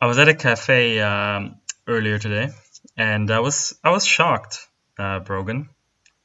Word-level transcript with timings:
I 0.00 0.06
was 0.06 0.18
at 0.18 0.28
a 0.28 0.34
cafe 0.34 1.00
um, 1.00 1.56
earlier 1.86 2.18
today, 2.18 2.50
and 2.96 3.30
I 3.30 3.40
was 3.40 3.78
I 3.82 3.90
was 3.90 4.04
shocked, 4.04 4.66
uh, 4.98 5.20
Brogan. 5.20 5.68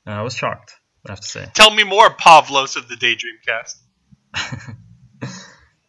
Uh, 0.05 0.11
I 0.11 0.21
was 0.21 0.35
shocked. 0.35 0.75
I 1.07 1.11
have 1.11 1.21
to 1.21 1.27
say. 1.27 1.47
Tell 1.53 1.71
me 1.71 1.83
more, 1.83 2.09
Pavlos 2.09 2.75
of 2.75 2.87
the 2.87 2.95
Daydream 2.95 3.37
Cast. 3.45 3.77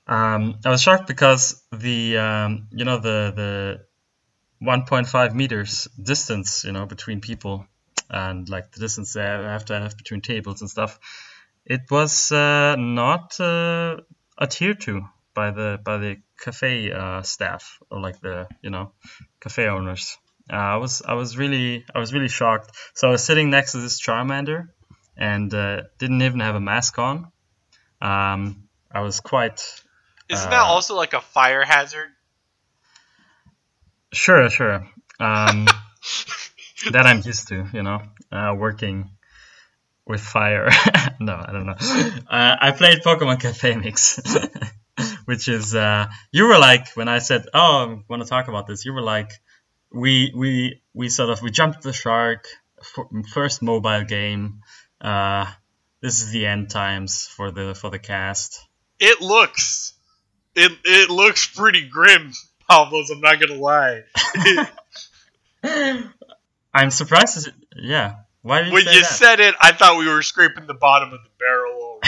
Um, 0.06 0.58
I 0.64 0.70
was 0.70 0.82
shocked 0.82 1.06
because 1.06 1.62
the 1.70 2.18
um, 2.18 2.68
you 2.70 2.84
know 2.84 2.98
the 2.98 3.32
the 3.34 3.86
1.5 4.62 5.35
meters 5.35 5.88
distance 6.00 6.64
you 6.64 6.72
know 6.72 6.86
between 6.86 7.21
people 7.21 7.66
and 8.10 8.49
like 8.49 8.72
the 8.72 8.80
distance 8.80 9.14
they 9.14 9.22
have 9.22 9.64
to 9.66 9.79
have 9.79 9.96
between 9.96 10.21
tables 10.21 10.60
and 10.60 10.68
stuff. 10.68 10.99
It 11.64 11.82
was 11.90 12.32
uh, 12.32 12.76
not 12.76 13.38
uh, 13.40 13.99
adhered 14.40 14.80
to 14.82 15.02
by 15.35 15.50
the 15.50 15.79
by 15.82 15.99
the 15.99 16.17
cafe 16.41 16.93
uh, 16.93 17.22
staff 17.22 17.79
or 17.91 18.00
like 18.00 18.21
the 18.21 18.49
you 18.63 18.71
know 18.71 18.93
cafe 19.41 19.67
owners. 19.68 20.18
Uh, 20.53 20.57
I 20.57 20.77
was 20.77 21.03
I 21.03 21.14
was 21.14 21.36
really 21.36 21.85
I 21.95 21.99
was 21.99 22.13
really 22.13 22.29
shocked. 22.29 22.71
So 22.95 23.08
I 23.08 23.11
was 23.13 23.25
sitting 23.25 23.50
next 23.50 23.72
to 23.72 23.79
this 23.79 24.00
Charmander 24.00 24.68
and 25.17 25.53
uh, 25.55 25.82
didn't 25.99 26.22
even 26.22 26.41
have 26.41 26.55
a 26.57 26.61
mask 26.61 26.99
on. 26.99 27.31
Um, 28.00 28.68
I 28.91 29.00
was 29.00 29.21
quite 29.21 29.63
Isn't 30.29 30.46
Uh, 30.46 30.50
that 30.50 30.63
also 30.63 30.95
like 30.96 31.14
a 31.14 31.21
fire 31.21 31.64
hazard? 31.64 32.11
sure 34.12 34.50
sure 34.50 34.86
um, 35.20 35.67
that 36.92 37.06
I'm 37.06 37.22
used 37.24 37.48
to. 37.48 37.67
You 37.72 37.83
know, 37.83 38.02
uh, 38.30 38.55
working 38.56 39.11
with 40.06 40.20
fire. 40.20 40.69
no, 41.20 41.34
I 41.34 41.52
don't 41.52 41.67
know. 41.67 41.77
Uh, 42.28 42.56
I 42.61 42.72
played 42.72 43.02
Pokemon 43.02 43.41
Cafe 43.41 43.77
Mix. 43.77 44.20
Which 45.24 45.48
is 45.48 45.74
uh, 45.74 46.06
you 46.30 46.46
were 46.46 46.58
like 46.58 46.88
when 46.94 47.08
I 47.08 47.18
said 47.18 47.46
oh 47.54 47.96
I 47.98 48.02
want 48.08 48.22
to 48.22 48.28
talk 48.28 48.48
about 48.48 48.66
this 48.66 48.84
you 48.84 48.92
were 48.92 49.02
like 49.02 49.30
we 49.92 50.32
we 50.34 50.82
we 50.94 51.08
sort 51.08 51.30
of 51.30 51.42
we 51.42 51.50
jumped 51.50 51.82
the 51.82 51.92
shark 51.92 52.46
first 53.32 53.62
mobile 53.62 54.04
game 54.04 54.60
uh, 55.00 55.46
this 56.00 56.20
is 56.20 56.30
the 56.30 56.46
end 56.46 56.70
times 56.70 57.26
for 57.26 57.50
the 57.50 57.74
for 57.74 57.90
the 57.90 57.98
cast 57.98 58.66
It 58.98 59.20
looks, 59.20 59.94
it 60.54 60.72
it 60.84 61.10
looks 61.10 61.46
pretty 61.46 61.88
grim, 61.88 62.32
Pavlos. 62.70 63.06
I'm 63.10 63.20
not 63.20 63.40
gonna 63.40 63.60
lie. 63.60 64.02
I'm 66.74 66.90
surprised 66.90 67.44
to, 67.44 67.52
yeah 67.77 68.16
why 68.42 68.62
did 68.62 68.68
you 68.68 68.74
when 68.74 68.84
you 68.86 69.00
that? 69.00 69.04
said 69.04 69.40
it, 69.40 69.54
I 69.60 69.72
thought 69.72 69.98
we 69.98 70.08
were 70.08 70.22
scraping 70.22 70.66
the 70.66 70.74
bottom 70.74 71.12
of 71.12 71.20
the 71.22 71.30
barrel. 71.38 72.00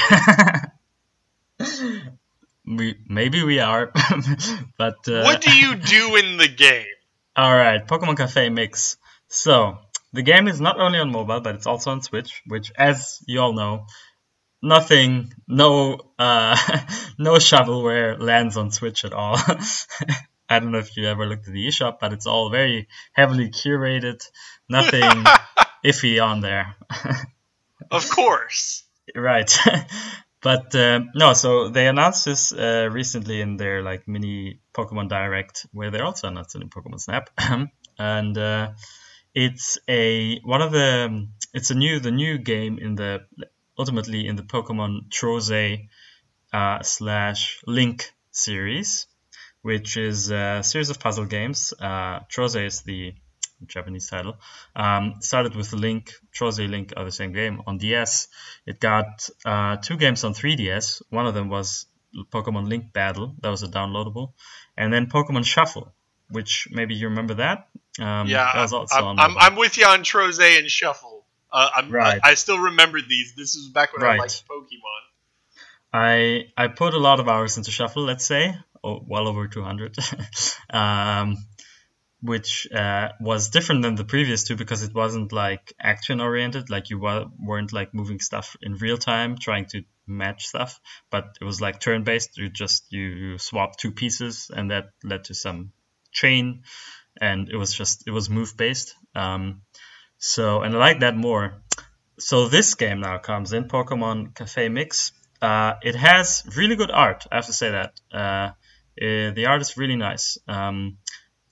We 2.67 2.97
maybe 3.09 3.43
we 3.45 3.61
are 3.61 3.93
but 4.79 4.97
uh, 5.09 5.23
what 5.23 5.43
do 5.43 5.55
you 5.55 5.75
do 5.77 6.17
in 6.17 6.39
the 6.39 6.49
game? 6.49 6.87
All 7.37 7.55
right, 7.55 7.87
Pokemon 7.87 8.17
Cafe 8.17 8.49
Mix. 8.49 8.97
So 9.29 9.79
the 10.13 10.23
game 10.23 10.47
is 10.47 10.61
not 10.61 10.79
only 10.79 11.01
on 11.01 11.11
mobile, 11.11 11.41
but 11.41 11.57
it's 11.57 11.67
also 11.67 11.91
on 11.91 12.01
Switch. 12.01 12.43
Which, 12.47 12.71
as 12.77 13.21
you 13.27 13.41
all 13.41 13.53
know, 13.53 13.87
nothing, 14.63 15.35
no, 15.49 15.99
uh, 16.19 16.57
no 17.19 17.35
shovelware 17.35 18.21
lands 18.21 18.57
on 18.57 18.71
Switch 18.71 19.05
at 19.05 19.13
all. 19.13 19.37
I 20.49 20.61
don't 20.61 20.71
know 20.71 20.79
if 20.79 20.97
you 20.97 21.07
ever 21.07 21.27
looked 21.27 21.49
at 21.49 21.53
the 21.53 21.67
eShop, 21.67 21.99
but 22.01 22.13
it's 22.13 22.27
all 22.27 22.51
very 22.51 22.87
heavily 23.13 23.51
curated. 23.51 24.23
Nothing 24.69 25.25
iffy 25.85 26.23
on 26.25 26.41
there. 26.41 26.77
Of 27.91 28.09
course. 28.09 28.85
right 29.15 29.59
but 30.45 30.75
um, 30.75 31.11
no 31.15 31.33
so 31.33 31.71
they 31.71 31.89
announced 31.89 32.27
this 32.27 32.53
uh, 32.53 32.87
recently 32.93 33.41
in 33.41 33.57
their 33.57 33.83
like 33.83 34.07
mini 34.07 34.61
pokemon 34.75 35.09
direct 35.09 35.67
where 35.73 35.91
they 35.91 36.01
also 36.01 36.29
announced 36.29 36.55
it 36.55 36.63
in 36.63 36.69
pokemon 36.69 37.01
snap. 37.01 37.31
And 37.97 38.37
uh, 38.37 38.73
it's 39.35 39.79
a 39.89 40.41
one 40.41 40.63
of 40.63 40.73
the 40.73 41.29
it's 41.53 41.71
a 41.71 41.75
new 41.75 42.01
the 42.01 42.11
new 42.11 42.39
game 42.39 42.79
in 42.79 42.97
the 42.97 43.25
ultimately 43.79 44.27
in 44.27 44.37
the 44.37 44.43
pokemon 44.43 45.11
Trozei 45.11 45.89
uh, 46.53 46.83
slash 46.83 47.61
link 47.67 48.13
series 48.33 49.07
which 49.63 49.97
is 49.97 50.31
a 50.31 50.61
series 50.63 50.91
of 50.91 51.01
puzzle 51.01 51.25
games. 51.25 51.73
Uh, 51.81 52.21
Trozei 52.29 52.67
is 52.67 52.83
the 52.83 53.15
Japanese 53.67 54.09
title. 54.09 54.37
Um, 54.77 55.17
started 55.21 55.55
with 55.57 55.71
the 55.71 55.77
Link, 55.77 56.13
Trozei 56.33 56.69
Link 56.69 56.93
are 56.97 57.05
the 57.05 57.13
same 57.13 57.33
game 57.33 57.63
on 57.67 57.79
DS. 57.79 58.29
It 58.67 58.81
got 58.81 59.29
uh, 59.45 59.77
two 59.77 59.97
games 59.97 60.25
on 60.25 60.35
3DS. 60.35 61.03
One 61.11 61.27
of 61.27 61.35
them 61.35 61.49
was 61.49 61.87
Pokemon 62.33 62.69
Link 62.69 62.93
Battle, 62.93 63.35
that 63.41 63.49
was 63.49 63.63
a 63.63 63.69
downloadable, 63.69 64.33
and 64.77 64.93
then 64.93 65.07
Pokemon 65.07 65.45
Shuffle, 65.45 65.93
which 66.29 66.69
maybe 66.71 66.95
you 66.95 67.09
remember 67.09 67.35
that. 67.35 67.69
Um, 68.01 68.29
yeah, 68.29 68.51
that 68.55 68.89
I'm, 68.93 69.19
I'm. 69.19 69.39
I'm 69.39 69.57
with 69.57 69.79
you 69.79 69.87
on 69.87 70.01
Trozei 70.01 70.59
and 70.59 70.69
Shuffle. 70.69 71.25
Uh, 71.53 71.69
I'm, 71.77 71.91
Right. 71.91 72.21
I, 72.23 72.31
I 72.31 72.35
still 72.35 72.59
remember 72.59 73.01
these. 73.01 73.35
This 73.37 73.55
is 73.55 73.69
back 73.69 73.93
when 73.93 74.03
I 74.03 74.07
Right. 74.07 74.19
liked 74.21 74.45
Pokemon. 74.49 75.03
I 75.93 76.47
I 76.57 76.67
put 76.69 76.95
a 76.95 76.99
lot 76.99 77.21
of 77.21 77.29
hours 77.29 77.57
into 77.57 77.71
Shuffle, 77.71 78.03
let's 78.03 78.27
say, 78.27 78.57
oh, 78.83 79.01
well 79.07 79.29
over 79.29 79.47
200, 79.47 79.97
um, 80.71 81.37
which 82.25 82.67
uh, 82.73 83.11
was 83.21 83.51
different 83.51 83.83
than 83.83 83.97
the 83.97 84.05
previous 84.05 84.45
two 84.45 84.57
because 84.57 84.83
it 84.83 84.95
wasn't 84.95 85.31
like 85.31 85.75
action 85.79 86.23
oriented, 86.23 86.71
like 86.71 86.89
you 86.89 86.99
wa- 86.99 87.27
weren't 87.39 87.71
like 87.71 87.93
moving 87.93 88.19
stuff 88.19 88.57
in 88.63 88.77
real 88.77 88.97
time, 88.97 89.37
trying 89.37 89.67
to 89.67 89.83
match 90.07 90.47
stuff, 90.47 90.81
but 91.11 91.37
it 91.39 91.45
was 91.45 91.61
like 91.61 91.81
turn 91.81 92.03
based. 92.03 92.39
You 92.39 92.49
just 92.49 92.87
you, 92.91 93.03
you 93.03 93.39
swap 93.39 93.77
two 93.77 93.93
pieces, 93.93 94.51
and 94.55 94.71
that 94.71 94.87
led 95.03 95.25
to 95.25 95.35
some 95.35 95.73
chain, 96.13 96.63
and 97.21 97.51
it 97.51 97.57
was 97.57 97.75
just 97.75 98.07
it 98.07 98.11
was 98.11 98.31
move 98.31 98.57
based. 98.57 98.95
Um, 99.15 99.61
so 100.17 100.63
and 100.63 100.75
I 100.75 100.79
like 100.79 101.01
that 101.01 101.15
more. 101.15 101.61
So 102.19 102.49
this 102.49 102.75
game 102.75 103.01
now 103.01 103.19
comes 103.19 103.53
in 103.53 103.65
Pokemon 103.65 104.35
Cafe 104.35 104.71
Mix. 104.71 105.13
Uh, 105.43 105.75
it 105.83 105.95
has 105.95 106.43
really 106.57 106.77
good 106.77 106.91
art. 106.91 107.27
I 107.31 107.35
have 107.35 107.47
to 107.47 107.53
say 107.53 107.73
that. 107.73 108.01
Uh, 108.11 108.53
eh, 108.99 109.31
the 109.33 109.45
art 109.45 109.61
is 109.61 109.77
really 109.77 109.97
nice. 109.97 110.39
Um, 110.49 110.97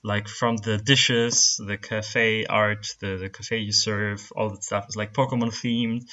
like 0.03 0.27
from 0.27 0.57
the 0.57 0.77
dishes, 0.77 1.59
the 1.65 1.77
cafe 1.77 2.45
art, 2.45 2.87
the, 2.99 3.17
the 3.17 3.29
cafe 3.29 3.59
you 3.59 3.71
serve, 3.71 4.31
all 4.35 4.49
that 4.49 4.63
stuff 4.63 4.85
is 4.89 4.95
like 4.95 5.13
Pokemon 5.13 5.51
themed 5.51 6.03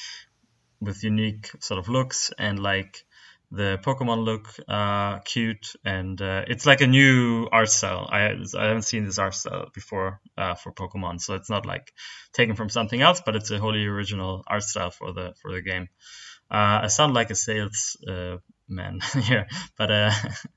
with 0.80 1.02
unique 1.04 1.50
sort 1.60 1.78
of 1.78 1.88
looks 1.88 2.32
and 2.38 2.58
like 2.58 3.04
the 3.50 3.80
Pokemon 3.82 4.24
look 4.24 4.48
uh, 4.68 5.18
cute 5.20 5.72
and 5.84 6.22
uh, 6.22 6.44
it's 6.46 6.66
like 6.66 6.82
a 6.82 6.86
new 6.86 7.48
art 7.50 7.68
style. 7.68 8.08
I, 8.10 8.36
I 8.56 8.66
haven't 8.66 8.82
seen 8.82 9.04
this 9.04 9.18
art 9.18 9.34
style 9.34 9.70
before 9.74 10.20
uh, 10.38 10.54
for 10.54 10.72
Pokemon, 10.72 11.20
so 11.20 11.34
it's 11.34 11.50
not 11.50 11.66
like 11.66 11.92
taken 12.32 12.54
from 12.54 12.68
something 12.68 13.02
else, 13.02 13.20
but 13.26 13.34
it's 13.34 13.50
a 13.50 13.58
wholly 13.58 13.84
original 13.86 14.44
art 14.46 14.62
style 14.62 14.92
for 14.92 15.12
the 15.12 15.34
for 15.42 15.52
the 15.52 15.62
game. 15.62 15.88
Uh, 16.48 16.82
I 16.84 16.86
sound 16.86 17.12
like 17.12 17.30
a 17.30 17.34
sales 17.34 17.96
man 18.70 19.00
here, 19.22 19.46
but 19.76 19.90
uh, 19.90 20.12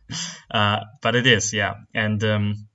uh, 0.51 0.79
but 1.01 1.15
it 1.15 1.27
is, 1.27 1.51
yeah. 1.51 1.73
And 1.93 2.23
um, 2.23 2.67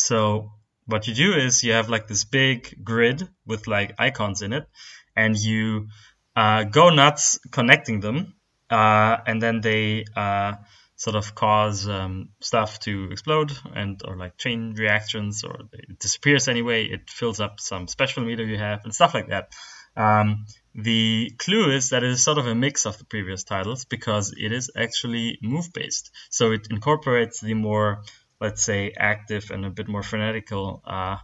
so 0.00 0.52
what 0.86 1.06
you 1.06 1.14
do 1.14 1.34
is 1.34 1.62
you 1.62 1.72
have 1.72 1.88
like 1.88 2.08
this 2.08 2.24
big 2.24 2.82
grid 2.82 3.28
with 3.46 3.66
like 3.66 3.94
icons 3.98 4.42
in 4.42 4.52
it, 4.52 4.66
and 5.14 5.36
you 5.36 5.88
uh, 6.34 6.64
go 6.64 6.90
nuts 6.90 7.38
connecting 7.50 8.00
them, 8.00 8.34
uh, 8.70 9.16
and 9.26 9.42
then 9.42 9.60
they 9.60 10.04
uh, 10.16 10.54
sort 10.96 11.16
of 11.16 11.34
cause 11.34 11.88
um, 11.88 12.30
stuff 12.40 12.78
to 12.80 13.10
explode 13.10 13.52
and 13.74 14.02
or 14.04 14.16
like 14.16 14.36
chain 14.36 14.74
reactions, 14.76 15.44
or 15.44 15.56
it 15.72 15.98
disappears 15.98 16.48
anyway. 16.48 16.84
It 16.84 17.10
fills 17.10 17.40
up 17.40 17.60
some 17.60 17.88
special 17.88 18.24
meter 18.24 18.44
you 18.44 18.58
have 18.58 18.84
and 18.84 18.94
stuff 18.94 19.14
like 19.14 19.28
that. 19.28 19.52
Um, 19.96 20.46
the 20.74 21.32
clue 21.38 21.70
is 21.72 21.90
that 21.90 22.04
it 22.04 22.10
is 22.10 22.22
sort 22.22 22.38
of 22.38 22.46
a 22.46 22.54
mix 22.54 22.86
of 22.86 22.96
the 22.98 23.04
previous 23.04 23.42
titles 23.44 23.84
because 23.84 24.32
it 24.36 24.52
is 24.52 24.70
actually 24.76 25.38
move 25.42 25.72
based. 25.72 26.10
So 26.30 26.52
it 26.52 26.68
incorporates 26.70 27.40
the 27.40 27.54
more, 27.54 28.02
let's 28.40 28.64
say, 28.64 28.92
active 28.96 29.50
and 29.50 29.64
a 29.66 29.70
bit 29.70 29.88
more 29.88 30.02
frenetical 30.02 30.82
uh, 30.86 31.18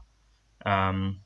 um, 0.64 1.20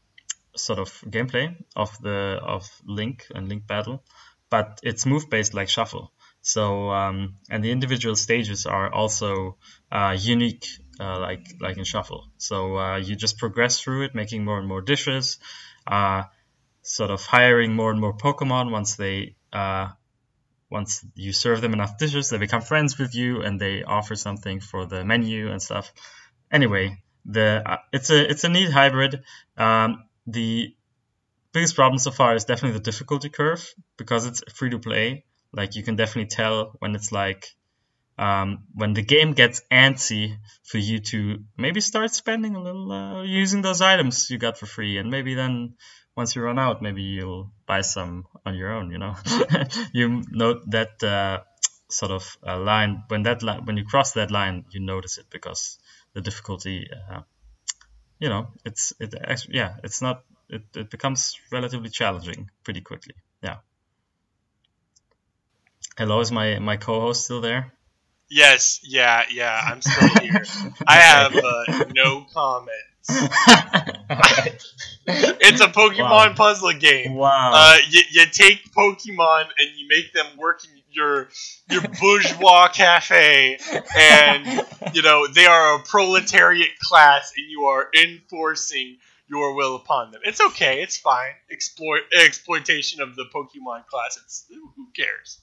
sort 0.57 0.79
of 0.79 0.89
gameplay 1.09 1.57
of 1.77 1.97
the 2.03 2.39
of 2.43 2.69
Link 2.85 3.27
and 3.35 3.49
Link 3.49 3.67
Battle, 3.67 4.05
but 4.51 4.81
it's 4.83 5.07
move 5.07 5.31
based 5.31 5.55
like 5.55 5.69
Shuffle. 5.69 6.13
So 6.43 6.91
um, 6.91 7.37
and 7.51 7.63
the 7.65 7.71
individual 7.71 8.17
stages 8.17 8.67
are 8.67 8.93
also 8.93 9.59
uh, 9.93 10.17
unique, 10.19 10.67
uh, 10.99 11.19
like 11.21 11.47
like 11.61 11.77
in 11.79 11.85
Shuffle. 11.85 12.31
So 12.39 12.79
uh, 12.79 12.97
you 12.99 13.17
just 13.17 13.39
progress 13.39 13.81
through 13.81 14.05
it, 14.05 14.15
making 14.15 14.45
more 14.45 14.59
and 14.59 14.69
more 14.69 14.83
dishes. 14.83 15.39
Uh, 15.87 16.25
sort 16.83 17.11
of 17.11 17.25
hiring 17.27 17.75
more 17.75 17.91
and 17.91 18.01
more 18.01 18.17
Pokemon 18.17 18.71
once 18.71 18.97
they 18.97 19.37
uh, 19.53 19.89
once 20.71 21.05
you 21.15 21.33
serve 21.33 21.61
them 21.61 21.73
enough 21.73 21.99
dishes, 21.99 22.31
they 22.31 22.39
become 22.39 22.63
friends 22.63 22.99
with 22.99 23.15
you 23.15 23.43
and 23.43 23.61
they 23.61 23.83
offer 23.83 24.15
something 24.15 24.61
for 24.61 24.87
the 24.87 25.05
menu 25.05 25.51
and 25.51 25.61
stuff. 25.61 25.93
Anyway, 26.51 27.03
the 27.25 27.63
uh, 27.67 27.79
it's 27.93 28.11
a 28.11 28.31
it's 28.31 28.45
a 28.45 28.49
neat 28.49 28.71
hybrid. 28.71 29.23
Um, 29.57 30.05
the 30.27 30.75
biggest 31.53 31.75
problem 31.75 31.99
so 31.99 32.11
far 32.11 32.35
is 32.35 32.45
definitely 32.45 32.79
the 32.79 32.85
difficulty 32.85 33.29
curve 33.29 33.69
because 33.97 34.27
it's 34.27 34.43
free 34.55 34.71
to 34.71 34.79
play. 34.79 35.25
Like 35.53 35.75
you 35.75 35.83
can 35.83 35.97
definitely 35.97 36.29
tell 36.29 36.77
when 36.79 36.95
it's 36.95 37.11
like 37.11 37.55
um, 38.19 38.65
when 38.75 38.93
the 38.93 39.03
game 39.03 39.33
gets 39.33 39.63
antsy 39.73 40.37
for 40.63 40.79
you 40.79 41.01
to 41.01 41.39
maybe 41.57 41.81
start 41.81 42.15
spending 42.15 42.55
a 42.55 42.63
little 42.63 42.93
uh, 42.93 43.23
using 43.23 43.63
those 43.63 43.81
items 43.81 44.31
you 44.31 44.39
got 44.39 44.59
for 44.59 44.67
free, 44.67 44.99
and 44.99 45.11
maybe 45.11 45.35
then 45.35 45.75
once 46.17 46.35
you 46.35 46.43
run 46.43 46.59
out, 46.59 46.83
maybe 46.83 47.03
you'll 47.03 47.51
buy 47.67 47.81
some 47.81 48.27
on 48.45 48.55
your 48.55 48.73
own. 48.73 48.91
You 48.91 48.99
know, 48.99 49.15
you 49.93 50.23
note 50.31 50.71
that 50.71 51.03
uh, 51.03 51.41
sort 51.89 52.13
of 52.13 52.37
uh, 52.47 52.59
line 52.59 53.05
when 53.09 53.23
that 53.25 53.43
line 53.43 53.65
when 53.65 53.77
you 53.77 53.85
cross 53.85 54.13
that 54.13 54.31
line, 54.31 54.65
you 54.71 54.81
notice 54.81 55.19
it 55.19 55.27
because 55.31 55.79
the 56.15 56.21
difficulty. 56.21 56.89
Uh, 56.93 57.23
you 58.19 58.29
know, 58.29 58.49
it's 58.65 58.93
it 59.01 59.15
actually 59.15 59.57
yeah, 59.57 59.77
it's 59.83 60.03
not 60.03 60.25
it, 60.49 60.63
it 60.77 60.91
becomes 60.91 61.39
relatively 61.51 61.89
challenging 61.89 62.51
pretty 62.65 62.81
quickly. 62.81 63.15
Yeah. 63.43 63.57
Hello, 65.97 66.21
is 66.21 66.31
my 66.31 66.59
my 66.59 66.77
co-host 66.77 67.25
still 67.25 67.41
there? 67.41 67.73
Yes, 68.29 68.81
yeah, 68.85 69.25
yeah, 69.31 69.61
I'm 69.67 69.83
still 69.83 70.09
here. 70.23 70.45
I 70.87 70.97
have 70.97 71.35
uh, 71.35 71.85
no 71.95 72.27
comments. 72.33 72.90
it's 75.07 75.61
a 75.61 75.67
Pokemon 75.69 75.99
Wow. 75.99 76.35
puzzle 76.35 76.73
game. 76.75 77.15
Wow. 77.15 77.53
Uh, 77.55 77.77
you, 77.89 78.03
you 78.11 78.27
take 78.27 78.73
Pokemon 78.73 79.43
and 79.59 79.69
you 79.77 79.87
make 79.89 80.13
them 80.13 80.27
work 80.37 80.63
in 80.65 80.71
your 80.93 81.29
your 81.71 81.83
bourgeois 82.01 82.69
cafe, 82.69 83.59
and 83.97 84.47
you 84.93 85.03
know 85.03 85.27
they 85.29 85.47
are 85.47 85.77
a 85.77 85.83
proletariat 85.85 86.79
class, 86.81 87.33
and 87.37 87.49
you 87.51 87.65
are 87.65 87.89
enforcing 87.97 88.97
your 89.29 89.55
will 89.55 89.77
upon 89.77 90.11
them. 90.11 90.21
It's 90.25 90.41
okay. 90.41 90.83
It's 90.83 90.97
fine. 90.99 91.33
Exploit 91.51 92.03
exploitation 92.21 93.01
of 93.01 93.15
the 93.17 93.25
Pokemon 93.35 93.87
class. 93.87 94.19
It's 94.23 94.47
who 94.51 94.89
cares. 94.95 95.39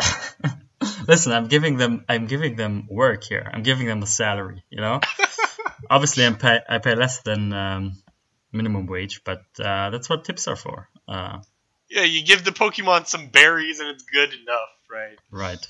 Listen, 1.08 1.32
I'm 1.32 1.48
giving 1.48 1.76
them 1.76 2.04
I'm 2.08 2.26
giving 2.26 2.56
them 2.56 2.86
work 2.90 3.24
here. 3.24 3.48
I'm 3.52 3.62
giving 3.62 3.86
them 3.86 4.02
a 4.02 4.06
salary. 4.06 4.64
You 4.70 4.80
know. 4.80 5.00
Obviously, 5.90 6.24
I'm 6.24 6.36
pay 6.36 6.60
I 6.68 6.78
pay 6.78 6.94
less 6.94 7.20
than 7.22 7.52
um, 7.52 8.02
minimum 8.52 8.86
wage, 8.86 9.22
but 9.24 9.42
uh, 9.58 9.90
that's 9.90 10.08
what 10.08 10.24
tips 10.24 10.48
are 10.48 10.56
for. 10.56 10.88
Uh, 11.06 11.38
Yeah, 11.90 12.04
you 12.04 12.24
give 12.24 12.44
the 12.44 12.52
Pokemon 12.52 13.06
some 13.06 13.28
berries 13.28 13.80
and 13.80 13.88
it's 13.90 14.04
good 14.04 14.32
enough, 14.32 14.70
right? 14.90 15.18
Right. 15.30 15.66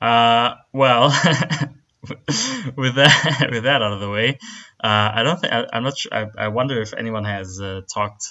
Uh, 0.00 0.56
well, 0.72 1.08
with 2.76 2.94
that 2.96 3.48
with 3.50 3.64
that 3.64 3.82
out 3.82 3.92
of 3.92 4.00
the 4.00 4.10
way, 4.10 4.38
uh, 4.82 5.10
I 5.14 5.22
don't 5.22 5.40
think 5.40 5.52
I, 5.52 5.66
I'm 5.72 5.84
not 5.84 5.96
sure. 5.96 6.12
I, 6.12 6.26
I 6.46 6.48
wonder 6.48 6.80
if 6.82 6.92
anyone 6.92 7.24
has 7.24 7.60
uh, 7.60 7.82
talked 7.92 8.24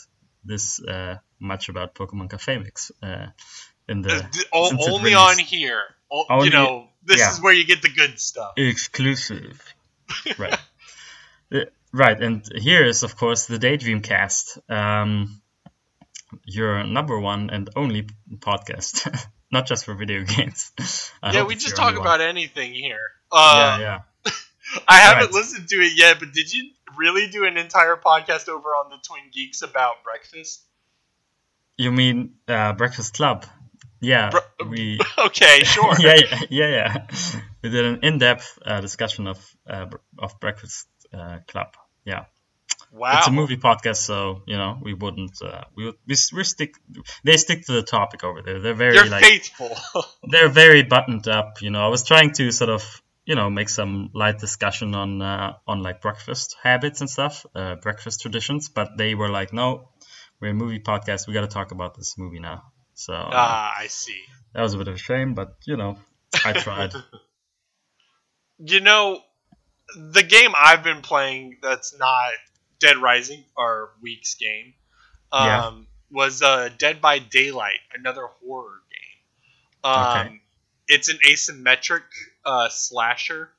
this 0.43 0.81
uh, 0.83 1.15
much 1.39 1.69
about 1.69 1.95
Pokemon 1.95 2.29
Cafe 2.29 2.57
Mix 2.57 2.91
uh, 3.01 3.27
in 3.87 4.01
the 4.01 4.09
o- 4.53 4.69
only 4.91 5.13
on 5.13 5.37
here. 5.39 5.81
Only- 6.11 6.45
you 6.47 6.51
know, 6.51 6.89
this 7.03 7.19
yeah. 7.19 7.31
is 7.31 7.41
where 7.41 7.53
you 7.53 7.65
get 7.65 7.81
the 7.81 7.89
good 7.89 8.19
stuff. 8.19 8.53
exclusive. 8.57 9.61
right. 10.37 10.59
Uh, 11.53 11.59
Right, 11.93 12.21
and 12.23 12.47
here 12.55 12.85
is 12.85 13.03
of 13.03 13.17
course 13.17 13.47
the 13.47 13.59
Daydream 13.59 14.01
Cast, 14.01 14.57
um, 14.69 15.41
your 16.45 16.85
number 16.85 17.19
one 17.19 17.49
and 17.49 17.69
only 17.75 18.07
podcast, 18.37 19.11
not 19.51 19.67
just 19.67 19.83
for 19.83 19.93
video 19.93 20.23
games. 20.35 20.71
I 21.21 21.33
yeah, 21.33 21.43
we 21.43 21.55
just 21.55 21.75
talk 21.75 21.91
one. 21.95 22.01
about 22.01 22.21
anything 22.21 22.73
here. 22.73 23.11
Uh, 23.29 23.77
yeah, 23.81 24.01
yeah. 24.25 24.31
I 24.87 24.99
haven't 24.99 25.25
Right. 25.25 25.33
listened 25.33 25.67
to 25.67 25.75
it 25.81 25.91
yet, 25.97 26.19
but 26.19 26.31
did 26.31 26.53
you 26.53 26.71
really 26.95 27.27
do 27.27 27.43
an 27.43 27.57
entire 27.57 27.97
podcast 27.97 28.47
over 28.47 28.69
on 28.69 28.89
the 28.89 28.97
Twin 29.05 29.23
Geeks 29.33 29.61
about 29.61 29.95
breakfast? 30.05 30.61
You 31.75 31.91
mean 31.91 32.35
uh, 32.47 32.71
Breakfast 32.71 33.15
Club? 33.15 33.45
Yeah, 34.01 34.31
we. 34.67 34.99
Okay, 35.27 35.63
sure. 35.63 35.93
yeah, 35.99 36.15
yeah, 36.15 36.39
yeah, 36.49 36.67
yeah. 36.67 37.07
We 37.61 37.69
did 37.69 37.85
an 37.85 37.99
in-depth 38.03 38.59
uh, 38.65 38.81
discussion 38.81 39.27
of 39.27 39.37
uh, 39.69 39.85
of 40.17 40.39
Breakfast 40.39 40.87
uh, 41.13 41.37
Club. 41.47 41.67
Yeah, 42.03 42.25
Wow. 42.91 43.19
it's 43.19 43.27
a 43.27 43.31
movie 43.31 43.57
podcast, 43.57 43.97
so 43.97 44.41
you 44.47 44.57
know 44.57 44.79
we 44.81 44.93
wouldn't. 44.95 45.39
Uh, 45.41 45.63
we 45.75 45.85
would- 45.85 45.99
we, 46.07 46.15
we 46.35 46.43
stick. 46.43 46.73
They 47.23 47.37
stick 47.37 47.65
to 47.67 47.73
the 47.73 47.83
topic 47.83 48.23
over 48.23 48.41
there. 48.41 48.59
They're 48.59 48.73
very 48.73 48.95
You're 48.95 49.05
like 49.05 49.23
faithful. 49.23 49.69
they're 50.31 50.49
very 50.49 50.81
buttoned 50.83 51.27
up. 51.27 51.61
You 51.61 51.69
know, 51.69 51.85
I 51.85 51.89
was 51.89 52.03
trying 52.03 52.31
to 52.33 52.51
sort 52.51 52.71
of 52.71 52.83
you 53.25 53.35
know 53.35 53.49
make 53.51 53.69
some 53.69 54.09
light 54.15 54.39
discussion 54.39 54.95
on 54.95 55.21
uh, 55.21 55.53
on 55.67 55.83
like 55.83 56.01
breakfast 56.01 56.55
habits 56.63 57.01
and 57.01 57.09
stuff, 57.09 57.45
uh, 57.53 57.75
breakfast 57.75 58.21
traditions, 58.21 58.67
but 58.69 58.97
they 58.97 59.13
were 59.13 59.29
like, 59.29 59.53
no, 59.53 59.89
we're 60.39 60.51
a 60.51 60.53
movie 60.55 60.79
podcast. 60.79 61.27
We 61.27 61.33
got 61.35 61.41
to 61.41 61.47
talk 61.59 61.71
about 61.71 61.93
this 61.95 62.17
movie 62.17 62.39
now. 62.39 62.70
So 63.01 63.13
uh, 63.13 63.31
ah, 63.33 63.73
I 63.79 63.87
see. 63.87 64.21
that 64.53 64.61
was 64.61 64.73
a 64.75 64.77
bit 64.77 64.87
of 64.87 64.95
a 64.95 64.97
shame, 64.97 65.33
but 65.33 65.55
you 65.65 65.75
know, 65.75 65.97
I 66.45 66.53
tried. 66.53 66.93
You 68.63 68.79
know, 68.79 69.19
the 69.95 70.21
game 70.21 70.51
I've 70.55 70.83
been 70.83 71.01
playing 71.01 71.57
that's 71.63 71.97
not 71.97 72.31
Dead 72.79 72.97
Rising, 72.97 73.43
our 73.57 73.89
week's 74.03 74.35
game, 74.35 74.75
um, 75.31 75.47
Yeah. 75.47 75.71
was 76.11 76.43
uh, 76.43 76.69
Dead 76.77 77.01
by 77.01 77.17
Daylight, 77.17 77.79
another 77.95 78.27
horror 78.27 78.81
game. 78.91 79.91
Um, 79.91 80.07
Okay. 80.09 80.41
It's 80.87 81.09
an 81.09 81.17
asymmetric 81.27 82.03
uh, 82.45 82.69
slasher. 82.69 83.49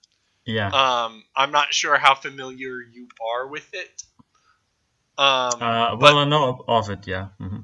yeah. 0.44 0.68
Um, 0.68 1.24
I'm 1.34 1.50
not 1.50 1.74
sure 1.74 1.96
how 1.98 2.14
familiar 2.14 2.80
you 2.80 3.08
are 3.34 3.48
with 3.48 3.68
it. 3.74 4.02
Um, 5.18 5.60
Uh, 5.60 5.96
well, 5.98 6.18
I 6.18 6.24
know 6.24 6.64
of 6.68 6.90
it. 6.90 7.06
Yeah. 7.08 7.28
hmm 7.38 7.60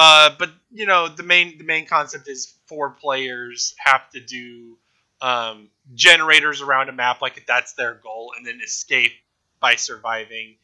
Uh, 0.00 0.30
but 0.38 0.52
you 0.70 0.86
know 0.86 1.08
the 1.08 1.24
main 1.24 1.58
the 1.58 1.64
main 1.64 1.84
concept 1.86 2.28
is 2.28 2.54
four 2.66 2.90
players 2.90 3.74
have 3.78 4.08
to 4.10 4.20
do 4.20 4.78
um, 5.20 5.68
generators 5.94 6.62
around 6.62 6.88
a 6.88 6.92
map 6.92 7.20
like 7.20 7.44
that's 7.48 7.72
their 7.72 7.94
goal, 7.94 8.32
and 8.36 8.46
then 8.46 8.60
escape 8.64 9.12
by 9.60 9.74
surviving. 9.74 10.54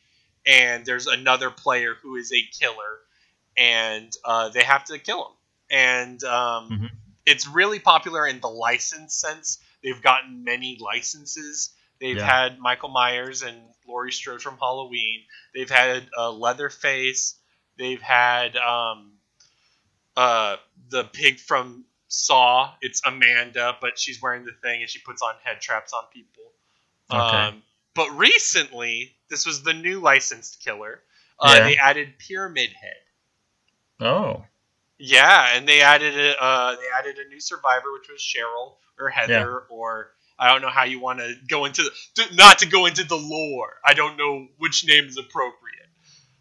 And 0.46 0.86
there's 0.86 1.08
another 1.08 1.50
player 1.50 1.94
who 2.00 2.16
is 2.16 2.32
a 2.32 2.42
killer, 2.60 3.00
and 3.56 4.12
uh, 4.24 4.50
they 4.50 4.62
have 4.62 4.84
to 4.84 4.98
kill 5.00 5.22
him. 5.26 5.32
And 5.70 6.24
um, 6.24 6.70
Mhm. 6.70 6.90
it's 7.26 7.48
really 7.48 7.80
popular 7.80 8.26
in 8.26 8.40
the 8.40 8.48
license 8.48 9.14
sense. 9.16 9.58
They've 9.82 10.00
gotten 10.02 10.44
many 10.44 10.78
licenses. 10.80 11.72
They've 12.00 12.16
Yeah. 12.18 12.26
had 12.26 12.58
Michael 12.60 12.90
Myers 12.90 13.42
and 13.42 13.58
Laurie 13.88 14.12
Strode 14.12 14.42
from 14.42 14.58
Halloween. 14.58 15.24
They've 15.54 15.70
had 15.70 16.08
uh, 16.16 16.30
Leatherface. 16.30 17.34
They've 17.78 18.00
had 18.02 18.56
um, 18.56 19.12
uh, 20.16 20.56
the 20.90 21.04
pig 21.04 21.38
from 21.38 21.84
Saw. 22.08 22.72
It's 22.80 23.02
Amanda, 23.04 23.76
but 23.80 23.98
she's 23.98 24.20
wearing 24.22 24.44
the 24.44 24.52
thing 24.62 24.80
and 24.80 24.90
she 24.90 24.98
puts 25.00 25.22
on 25.22 25.34
head 25.42 25.60
traps 25.60 25.92
on 25.92 26.04
people. 26.12 26.44
Okay. 27.10 27.20
Um, 27.20 27.62
but 27.94 28.10
recently, 28.16 29.16
this 29.30 29.46
was 29.46 29.62
the 29.62 29.72
new 29.72 30.00
licensed 30.00 30.62
killer. 30.64 31.00
Uh, 31.38 31.54
Yeah. 31.56 31.64
They 31.64 31.76
added 31.76 32.18
Pyramid 32.18 32.70
Head. 32.70 34.06
Oh. 34.06 34.44
Yeah, 34.98 35.56
and 35.56 35.68
they 35.68 35.80
added 35.80 36.16
a 36.18 36.42
uh, 36.42 36.76
they 36.76 36.86
added 36.96 37.18
a 37.18 37.28
new 37.28 37.40
survivor, 37.40 37.92
which 37.92 38.08
was 38.08 38.20
Cheryl 38.20 38.76
or 38.98 39.08
Heather 39.10 39.64
or 39.68 40.12
I 40.38 40.52
don't 40.52 40.62
know 40.62 40.68
how 40.70 40.84
you 40.84 41.00
want 41.00 41.18
to 41.20 41.34
go 41.48 41.64
into 41.64 41.82
the, 41.82 42.24
not 42.34 42.58
to 42.60 42.66
go 42.66 42.86
into 42.86 43.04
the 43.04 43.16
lore. 43.16 43.74
I 43.84 43.94
don't 43.94 44.16
know 44.16 44.46
which 44.58 44.86
name 44.86 45.04
is 45.06 45.16
appropriate, 45.16 45.88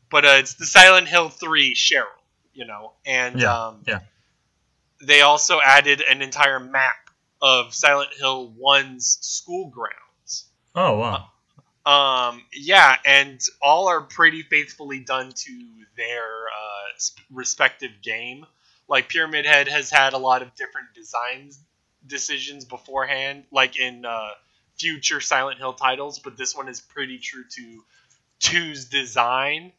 but 0.10 0.26
uh, 0.26 0.36
it's 0.40 0.54
the 0.56 0.66
Silent 0.66 1.08
Hill 1.08 1.30
Three 1.30 1.76
Cheryl, 1.76 2.06
you 2.54 2.66
know, 2.66 2.94
and 3.06 3.40
Yeah, 3.40 3.68
um, 3.68 3.84
yeah. 3.88 4.00
they 5.02 5.22
also 5.22 5.60
added 5.64 6.02
an 6.02 6.22
entire 6.22 6.60
map 6.60 7.10
of 7.42 7.74
Silent 7.74 8.12
Hill 8.18 8.54
One's 8.58 9.18
school 9.22 9.70
grounds. 9.70 10.46
Oh 10.76 10.98
wow. 10.98 11.30
Um, 11.86 12.42
yeah, 12.54 12.96
and 13.06 13.42
all 13.62 13.90
are 13.90 14.02
pretty 14.02 14.44
faithfully 14.44 15.00
done 15.00 15.32
to 15.36 15.68
their 15.98 16.24
uh, 16.24 17.00
respective 17.32 17.92
game. 18.02 18.46
Like 18.88 19.10
Pyramid 19.10 19.46
Head 19.46 19.68
has 19.68 19.90
had 19.90 20.14
a 20.14 20.18
lot 20.18 20.42
of 20.42 20.56
different 20.56 20.88
designs 20.96 21.60
decisions 22.06 22.66
beforehand, 22.66 23.44
like 23.52 23.78
in 23.78 24.06
uh, 24.06 24.30
future 24.78 25.22
Silent 25.22 25.58
Hill 25.58 25.74
titles, 25.74 26.20
but 26.20 26.38
this 26.38 26.56
one 26.56 26.68
is 26.70 26.82
pretty 26.82 27.18
true 27.18 27.44
to 27.50 27.84
two's 28.40 28.86
design. 28.86 29.72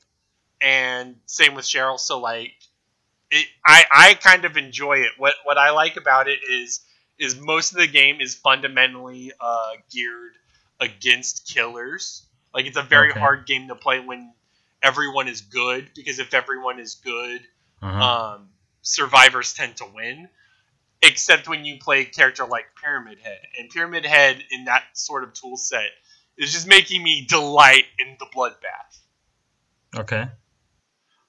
And 0.64 1.16
same 1.26 1.54
with 1.54 1.66
Cheryl. 1.66 2.00
So 2.00 2.20
like, 2.20 2.54
it, 3.30 3.46
I 3.66 3.84
I 3.92 4.14
kind 4.14 4.44
of 4.46 4.56
enjoy 4.56 4.98
it. 5.00 5.12
What 5.18 5.34
what 5.44 5.58
I 5.58 5.70
like 5.70 5.96
about 5.96 6.28
it 6.28 6.40
is 6.50 6.84
is 7.18 7.38
most 7.40 7.72
of 7.72 7.78
the 7.78 7.86
game 7.88 8.20
is 8.20 8.34
fundamentally 8.34 9.32
uh, 9.40 9.72
geared 9.92 10.32
against 10.80 11.48
killers. 11.48 12.26
Like 12.54 12.66
it's 12.66 12.76
a 12.78 12.82
very 12.82 13.10
Okay. 13.10 13.20
hard 13.20 13.46
game 13.46 13.68
to 13.68 13.76
play 13.76 14.00
when 14.00 14.32
everyone 14.82 15.28
is 15.28 15.42
good 15.42 15.90
because 15.94 16.18
if 16.18 16.34
everyone 16.34 16.80
is 16.80 16.96
good, 16.96 17.42
Uh-huh. 17.82 18.34
um, 18.36 18.48
survivors 18.82 19.54
tend 19.54 19.76
to 19.78 19.86
win. 19.94 20.28
Except 21.02 21.48
when 21.48 21.66
you 21.66 21.78
play 21.80 22.00
a 22.00 22.04
character 22.06 22.46
like 22.46 22.66
Pyramid 22.82 23.18
Head, 23.20 23.40
and 23.58 23.70
Pyramid 23.70 24.06
Head 24.06 24.42
in 24.50 24.64
that 24.66 24.84
sort 24.94 25.24
of 25.24 25.34
tool 25.34 25.56
set 25.58 25.90
is 26.38 26.52
just 26.52 26.66
making 26.66 27.02
me 27.02 27.26
delight 27.28 27.84
in 27.98 28.16
the 28.18 28.26
bloodbath. 28.34 28.98
okay. 29.96 30.28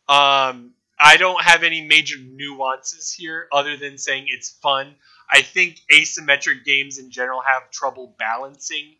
Um, 0.07 0.71
I 0.97 1.17
don't 1.17 1.43
have 1.43 1.63
any 1.63 1.81
major 1.81 2.17
nuances 2.17 3.11
here 3.11 3.47
other 3.51 3.77
than 3.77 3.97
saying 3.97 4.25
it's 4.27 4.49
fun. 4.49 4.95
I 5.29 5.41
think 5.41 5.81
asymmetric 5.91 6.63
games 6.63 6.99
in 6.99 7.11
general 7.11 7.41
have 7.41 7.71
trouble 7.71 8.15
balancing. 8.17 8.95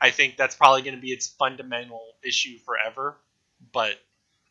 I 0.00 0.10
think 0.10 0.36
that's 0.36 0.54
probably 0.54 0.82
going 0.82 0.96
to 0.96 1.00
be 1.00 1.12
its 1.12 1.28
fundamental 1.28 2.02
issue 2.22 2.58
forever. 2.58 3.16
But 3.72 3.94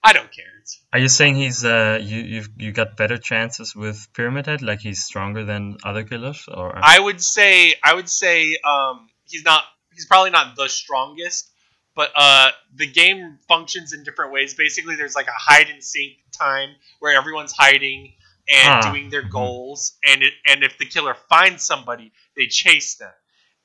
I 0.04 0.14
don't 0.14 0.32
care. 0.32 0.46
Are 0.94 1.00
you 1.00 1.10
saying 1.10 1.36
he's 1.36 1.66
uh 1.66 2.00
you 2.02 2.22
you've 2.22 2.50
you 2.58 2.72
got 2.72 2.98
better 2.98 3.18
chances 3.18 3.76
with 3.76 4.08
Pyramid 4.14 4.46
Head? 4.46 4.62
Like 4.62 4.80
he's 4.80 5.04
stronger 5.04 5.44
than 5.44 5.78
other 5.84 6.04
killers, 6.04 6.46
or 6.48 6.78
I 6.82 7.00
would 7.00 7.22
say 7.22 7.74
I 7.84 7.94
would 7.94 8.10
say 8.10 8.58
um, 8.64 9.10
he's 9.26 9.44
not 9.44 9.64
he's 9.94 10.06
probably 10.06 10.32
not 10.32 10.56
the 10.56 10.70
strongest, 10.70 11.50
but 11.96 12.12
uh, 12.16 12.50
the 12.76 12.88
game 12.88 13.40
functions 13.48 13.94
in 13.94 14.04
different 14.04 14.32
ways. 14.32 14.54
Basically, 14.54 14.96
there's 14.96 15.16
like 15.16 15.28
a 15.28 15.32
hide 15.36 15.70
and 15.70 15.84
seek 15.84 16.24
time 16.32 16.70
where 17.00 17.18
everyone's 17.18 17.52
hiding 17.52 18.14
and 18.52 18.68
Ah. 18.86 18.92
doing 18.92 19.10
their 19.10 19.22
goals, 19.24 19.98
and 20.06 20.24
it, 20.24 20.34
and 20.48 20.64
if 20.64 20.78
the 20.78 20.86
killer 20.86 21.16
finds 21.30 21.64
somebody, 21.64 22.12
they 22.36 22.48
chase 22.48 22.96
them. 22.96 23.12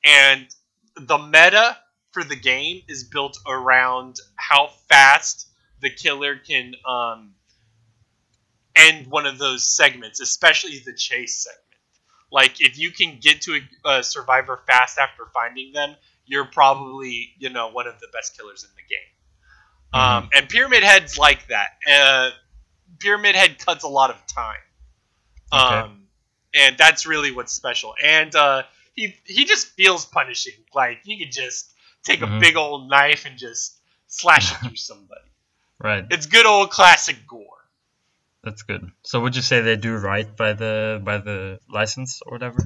And 0.03 0.47
the 0.95 1.17
meta 1.17 1.77
for 2.11 2.23
the 2.23 2.35
game 2.35 2.81
is 2.87 3.03
built 3.03 3.37
around 3.47 4.17
how 4.35 4.67
fast 4.89 5.47
the 5.81 5.89
killer 5.89 6.37
can 6.37 6.73
um, 6.87 7.33
end 8.75 9.07
one 9.07 9.25
of 9.25 9.37
those 9.37 9.65
segments, 9.75 10.19
especially 10.19 10.79
the 10.85 10.93
chase 10.93 11.43
segment. 11.43 11.61
Like 12.31 12.59
if 12.61 12.77
you 12.77 12.91
can 12.91 13.19
get 13.21 13.41
to 13.41 13.59
a, 13.85 13.89
a 13.89 14.03
survivor 14.03 14.59
fast 14.67 14.97
after 14.97 15.25
finding 15.33 15.71
them, 15.73 15.95
you're 16.25 16.45
probably 16.45 17.33
you 17.37 17.49
know 17.49 17.69
one 17.69 17.87
of 17.87 17.99
the 17.99 18.07
best 18.13 18.37
killers 18.37 18.63
in 18.63 18.69
the 18.75 18.81
game. 18.81 18.99
Um, 19.93 20.29
and 20.33 20.49
Pyramid 20.49 20.83
Head's 20.83 21.17
like 21.17 21.47
that. 21.47 21.67
Uh, 21.89 22.31
Pyramid 22.99 23.35
Head 23.35 23.59
cuts 23.59 23.83
a 23.83 23.87
lot 23.87 24.09
of 24.09 24.17
time, 24.27 24.57
Okay. 25.53 25.79
um, 25.79 26.07
and 26.53 26.77
that's 26.77 27.05
really 27.05 27.31
what's 27.31 27.53
special. 27.53 27.93
And 28.03 28.35
uh, 28.35 28.63
he 28.93 29.15
he 29.25 29.45
just 29.45 29.67
feels 29.67 30.05
punishing. 30.05 30.53
Like 30.73 30.99
you 31.05 31.17
could 31.23 31.31
just 31.31 31.73
take 32.03 32.21
a 32.21 32.27
Mhm. 32.27 32.39
big 32.39 32.55
old 32.57 32.89
knife 32.89 33.25
and 33.25 33.37
just 33.37 33.79
slash 34.07 34.51
it 34.51 34.57
through 34.67 34.75
somebody. 34.91 35.21
right? 35.79 36.05
It's 36.11 36.25
good 36.25 36.45
old 36.45 36.71
classic 36.71 37.25
gore. 37.27 37.41
That's 38.43 38.61
good. 38.63 38.91
So 39.03 39.21
would 39.21 39.35
you 39.35 39.41
say 39.41 39.61
they 39.61 39.75
do 39.75 39.95
right 39.95 40.35
by 40.35 40.53
the 40.53 41.01
by 41.03 41.17
the 41.19 41.59
license 41.69 42.21
or 42.25 42.33
whatever? 42.33 42.59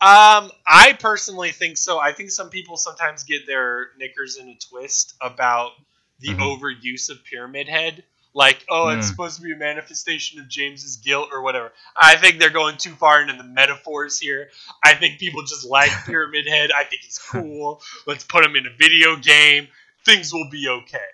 Um, 0.00 0.52
I 0.66 0.96
personally 0.98 1.50
think 1.50 1.76
so. 1.76 1.98
I 1.98 2.12
think 2.12 2.30
some 2.30 2.50
people 2.50 2.76
sometimes 2.76 3.24
get 3.24 3.46
their 3.46 3.88
knickers 3.98 4.36
in 4.36 4.48
a 4.48 4.54
twist 4.56 5.14
about 5.20 5.72
the 6.20 6.28
Mhm. 6.28 6.38
overuse 6.38 7.10
of 7.10 7.24
Pyramid 7.24 7.68
Head. 7.68 8.04
Like, 8.32 8.64
oh, 8.68 8.88
it's 8.90 9.06
Mm. 9.06 9.10
supposed 9.10 9.36
to 9.36 9.42
be 9.42 9.52
a 9.52 9.56
manifestation 9.56 10.38
of 10.38 10.48
James's 10.48 10.98
guilt 10.98 11.30
or 11.32 11.42
whatever. 11.42 11.72
I 11.96 12.16
think 12.16 12.38
they're 12.38 12.50
going 12.50 12.76
too 12.76 12.94
far 12.94 13.20
into 13.22 13.32
the 13.34 13.42
metaphors 13.42 14.20
here. 14.20 14.50
I 14.84 14.94
think 14.94 15.18
people 15.18 15.42
just 15.42 15.64
like 15.64 15.90
Pyramid 16.06 16.46
Head. 16.46 16.70
I 16.70 16.84
think 16.84 17.02
he's 17.02 17.18
cool. 17.18 17.82
Let's 18.06 18.22
put 18.22 18.44
him 18.44 18.54
in 18.54 18.66
a 18.66 18.70
video 18.70 19.16
game. 19.16 19.66
Things 20.04 20.32
will 20.32 20.48
be 20.50 20.68
okay. 20.68 21.08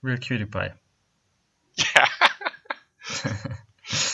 Real 0.00 0.16
cutie 0.16 0.46
pie. 0.46 0.72
Yeah. 1.76 2.08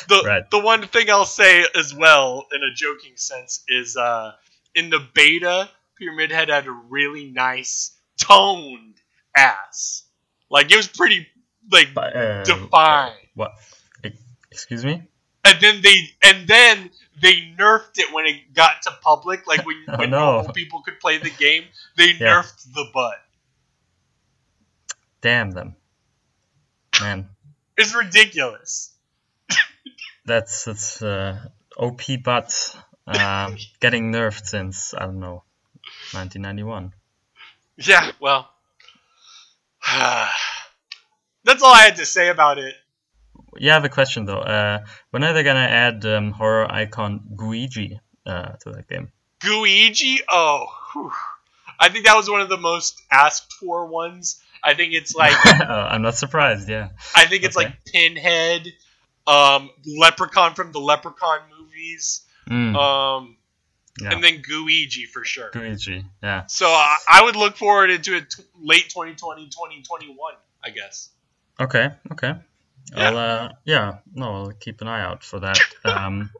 the 0.08 0.22
Right. 0.24 0.50
the 0.50 0.58
one 0.58 0.86
thing 0.86 1.10
I'll 1.10 1.24
say 1.24 1.64
as 1.74 1.94
well 1.94 2.46
in 2.52 2.62
a 2.62 2.74
joking 2.74 3.16
sense 3.16 3.62
is 3.68 3.96
uh 3.96 4.32
in 4.74 4.90
the 4.90 5.00
beta 5.14 5.68
Pyramid 5.98 6.30
Head 6.30 6.48
had 6.48 6.66
a 6.66 6.70
really 6.70 7.26
nice 7.30 7.96
toned 8.20 8.94
ass. 9.36 10.04
Like 10.50 10.70
it 10.72 10.76
was 10.76 10.88
pretty 10.88 11.26
like 11.70 11.88
But, 11.94 12.16
uh, 12.16 12.44
defined. 12.44 13.14
What? 13.34 13.52
Excuse 14.50 14.84
me? 14.84 15.02
And 15.44 15.60
then 15.60 15.80
they 15.82 15.96
and 16.22 16.46
then 16.48 16.90
they 17.22 17.52
nerfed 17.58 17.98
it 17.98 18.12
when 18.12 18.26
it 18.26 18.54
got 18.54 18.82
to 18.82 18.90
public, 19.02 19.46
like 19.46 19.64
when, 19.66 19.76
Oh, 19.88 19.96
when 19.98 20.10
no. 20.10 20.18
normal 20.36 20.52
people 20.52 20.82
could 20.82 20.98
play 21.00 21.18
the 21.18 21.30
game, 21.30 21.64
they 21.96 22.10
Yeah. 22.12 22.42
nerfed 22.42 22.72
the 22.74 22.86
butt. 22.94 23.18
Damn 25.20 25.50
them. 25.50 25.74
Man, 27.00 27.28
It's 27.76 27.94
ridiculous. 27.94 28.92
That's 30.28 30.64
that's 30.64 31.02
uh, 31.02 31.38
OP 31.76 32.02
but 32.22 32.52
um, 33.06 33.56
getting 33.80 34.12
nerfed 34.12 34.46
since 34.46 34.94
I 34.94 35.06
don't 35.06 35.20
know 35.20 35.42
1991. 36.12 36.92
Yeah, 37.76 38.10
well. 38.20 38.48
That's 41.44 41.62
all 41.62 41.72
I 41.72 41.80
had 41.82 41.96
to 41.96 42.06
say 42.06 42.28
about 42.28 42.58
it. 42.58 42.74
Yeah, 43.56 43.72
I 43.72 43.74
have 43.74 43.84
a 43.84 43.88
question 43.88 44.24
though. 44.26 44.38
Uh, 44.40 44.84
when 45.10 45.24
are 45.24 45.32
they 45.32 45.42
gonna 45.42 45.60
add 45.60 46.04
um, 46.04 46.32
horror 46.32 46.70
icon 46.70 47.20
Guiji 47.34 47.98
uh, 48.26 48.52
to 48.60 48.72
that 48.72 48.88
game? 48.88 49.10
Guiji? 49.40 50.18
Oh, 50.30 50.66
whew. 50.92 51.10
I 51.80 51.88
think 51.88 52.04
that 52.06 52.16
was 52.16 52.28
one 52.28 52.40
of 52.40 52.48
the 52.48 52.56
most 52.58 53.00
asked 53.10 53.52
for 53.54 53.86
ones. 53.86 54.42
I 54.62 54.74
think 54.74 54.92
it's 54.92 55.14
like 55.14 55.34
Uh, 55.46 55.64
I'm 55.92 56.02
not 56.02 56.16
surprised. 56.16 56.68
Yeah. 56.68 56.90
I 57.14 57.26
think 57.26 57.44
it's 57.44 57.56
Okay. 57.56 57.66
like 57.66 57.84
Pinhead, 57.84 58.66
um, 59.28 59.70
Leprechaun 59.86 60.54
from 60.54 60.72
the 60.72 60.80
Leprechaun 60.80 61.40
movies, 61.58 62.22
Mm, 62.48 62.74
um, 62.76 63.36
yeah. 64.00 64.12
and 64.12 64.24
then 64.24 64.42
Guiji 64.42 65.06
for 65.06 65.22
sure. 65.24 65.50
Guiji. 65.50 66.04
Yeah. 66.22 66.46
So 66.46 66.66
I, 66.66 66.96
I 67.06 67.22
would 67.24 67.36
look 67.36 67.56
forward 67.58 67.90
into 67.90 68.16
it 68.16 68.30
t- 68.30 68.42
late 68.58 68.88
2020, 68.88 69.46
2021, 69.50 70.16
I 70.64 70.70
guess. 70.70 71.10
Okay. 71.60 71.90
Okay. 72.12 72.32
Yeah. 72.96 73.10
I'll 73.10 73.16
uh, 73.18 73.48
yeah. 73.66 73.98
No, 74.14 74.32
I'll 74.44 74.52
keep 74.52 74.80
an 74.80 74.88
eye 74.88 75.02
out 75.02 75.22
for 75.24 75.40
that. 75.40 75.58
Um, 75.84 76.30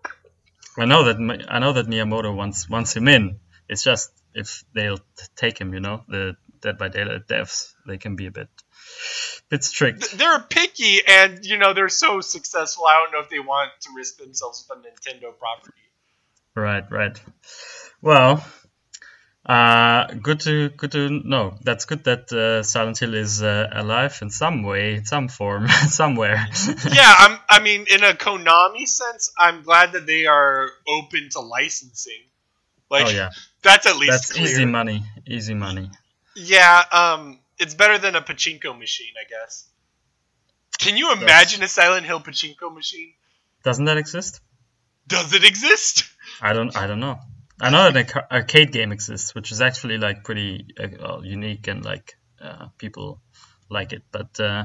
I 0.79 0.87
know 0.87 1.05
that 1.05 1.45
I 1.49 1.59
know 1.59 1.73
that 1.75 1.87
Miyamoto 1.87 2.35
wants 2.35 2.69
wants 2.71 2.97
him 2.97 3.07
in. 3.09 3.39
It's 3.69 3.85
just 3.85 4.11
if 4.33 4.65
they'll 4.73 4.97
t- 4.97 5.05
take 5.37 5.59
him, 5.61 5.75
you 5.75 5.81
know, 5.81 6.05
the 6.09 6.37
Dead 6.63 6.79
by 6.79 6.89
Daylight 6.89 7.27
devs, 7.29 7.75
they 7.87 7.99
can 7.99 8.17
be 8.17 8.27
a 8.27 8.31
bit 8.31 8.49
bit 9.49 9.65
strict. 9.65 10.03
Th- 10.03 10.13
They're 10.13 10.41
picky, 10.41 11.01
and 11.07 11.45
you 11.45 11.57
know 11.59 11.75
they're 11.75 11.89
so 11.89 12.21
successful. 12.21 12.85
I 12.87 13.03
don't 13.03 13.13
know 13.13 13.21
if 13.21 13.31
they 13.31 13.39
want 13.41 13.71
to 13.83 13.91
risk 13.97 14.19
themselves 14.19 14.67
with 14.69 14.79
a 14.79 14.81
Nintendo 14.83 15.37
property. 15.39 15.73
Right, 16.55 16.85
right. 16.91 17.21
Well, 18.03 18.45
uh, 19.47 20.07
good 20.21 20.41
to 20.41 20.69
good 20.71 20.93
to 20.93 21.09
know. 21.09 21.57
That's 21.63 21.85
good 21.87 22.05
that 22.05 22.31
uh, 22.33 22.63
Silent 22.63 22.99
Hill 22.99 23.15
is 23.15 23.43
uh, 23.43 23.69
alive 23.73 24.19
in 24.21 24.31
some 24.31 24.63
way, 24.63 24.97
in 24.97 25.05
some 25.05 25.29
form, 25.29 25.69
somewhere. 25.89 26.47
yeah, 26.93 27.15
I'm. 27.19 27.39
I 27.49 27.61
mean, 27.61 27.87
in 27.91 28.05
a 28.05 28.13
Konami 28.13 28.87
sense, 28.87 29.33
I'm 29.39 29.63
glad 29.63 29.93
that 29.93 30.07
they 30.07 30.27
are 30.27 30.69
open 30.87 31.29
to 31.33 31.41
licensing. 31.41 32.23
Like 32.91 33.07
oh 33.07 33.11
yeah, 33.11 33.31
that's 33.63 33.87
at 33.87 33.97
least 33.97 34.11
that's 34.13 34.33
clear. 34.33 34.45
easy 34.47 34.65
money. 34.65 35.03
Easy 35.27 35.55
money. 35.55 35.91
Yeah, 36.35 36.83
um, 36.93 37.39
it's 37.59 37.75
better 37.75 37.99
than 37.99 38.15
a 38.17 38.21
pachinko 38.21 38.79
machine, 38.79 39.13
I 39.21 39.29
guess. 39.29 39.69
Can 40.79 40.97
you 40.97 41.13
imagine 41.13 41.63
a 41.63 41.69
Silent 41.69 42.07
Hill 42.07 42.21
pachinko 42.21 42.73
machine? 42.73 43.13
Doesn't 43.65 43.87
that 43.87 43.99
exist? 43.99 44.41
Does 45.07 45.33
it 45.33 45.45
exist? 45.45 46.05
I 46.41 46.53
don't. 46.53 46.77
I 46.77 46.87
don't 46.87 47.01
know. 47.01 47.19
I 47.61 47.71
know 47.71 47.91
that 47.91 48.15
an 48.15 48.23
arcade 48.31 48.71
game 48.71 48.93
exists, 48.93 49.35
which 49.35 49.51
is 49.51 49.61
actually 49.61 49.99
like 49.99 50.23
pretty 50.23 50.67
uh, 50.79 51.21
unique 51.23 51.67
and 51.67 51.85
like 51.85 52.17
uh, 52.41 52.67
people 52.79 53.21
like 53.69 53.93
it. 53.93 54.03
But 54.13 54.39
uh, 54.39 54.65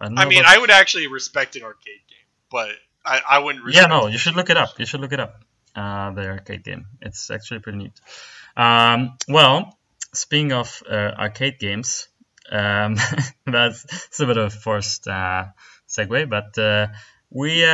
I. 0.00 0.06
I 0.06 0.24
mean, 0.26 0.42
I 0.46 0.58
would 0.58 0.70
actually 0.70 1.06
respect 1.06 1.56
an 1.56 1.62
arcade 1.62 2.02
game, 2.08 2.28
but 2.50 2.70
I, 3.04 3.22
I 3.30 3.38
wouldn't. 3.38 3.72
yeah, 3.72 3.86
no, 3.86 4.08
you 4.08 4.18
should 4.18 4.36
look 4.36 4.50
it 4.50 4.56
up. 4.56 4.78
You 4.78 4.84
should 4.84 5.00
look 5.00 5.12
it 5.12 5.20
up. 5.20 5.42
Uh, 5.74 6.10
the 6.10 6.26
arcade 6.26 6.64
game. 6.64 6.86
It's 7.00 7.30
actually 7.30 7.60
pretty 7.60 7.78
neat. 7.78 7.92
Um, 8.56 9.16
well, 9.28 9.78
speaking 10.12 10.52
of 10.52 10.82
uh, 10.88 11.12
arcade 11.18 11.58
games, 11.58 12.08
um, 12.50 12.96
that's 13.46 13.84
it's 13.84 14.20
a 14.20 14.26
bit 14.26 14.36
of 14.36 14.46
a 14.46 14.50
forced 14.50 15.06
uh, 15.08 15.46
segue, 15.88 16.28
but 16.28 16.58
uh, 16.58 16.88
we 17.30 17.64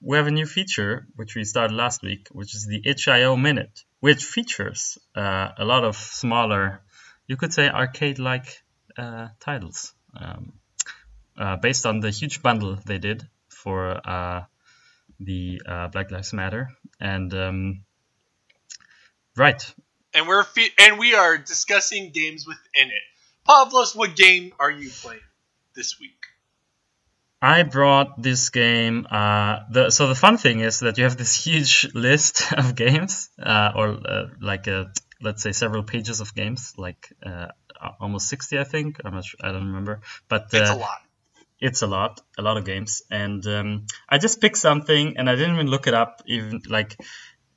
we 0.00 0.16
have 0.16 0.26
a 0.26 0.30
new 0.30 0.46
feature 0.46 1.06
which 1.16 1.34
we 1.34 1.44
started 1.44 1.74
last 1.74 2.02
week, 2.02 2.28
which 2.32 2.54
is 2.54 2.66
the 2.66 2.80
itch.io 2.84 3.36
minute, 3.36 3.84
which 4.00 4.24
features 4.24 4.98
a 5.14 5.52
lot 5.58 5.84
of 5.84 5.96
smaller, 5.96 6.80
you 7.26 7.36
could 7.36 7.52
say 7.52 7.68
arcade-like 7.68 8.62
titles, 9.40 9.92
um, 10.16 10.52
uh, 11.36 11.56
based 11.56 11.86
on 11.86 12.00
the 12.00 12.10
huge 12.10 12.42
bundle 12.42 12.78
they 12.84 12.98
did 12.98 13.26
for 13.48 14.00
uh, 14.08 14.44
the 15.18 15.60
uh, 15.66 15.88
Black 15.88 16.10
Lives 16.10 16.32
Matter, 16.32 16.70
and 17.00 17.32
um, 17.34 17.84
right, 19.36 19.74
and 20.14 20.26
we're 20.28 20.44
fe- 20.44 20.72
and 20.78 20.98
we 20.98 21.14
are 21.14 21.38
discussing 21.38 22.10
games 22.10 22.46
within 22.46 22.88
it. 22.90 23.02
Pavlos, 23.48 23.94
what 23.96 24.16
game 24.16 24.52
are 24.58 24.70
you 24.70 24.90
playing 24.90 25.20
this 25.74 25.98
week? 26.00 26.26
I 27.42 27.62
brought 27.62 28.20
this 28.22 28.50
game. 28.50 29.06
Uh, 29.10 29.60
the 29.70 29.90
so 29.90 30.08
the 30.08 30.14
fun 30.14 30.36
thing 30.36 30.60
is 30.60 30.80
that 30.80 30.98
you 30.98 31.04
have 31.04 31.16
this 31.16 31.42
huge 31.44 31.88
list 31.94 32.52
of 32.52 32.74
games, 32.74 33.30
uh, 33.42 33.72
or 33.74 33.88
uh, 34.06 34.26
like 34.40 34.66
a, 34.66 34.92
let's 35.22 35.42
say 35.42 35.52
several 35.52 35.82
pages 35.82 36.20
of 36.20 36.34
games, 36.34 36.74
like 36.76 37.12
uh, 37.24 37.48
almost 37.98 38.28
sixty, 38.28 38.58
I 38.58 38.64
think. 38.64 39.00
I'm 39.04 39.14
not 39.14 39.24
sure, 39.24 39.40
I 39.42 39.52
don't 39.52 39.66
remember, 39.68 40.00
but 40.28 40.52
It's 40.52 40.70
a 40.70 40.74
uh, 40.74 40.76
lot. 40.76 40.98
it's 41.60 41.82
a 41.82 41.86
lot, 41.86 42.20
a 42.38 42.42
lot 42.42 42.58
of 42.58 42.64
games, 42.66 43.02
and 43.10 43.46
um, 43.46 43.86
I 44.08 44.18
just 44.18 44.40
picked 44.40 44.58
something, 44.58 45.16
and 45.16 45.28
I 45.30 45.34
didn't 45.34 45.54
even 45.54 45.68
look 45.68 45.86
it 45.86 45.94
up, 45.94 46.22
even 46.26 46.60
like 46.68 47.00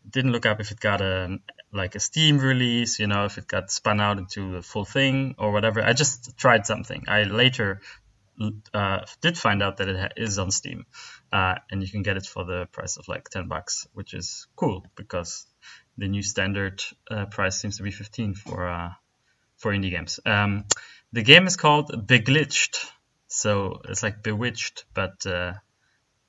didn't 0.10 0.32
look 0.32 0.46
up 0.46 0.62
if 0.62 0.72
it 0.72 0.80
got 0.80 1.02
a 1.02 1.40
like 1.74 1.96
a 1.96 2.00
Steam 2.00 2.38
release, 2.38 3.00
you 3.00 3.08
know, 3.08 3.26
if 3.26 3.38
it 3.38 3.48
got 3.48 3.72
spun 3.72 4.00
out 4.00 4.18
into 4.18 4.58
a 4.58 4.62
full 4.62 4.86
thing 4.86 5.36
or 5.38 5.52
whatever. 5.52 5.82
I 5.82 5.94
just 5.94 6.38
tried 6.38 6.66
something. 6.66 7.06
I 7.08 7.24
later 7.24 7.82
uh, 8.74 9.00
did 9.22 9.38
find 9.38 9.62
out 9.62 9.78
that 9.78 9.88
it 9.88 10.14
is 10.18 10.40
on 10.40 10.52
Steam, 10.52 10.86
uh, 11.32 11.56
and 11.72 11.82
you 11.82 11.90
can 11.90 12.04
get 12.04 12.18
it 12.18 12.26
for 12.26 12.44
the 12.46 12.68
price 12.72 12.98
of 12.98 13.08
like 13.08 13.30
ten 13.30 13.48
bucks, 13.48 13.88
which 13.94 14.14
is 14.14 14.48
cool 14.56 14.86
because 14.96 15.46
the 15.98 16.08
new 16.08 16.24
standard 16.24 16.82
uh, 17.10 17.26
price 17.26 17.60
seems 17.60 17.78
to 17.78 17.84
be 17.84 17.92
fifteen 17.92 18.34
for 18.34 18.68
uh, 18.68 18.92
for 19.58 19.72
indie 19.72 19.92
games. 19.92 20.20
Um, 20.26 20.66
the 21.12 21.22
game 21.22 21.46
is 21.46 21.58
called 21.58 22.08
Beglitched, 22.08 22.90
so 23.28 23.82
it's 23.88 24.02
like 24.04 24.24
Bewitched, 24.24 24.86
but 24.94 25.26
uh, 25.26 25.54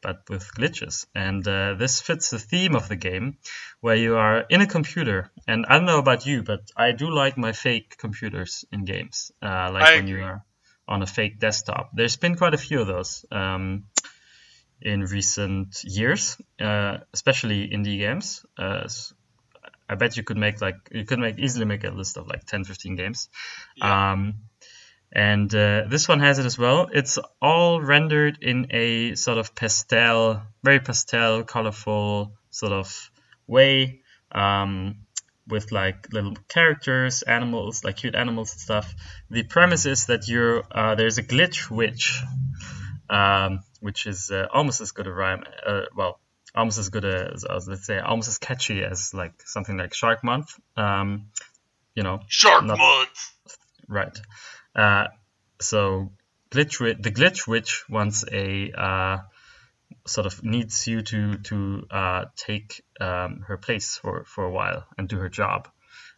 but 0.04 0.28
with 0.28 0.54
glitches. 0.54 1.06
And 1.14 1.46
uh, 1.48 1.74
this 1.74 2.00
fits 2.02 2.28
the 2.30 2.38
theme 2.38 2.76
of 2.76 2.88
the 2.88 2.96
game, 2.96 3.38
where 3.80 3.96
you 3.96 4.16
are 4.16 4.44
in 4.50 4.60
a 4.60 4.66
computer. 4.66 5.30
And 5.48 5.64
I 5.66 5.76
don't 5.76 5.86
know 5.86 5.98
about 5.98 6.26
you, 6.26 6.42
but 6.42 6.60
I 6.76 6.92
do 6.92 7.10
like 7.10 7.38
my 7.38 7.52
fake 7.52 7.96
computers 7.98 8.66
in 8.70 8.84
games, 8.84 9.32
uh, 9.42 9.70
like 9.72 9.82
I 9.82 9.96
when 9.96 10.06
you 10.06 10.22
are 10.22 10.44
on 10.86 11.02
a 11.02 11.06
fake 11.06 11.38
desktop. 11.38 11.90
There's 11.94 12.16
been 12.16 12.36
quite 12.36 12.52
a 12.52 12.58
few 12.58 12.82
of 12.82 12.86
those 12.86 13.24
um, 13.32 13.84
in 14.82 15.00
recent 15.00 15.82
years, 15.82 16.36
uh, 16.60 16.98
especially 17.14 17.68
indie 17.68 17.98
games. 17.98 18.44
Uh, 18.58 18.86
I 19.88 19.94
bet 19.94 20.16
you 20.18 20.22
could 20.22 20.36
make 20.36 20.60
like 20.60 20.76
you 20.92 21.04
could 21.04 21.18
make 21.18 21.38
easily 21.38 21.64
make 21.64 21.84
a 21.84 21.90
list 21.90 22.18
of 22.18 22.26
like 22.26 22.44
10, 22.44 22.64
15 22.64 22.96
games. 22.96 23.28
Yeah. 23.76 24.12
Um, 24.12 24.34
and 25.14 25.54
uh, 25.54 25.84
this 25.88 26.08
one 26.08 26.20
has 26.20 26.38
it 26.38 26.46
as 26.46 26.58
well. 26.58 26.88
It's 26.92 27.18
all 27.40 27.80
rendered 27.80 28.38
in 28.42 28.66
a 28.70 29.14
sort 29.14 29.38
of 29.38 29.54
pastel, 29.54 30.42
very 30.62 30.80
pastel, 30.80 31.44
colorful 31.44 32.32
sort 32.50 32.72
of 32.72 33.10
way, 33.46 34.00
um, 34.32 34.96
with 35.46 35.70
like 35.70 36.12
little 36.12 36.34
characters, 36.48 37.22
animals, 37.22 37.84
like 37.84 37.96
cute 37.98 38.14
animals 38.14 38.52
and 38.52 38.60
stuff. 38.60 38.94
The 39.30 39.44
premise 39.44 39.86
is 39.86 40.06
that 40.06 40.26
you're 40.26 40.64
uh, 40.70 40.94
there's 40.96 41.18
a 41.18 41.22
glitch 41.22 41.70
witch, 41.70 42.20
um, 43.08 43.60
which 43.80 44.06
is 44.06 44.30
uh, 44.30 44.46
almost 44.52 44.80
as 44.80 44.92
good 44.92 45.06
a 45.06 45.12
rhyme. 45.12 45.44
Uh, 45.64 45.82
well, 45.94 46.18
almost 46.54 46.78
as 46.78 46.88
good 46.88 47.04
as, 47.04 47.44
as 47.44 47.68
let's 47.68 47.86
say 47.86 47.98
almost 47.98 48.28
as 48.28 48.38
catchy 48.38 48.82
as 48.82 49.12
like 49.14 49.34
something 49.44 49.76
like 49.76 49.94
Shark 49.94 50.24
Month. 50.24 50.58
Um, 50.76 51.26
you 51.94 52.02
know, 52.02 52.20
Shark 52.26 52.64
Not- 52.64 52.78
Month. 52.78 53.32
Right. 53.86 54.18
Uh, 54.74 55.06
so 55.60 56.12
glitch 56.50 56.78
the 57.02 57.10
glitch 57.10 57.46
witch 57.46 57.84
wants 57.88 58.24
a 58.30 58.72
uh, 58.72 59.18
sort 60.06 60.26
of 60.26 60.42
needs 60.42 60.86
you 60.86 61.02
to 61.02 61.38
to 61.38 61.86
uh, 61.90 62.24
take 62.36 62.84
um, 63.00 63.44
her 63.46 63.56
place 63.56 63.96
for 63.96 64.24
for 64.24 64.44
a 64.44 64.50
while 64.50 64.86
and 64.98 65.08
do 65.08 65.18
her 65.18 65.28
job. 65.28 65.68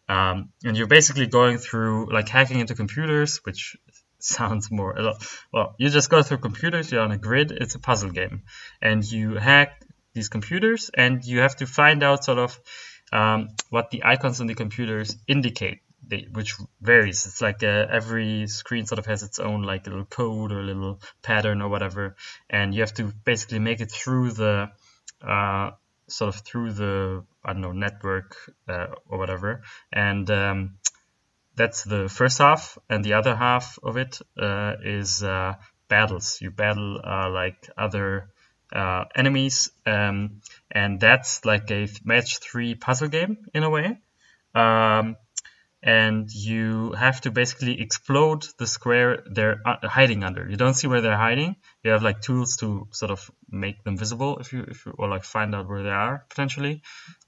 Um, 0.09 0.51
and 0.65 0.77
you're 0.77 0.87
basically 0.87 1.27
going 1.27 1.59
through 1.59 2.13
like 2.13 2.29
hacking 2.29 2.61
into 2.61 2.75
computers, 2.75 3.39
which 3.45 3.77
sounds 4.19 4.71
more 4.71 4.97
well. 5.53 5.75
You 5.79 5.91
just 5.91 6.11
go 6.11 6.23
through 6.23 6.39
computers. 6.39 6.91
You're 6.91 7.03
on 7.03 7.13
a 7.13 7.19
grid. 7.19 7.53
It's 7.53 7.75
a 7.75 7.79
puzzle 7.79 8.11
game, 8.11 8.43
and 8.81 9.05
you 9.05 9.35
hack 9.35 9.83
these 10.15 10.29
computers, 10.29 10.91
and 10.95 11.25
you 11.25 11.41
have 11.41 11.57
to 11.57 11.67
find 11.67 12.03
out 12.03 12.25
sort 12.25 12.39
of 12.39 12.59
um, 13.13 13.49
what 13.71 13.91
the 13.91 14.03
icons 14.05 14.41
on 14.41 14.47
the 14.47 14.55
computers 14.55 15.17
indicate 15.29 15.81
they, 16.07 16.27
which 16.33 16.55
varies. 16.81 17.27
It's 17.27 17.43
like 17.43 17.63
uh, 17.63 17.87
every 17.91 18.47
screen 18.47 18.87
sort 18.87 18.99
of 18.99 19.07
has 19.07 19.23
its 19.23 19.39
own 19.39 19.63
like 19.63 19.87
little 19.87 20.05
code 20.05 20.53
or 20.53 20.63
little 20.63 21.01
pattern 21.23 21.61
or 21.61 21.69
whatever, 21.69 22.17
and 22.49 22.75
you 22.75 22.81
have 22.81 22.95
to 22.95 23.13
basically 23.25 23.59
make 23.59 23.81
it 23.81 23.91
through 23.91 24.33
the 24.33 24.71
uh, 25.27 25.71
sort 26.09 26.35
of 26.35 26.43
through 26.43 26.73
the 26.73 27.25
I 27.45 27.53
don't 27.53 27.63
know 27.63 27.73
network 27.73 28.37
uh, 28.69 28.87
or 29.09 29.19
whatever, 29.19 29.63
and 29.93 30.31
um, 30.31 30.79
that's 31.57 31.85
the 31.85 32.09
first 32.09 32.39
half, 32.39 32.79
and 32.89 33.05
the 33.05 33.15
other 33.15 33.35
half 33.35 33.79
of 33.83 33.97
it 33.97 34.19
uh, 34.41 34.75
is 34.83 35.23
uh, 35.23 35.55
battles. 35.89 36.39
You 36.41 36.51
battle 36.51 37.01
uh, 37.03 37.31
like 37.31 37.69
other 37.77 38.31
enemies, 38.73 39.71
um, 39.87 40.41
and 40.71 41.01
that's 41.01 41.45
like 41.45 41.71
a 41.71 41.89
match 42.05 42.39
three 42.39 42.75
puzzle 42.75 43.09
game 43.09 43.39
in 43.55 43.63
a 43.63 43.71
way. 43.71 43.99
Um, 44.55 45.17
and 45.83 46.29
you 46.33 46.93
have 46.93 47.21
to 47.21 47.31
basically 47.31 47.81
explode 47.81 48.47
the 48.59 48.67
square 48.67 49.23
they're 49.31 49.61
uh, 49.65 49.77
hiding 49.87 50.25
under. 50.25 50.49
You 50.49 50.57
don't 50.57 50.75
see 50.75 50.89
where 50.89 51.01
they're 51.01 51.17
hiding. 51.17 51.57
You 51.85 51.91
have 51.93 52.03
like 52.03 52.21
tools 52.23 52.57
to 52.59 52.89
sort 52.93 53.11
of 53.13 53.31
make 53.51 53.85
them 53.85 53.97
visible 53.97 54.39
if 54.39 54.53
you, 54.53 54.65
if 54.67 54.85
you 54.87 54.93
or 54.99 55.09
like 55.09 55.23
find 55.25 55.55
out 55.55 55.69
where 55.69 55.83
they 55.83 55.91
are 55.91 56.25
potentially, 56.29 56.83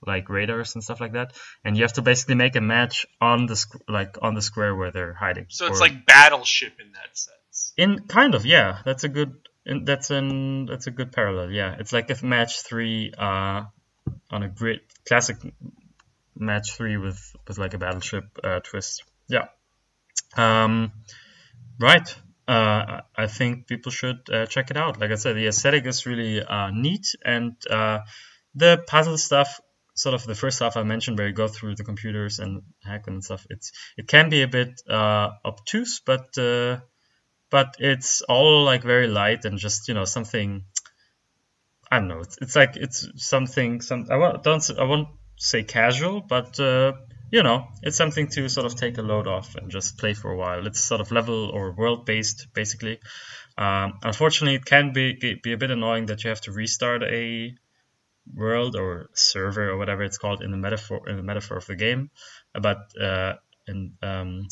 like 0.06 0.28
radars 0.28 0.74
and 0.74 0.82
stuff 0.82 1.00
like 1.00 1.12
that. 1.12 1.34
And 1.64 1.76
you 1.76 1.82
have 1.84 1.92
to 1.94 2.02
basically 2.02 2.34
make 2.36 2.56
a 2.56 2.60
match 2.60 3.06
on 3.20 3.46
the 3.46 3.64
like 3.88 4.16
on 4.22 4.34
the 4.34 4.42
square 4.42 4.74
where 4.74 4.90
they're 4.90 5.14
hiding. 5.14 5.46
So 5.50 5.66
it's 5.66 5.78
Or- 5.78 5.82
like 5.86 6.06
Battleship 6.06 6.74
in 6.80 6.92
that 6.92 7.16
sense. 7.16 7.72
in 7.76 8.06
kind 8.08 8.34
of 8.34 8.44
yeah. 8.46 8.78
That's 8.84 9.04
a 9.04 9.08
good 9.08 9.34
in- 9.66 9.84
that's 9.84 10.10
an 10.10 10.66
that's 10.66 10.86
a 10.86 10.90
good 10.90 11.12
parallel. 11.12 11.52
Yeah, 11.52 11.76
it's 11.78 11.92
like 11.92 12.10
a 12.10 12.24
match 12.24 12.62
three 12.62 13.12
uh, 13.16 13.64
on 14.30 14.42
a 14.42 14.48
grid 14.48 14.80
classic 15.06 15.36
match 16.38 16.76
three 16.76 16.96
with 16.96 17.20
with 17.46 17.58
like 17.58 17.74
a 17.74 17.78
battleship 17.78 18.24
uh, 18.42 18.60
twist. 18.60 19.04
Yeah. 19.28 19.46
Um, 20.36 20.92
right. 21.80 22.16
Uh, 22.46 23.02
I 23.14 23.26
think 23.26 23.66
people 23.66 23.92
should 23.92 24.20
uh, 24.32 24.46
check 24.46 24.70
it 24.70 24.76
out. 24.76 24.98
Like 24.98 25.10
I 25.10 25.16
said, 25.16 25.36
the 25.36 25.48
aesthetic 25.48 25.84
is 25.84 26.06
really 26.06 26.42
uh, 26.42 26.70
neat, 26.70 27.14
and 27.22 27.54
uh, 27.70 28.00
the 28.54 28.82
puzzle 28.86 29.18
stuff, 29.18 29.60
sort 29.94 30.14
of 30.14 30.24
the 30.24 30.34
first 30.34 30.60
half 30.60 30.78
I 30.78 30.82
mentioned, 30.82 31.18
where 31.18 31.28
you 31.28 31.34
go 31.34 31.48
through 31.48 31.74
the 31.74 31.84
computers 31.84 32.38
and 32.38 32.62
hack 32.82 33.06
and 33.06 33.22
stuff. 33.22 33.46
It's 33.50 33.72
it 33.98 34.08
can 34.08 34.30
be 34.30 34.40
a 34.42 34.48
bit 34.48 34.80
uh, 34.88 35.30
obtuse, 35.44 36.00
but 36.00 36.38
uh, 36.38 36.78
but 37.50 37.76
it's 37.80 38.22
all 38.22 38.64
like 38.64 38.82
very 38.82 39.08
light 39.08 39.44
and 39.44 39.58
just 39.58 39.88
you 39.88 39.94
know 39.94 40.06
something. 40.06 40.64
I 41.90 41.98
don't 41.98 42.08
know. 42.08 42.20
It's, 42.20 42.38
it's 42.40 42.56
like 42.56 42.76
it's 42.76 43.08
something. 43.16 43.82
Some 43.82 44.06
I 44.10 44.38
don't 44.42 44.70
I 44.78 44.84
won't 44.84 45.08
say 45.38 45.62
casual, 45.62 46.20
but 46.20 46.58
uh, 46.60 46.92
you 47.30 47.42
know, 47.42 47.68
it's 47.82 47.96
something 47.96 48.28
to 48.28 48.48
sort 48.48 48.66
of 48.66 48.74
take 48.76 48.98
a 48.98 49.02
load 49.02 49.26
off 49.26 49.54
and 49.54 49.70
just 49.70 49.98
play 49.98 50.14
for 50.14 50.30
a 50.30 50.36
while. 50.36 50.66
It's 50.66 50.80
sort 50.80 51.00
of 51.00 51.12
level 51.12 51.50
or 51.50 51.72
world 51.72 52.04
based, 52.06 52.48
basically. 52.54 53.00
Um, 53.56 53.98
unfortunately, 54.02 54.56
it 54.56 54.64
can 54.64 54.92
be 54.92 55.14
be 55.42 55.52
a 55.52 55.56
bit 55.56 55.70
annoying 55.70 56.06
that 56.06 56.24
you 56.24 56.30
have 56.30 56.40
to 56.42 56.52
restart 56.52 57.02
a 57.02 57.54
world 58.34 58.76
or 58.76 59.08
server 59.14 59.70
or 59.70 59.78
whatever 59.78 60.02
it's 60.02 60.18
called 60.18 60.42
in 60.42 60.50
the 60.50 60.56
metaphor 60.56 61.08
in 61.08 61.16
the 61.16 61.22
metaphor 61.22 61.56
of 61.56 61.66
the 61.66 61.76
game. 61.76 62.10
But 62.52 62.78
uh, 63.00 63.34
and 63.66 63.92
um, 64.02 64.48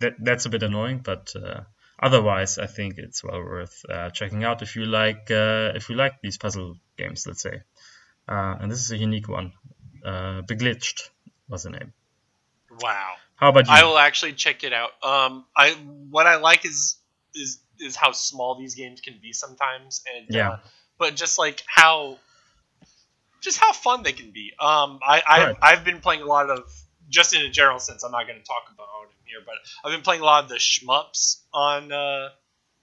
that 0.00 0.14
that's 0.18 0.46
a 0.46 0.50
bit 0.50 0.62
annoying, 0.62 1.00
but. 1.04 1.34
Uh, 1.36 1.62
Otherwise, 2.02 2.58
I 2.58 2.66
think 2.66 2.98
it's 2.98 3.22
well 3.22 3.38
worth 3.38 3.84
uh, 3.88 4.10
checking 4.10 4.42
out 4.42 4.60
if 4.60 4.74
you 4.74 4.86
like 4.86 5.30
uh, 5.30 5.70
if 5.76 5.88
you 5.88 5.94
like 5.94 6.20
these 6.20 6.36
puzzle 6.36 6.74
games, 6.98 7.28
let's 7.28 7.42
say. 7.42 7.62
Uh, 8.28 8.56
and 8.60 8.72
this 8.72 8.80
is 8.80 8.90
a 8.90 8.96
unique 8.96 9.28
one. 9.28 9.52
Uh, 10.04 10.42
Beglitched 10.42 11.10
was 11.48 11.62
the 11.64 11.70
name. 11.70 11.92
Wow. 12.80 13.14
How 13.36 13.48
about 13.50 13.66
you? 13.66 13.72
I 13.72 13.84
will 13.84 13.98
actually 13.98 14.32
check 14.32 14.64
it 14.64 14.72
out. 14.72 14.90
Um, 15.02 15.44
I 15.56 15.70
what 16.10 16.26
I 16.26 16.36
like 16.36 16.64
is 16.64 16.96
is 17.34 17.60
is 17.78 17.96
how 17.96 18.12
small 18.12 18.58
these 18.58 18.74
games 18.74 19.00
can 19.00 19.18
be 19.20 19.32
sometimes, 19.32 20.02
and 20.16 20.26
Yeah. 20.34 20.50
uh, 20.50 20.56
but 20.98 21.16
just 21.16 21.38
like 21.38 21.62
how 21.66 22.18
just 23.40 23.58
how 23.58 23.72
fun 23.72 24.02
they 24.02 24.12
can 24.12 24.30
be. 24.30 24.52
Um, 24.58 25.00
I 25.06 25.22
I've, 25.26 25.46
Right. 25.48 25.56
I've 25.62 25.84
been 25.84 26.00
playing 26.00 26.22
a 26.22 26.26
lot 26.26 26.48
of 26.50 26.64
just 27.08 27.34
in 27.34 27.42
a 27.42 27.50
general 27.50 27.78
sense. 27.78 28.04
I'm 28.04 28.12
not 28.12 28.26
going 28.26 28.38
to 28.38 28.44
talk 28.44 28.64
about 28.72 28.86
them 29.02 29.16
here, 29.24 29.40
but 29.44 29.54
I've 29.84 29.92
been 29.92 30.02
playing 30.02 30.22
a 30.22 30.24
lot 30.24 30.44
of 30.44 30.48
the 30.48 30.56
shmups 30.56 31.42
on 31.52 31.92
uh, 31.92 32.28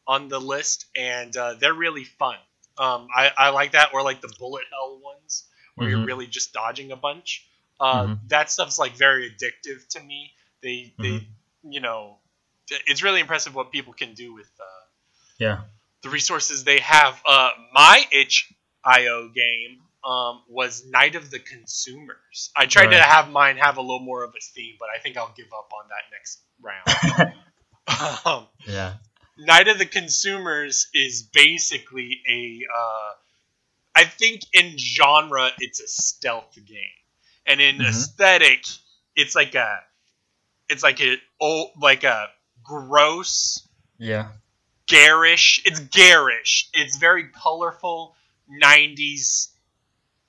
on 0.07 0.27
the 0.27 0.39
list, 0.39 0.85
and 0.95 1.35
uh, 1.35 1.53
they're 1.55 1.73
really 1.73 2.03
fun. 2.03 2.35
Um, 2.77 3.07
I, 3.15 3.31
I 3.37 3.49
like 3.49 3.71
that, 3.73 3.89
or 3.93 4.03
like 4.03 4.21
the 4.21 4.33
bullet 4.39 4.63
hell 4.71 4.99
ones, 5.03 5.45
where 5.79 5.89
you're 5.89 5.99
Mhm. 5.99 6.07
really 6.07 6.27
just 6.27 6.53
dodging 6.53 6.91
a 6.91 6.95
bunch. 6.95 7.45
Uh, 7.79 8.03
Mhm. 8.07 8.19
That 8.29 8.51
stuff's 8.51 8.77
like 8.77 8.93
very 8.93 9.29
addictive 9.31 9.87
to 9.89 9.99
me. 10.01 10.33
They 10.61 10.93
they 10.99 11.09
Mm-hmm. 11.09 11.71
you 11.71 11.79
know, 11.81 12.19
it's 12.87 13.01
really 13.03 13.19
impressive 13.21 13.55
what 13.55 13.71
people 13.71 13.93
can 13.93 14.13
do 14.13 14.33
with 14.33 14.49
uh, 14.59 14.85
yeah. 15.37 15.61
the 16.03 16.09
resources 16.09 16.63
they 16.63 16.79
have. 16.79 17.21
Uh, 17.25 17.51
my 17.73 18.05
itch.io 18.11 19.29
game 19.29 19.81
um, 20.03 20.43
was 20.47 20.85
Night 20.85 21.15
of 21.15 21.29
the 21.31 21.39
Consumers. 21.39 22.51
I 22.55 22.65
tried 22.67 22.87
to 22.91 23.01
have 23.01 23.29
mine 23.29 23.57
have 23.57 23.77
a 23.77 23.81
little 23.81 23.99
more 23.99 24.23
of 24.23 24.31
a 24.35 24.39
theme, 24.39 24.75
but 24.79 24.89
I 24.95 24.99
think 24.99 25.17
I'll 25.17 25.33
give 25.35 25.51
up 25.53 25.71
on 25.73 25.89
that 25.89 26.05
next 26.11 26.39
round. 26.61 27.33
um, 28.25 28.47
Yeah. 28.65 28.95
Night 29.37 29.67
of 29.69 29.77
the 29.77 29.85
Consumers 29.85 30.87
is 30.93 31.23
basically 31.23 32.21
a. 32.27 32.61
Uh, 32.73 33.11
I 33.99 34.05
think 34.05 34.41
in 34.53 34.77
genre, 34.77 35.49
it's 35.59 35.81
a 35.81 35.87
stealth 35.87 36.55
game, 36.65 36.97
and 37.45 37.59
in 37.59 37.81
Mhm. 37.81 37.89
aesthetic, 37.89 38.63
it's 39.15 39.35
like 39.35 39.55
a, 39.55 39.79
it's 40.69 40.83
like 40.83 41.01
a 41.01 41.17
old 41.41 41.71
like 41.81 42.03
a 42.05 42.27
gross 42.63 43.67
Yeah. 43.97 44.31
garish. 44.87 45.61
It's 45.65 45.79
garish. 45.79 46.69
It's 46.73 46.97
very 46.97 47.27
colorful 47.29 48.15
90s 48.47 49.49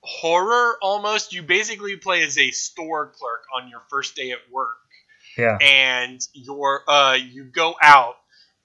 horror 0.02 0.78
almost. 0.82 1.32
You 1.32 1.42
basically 1.42 1.96
play 1.96 2.22
as 2.24 2.38
a 2.38 2.50
store 2.50 3.06
clerk 3.08 3.44
on 3.56 3.68
your 3.68 3.82
first 3.88 4.16
day 4.16 4.32
at 4.32 4.38
work. 4.50 4.78
Yeah. 5.36 5.58
And 5.60 6.20
you're 6.32 6.82
uh 6.88 7.14
you 7.14 7.44
go 7.44 7.76
out 7.80 8.16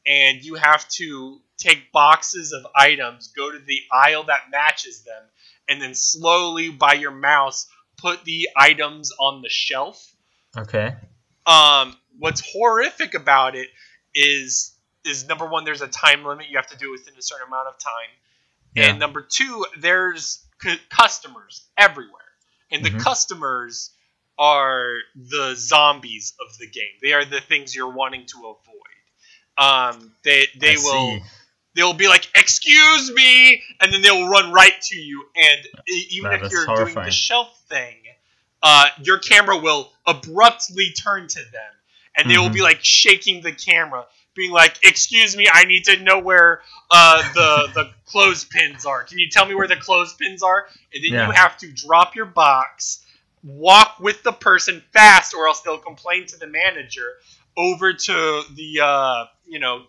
and 0.06 0.44
you 0.44 0.56
have 0.56 0.88
to 0.90 1.42
take 1.58 1.92
boxes 1.92 2.52
of 2.52 2.66
items, 2.76 3.30
go 3.36 3.52
to 3.52 3.60
the 3.60 3.80
aisle 3.92 4.24
that 4.26 4.50
matches 4.52 5.04
them, 5.04 5.24
and 5.70 5.82
then 5.82 5.96
slowly 5.96 6.70
by 6.70 6.94
your 6.94 7.12
mouse 7.12 7.68
put 7.98 8.24
the 8.26 8.50
items 8.58 9.12
on 9.20 9.42
the 9.42 9.50
shelf. 9.50 10.14
Okay. 10.58 10.96
Um, 11.46 11.96
what's 12.18 12.42
horrific 12.54 13.14
about 13.14 13.56
it 13.56 13.70
is 14.14 14.72
is 15.04 15.28
number 15.28 15.46
one, 15.46 15.64
there's 15.66 15.82
a 15.84 15.88
time 15.88 16.24
limit. 16.26 16.48
You 16.50 16.58
have 16.58 16.68
to 16.68 16.78
do 16.78 16.90
it 16.90 17.00
within 17.00 17.14
a 17.18 17.22
certain 17.22 17.48
amount 17.48 17.68
of 17.68 17.76
time, 17.78 18.10
Yeah. 18.76 18.90
and 18.90 19.00
number 19.00 19.22
two, 19.22 19.66
there's 19.78 20.44
c- 20.62 20.80
customers 20.90 21.68
everywhere, 21.78 22.32
and 22.72 22.84
the 22.84 22.90
Mhm. 22.90 23.00
customers 23.02 23.92
are 24.38 24.98
the 25.16 25.54
zombies 25.56 26.34
of 26.46 26.58
the 26.58 26.68
game. 26.68 26.92
They 27.02 27.14
are 27.14 27.24
the 27.24 27.40
things 27.40 27.76
you're 27.76 27.92
wanting 27.92 28.26
to 28.26 28.48
avoid. 28.48 28.74
Um, 29.58 30.16
they 30.24 30.48
they 30.58 30.74
I 30.74 30.78
will 30.78 31.20
see. 31.20 31.24
They'll 31.76 31.94
be 31.94 32.08
like, 32.08 32.28
"Excuse 32.36 33.12
me," 33.12 33.62
and 33.80 33.94
then 33.94 34.02
they'll 34.02 34.28
run 34.28 34.52
right 34.52 34.82
to 34.84 34.96
you. 34.96 35.26
And 35.36 35.68
even 35.88 36.32
That 36.32 36.44
if 36.44 36.52
you're 36.52 36.66
doing 36.66 36.96
the 36.96 37.12
shelf 37.12 37.62
thing, 37.70 37.98
uh, 38.64 38.88
your 39.04 39.20
camera 39.20 39.58
will 39.58 39.92
abruptly 40.08 40.92
turn 40.92 41.28
to 41.28 41.40
them, 41.40 41.72
and 42.18 42.30
they 42.30 42.38
will 42.38 42.50
Mhm. 42.50 42.54
be 42.54 42.62
like 42.62 42.80
shaking 42.84 43.42
the 43.42 43.52
camera, 43.52 44.06
being 44.34 44.52
like, 44.52 44.78
"Excuse 44.84 45.36
me, 45.36 45.48
I 45.52 45.66
need 45.66 45.86
to 45.86 45.98
know 45.98 46.20
where 46.20 46.62
uh, 46.92 47.22
the 47.34 47.68
the 47.74 47.94
clothespins 48.06 48.86
are. 48.86 49.04
Can 49.04 49.20
you 49.20 49.30
tell 49.30 49.46
me 49.46 49.56
where 49.56 49.68
the 49.68 49.76
clothespins 49.78 50.42
are?" 50.42 50.68
And 50.94 51.04
then 51.04 51.12
Yeah. 51.12 51.28
you 51.28 51.32
have 51.34 51.58
to 51.58 51.72
drop 51.72 52.16
your 52.16 52.26
box, 52.26 53.06
walk 53.44 54.00
with 54.00 54.24
the 54.24 54.34
person 54.34 54.84
fast, 54.94 55.34
or 55.34 55.48
else 55.48 55.62
they'll 55.62 55.78
complain 55.78 56.26
to 56.28 56.38
the 56.38 56.48
manager 56.48 57.18
over 57.58 57.94
to 57.94 58.44
the 58.56 58.80
uh, 58.82 59.26
you 59.46 59.60
know 59.60 59.86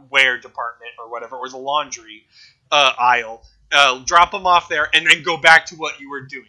kitchenware 0.00 0.38
department 0.38 0.90
or 0.98 1.10
whatever, 1.10 1.36
or 1.36 1.48
the 1.48 1.56
laundry 1.58 2.24
uh, 2.70 2.92
aisle. 2.98 3.42
Uh, 3.72 4.02
drop 4.04 4.32
them 4.32 4.46
off 4.46 4.68
there, 4.68 4.88
and 4.94 5.06
then 5.06 5.22
go 5.22 5.36
back 5.36 5.66
to 5.66 5.76
what 5.76 6.00
you 6.00 6.10
were 6.10 6.22
doing. 6.22 6.44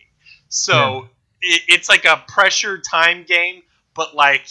So 0.49 1.07
it, 1.41 1.61
it's 1.67 1.87
like 1.87 2.05
a 2.05 2.23
pressure 2.27 2.79
time 2.79 3.23
game, 3.23 3.61
but 3.93 4.15
like 4.15 4.47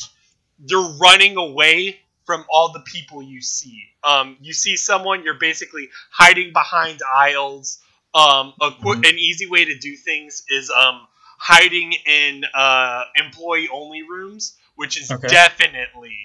you're 0.64 0.92
running 1.00 1.36
away 1.36 1.98
from 2.24 2.44
all 2.48 2.72
the 2.72 2.80
people 2.80 3.22
you 3.22 3.42
see. 3.42 3.82
Um, 4.04 4.36
you 4.40 4.52
see 4.52 4.76
someone, 4.76 5.24
you're 5.24 5.34
basically 5.38 5.88
hiding 6.12 6.52
behind 6.52 7.00
aisles. 7.12 7.80
Um, 8.14 8.54
a 8.60 8.70
qu- 8.70 8.94
Mhm. 8.94 9.08
an 9.08 9.18
easy 9.18 9.46
way 9.46 9.64
to 9.64 9.78
do 9.78 9.96
things 9.96 10.44
is 10.48 10.70
um, 10.70 11.06
hiding 11.38 11.92
in 12.06 12.44
uh, 12.54 13.02
employee 13.16 13.68
only 13.72 14.02
rooms, 14.02 14.56
which 14.76 14.96
is 15.00 15.10
Okay. 15.10 15.28
definitely, 15.28 16.16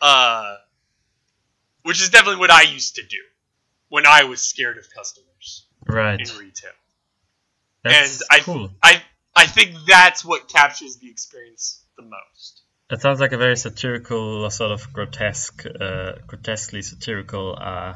uh, 0.00 0.56
which 1.82 2.00
is 2.02 2.10
definitely 2.10 2.40
what 2.40 2.50
I 2.50 2.62
used 2.62 2.96
to 2.96 3.02
do 3.02 3.18
when 3.88 4.06
I 4.06 4.24
was 4.24 4.40
scared 4.42 4.78
of 4.78 4.86
customers 4.94 5.66
Right. 5.86 6.20
in 6.20 6.36
retail. 6.38 6.72
That's 7.84 8.20
and 8.20 8.26
I- 8.30 8.40
cool. 8.40 8.70
I 8.82 9.02
I 9.36 9.46
think 9.46 9.76
that's 9.86 10.24
what 10.24 10.48
captures 10.48 10.96
the 10.96 11.08
experience 11.10 11.84
the 11.96 12.02
most. 12.02 12.62
It 12.90 13.00
sounds 13.00 13.20
like 13.20 13.32
a 13.32 13.36
very 13.38 13.56
satirical, 13.56 14.50
sort 14.50 14.72
of 14.72 14.92
grotesque, 14.92 15.64
uh, 15.66 16.12
grotesquely 16.26 16.82
satirical. 16.82 17.56
Uh, 17.56 17.94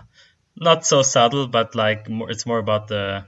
not 0.54 0.84
so 0.86 1.02
subtle, 1.02 1.48
but 1.48 1.74
like 1.74 2.08
more, 2.08 2.30
it's 2.30 2.46
more 2.46 2.58
about 2.58 2.86
the 2.88 3.26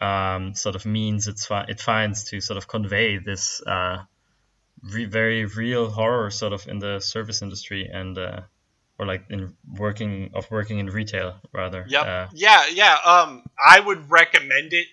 um, 0.00 0.54
sort 0.54 0.74
of 0.74 0.84
means 0.86 1.28
it's 1.28 1.46
fi- 1.46 1.66
it 1.68 1.80
finds 1.80 2.24
to 2.30 2.40
sort 2.40 2.56
of 2.56 2.66
convey 2.66 3.18
this 3.18 3.62
uh, 3.64 4.02
re- 4.82 5.04
very 5.04 5.44
real 5.44 5.88
horror, 5.90 6.30
sort 6.30 6.52
of 6.52 6.66
in 6.66 6.78
the 6.80 6.98
service 6.98 7.42
industry 7.42 7.88
and 7.92 8.18
uh, 8.18 8.40
or 8.98 9.06
like 9.06 9.24
in 9.30 9.54
working 9.78 10.30
of 10.34 10.50
working 10.50 10.78
in 10.78 10.86
retail 10.86 11.34
rather. 11.52 11.84
Yeah, 11.88 12.00
Uh, 12.00 12.28
yeah, 12.34 12.66
yeah. 12.72 12.96
Um, 13.04 13.44
I 13.64 13.80
would 13.80 14.10
recommend 14.10 14.72
it. 14.72 14.86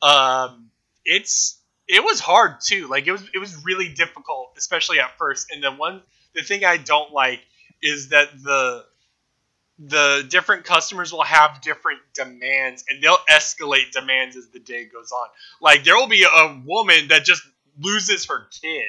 Um, 0.00 0.70
it's 1.04 1.58
it 1.88 2.02
was 2.02 2.20
hard 2.20 2.60
too. 2.60 2.88
Like 2.88 3.06
it 3.06 3.12
was 3.12 3.22
it 3.34 3.38
was 3.38 3.64
really 3.64 3.88
difficult, 3.88 4.54
especially 4.56 5.00
at 5.00 5.16
first. 5.18 5.50
And 5.52 5.62
the 5.62 5.72
one 5.72 6.02
the 6.34 6.42
thing 6.42 6.64
I 6.64 6.76
don't 6.76 7.12
like 7.12 7.40
is 7.82 8.08
that 8.08 8.30
the 8.42 8.84
the 9.78 10.24
different 10.28 10.64
customers 10.64 11.12
will 11.12 11.24
have 11.24 11.60
different 11.60 12.00
demands 12.14 12.84
and 12.88 13.02
they'll 13.02 13.16
escalate 13.28 13.90
demands 13.90 14.36
as 14.36 14.48
the 14.48 14.60
day 14.60 14.84
goes 14.84 15.10
on. 15.12 15.28
Like 15.60 15.84
there 15.84 15.96
will 15.96 16.08
be 16.08 16.24
a 16.24 16.62
woman 16.64 17.08
that 17.08 17.24
just 17.24 17.42
loses 17.80 18.26
her 18.26 18.46
kid. 18.60 18.84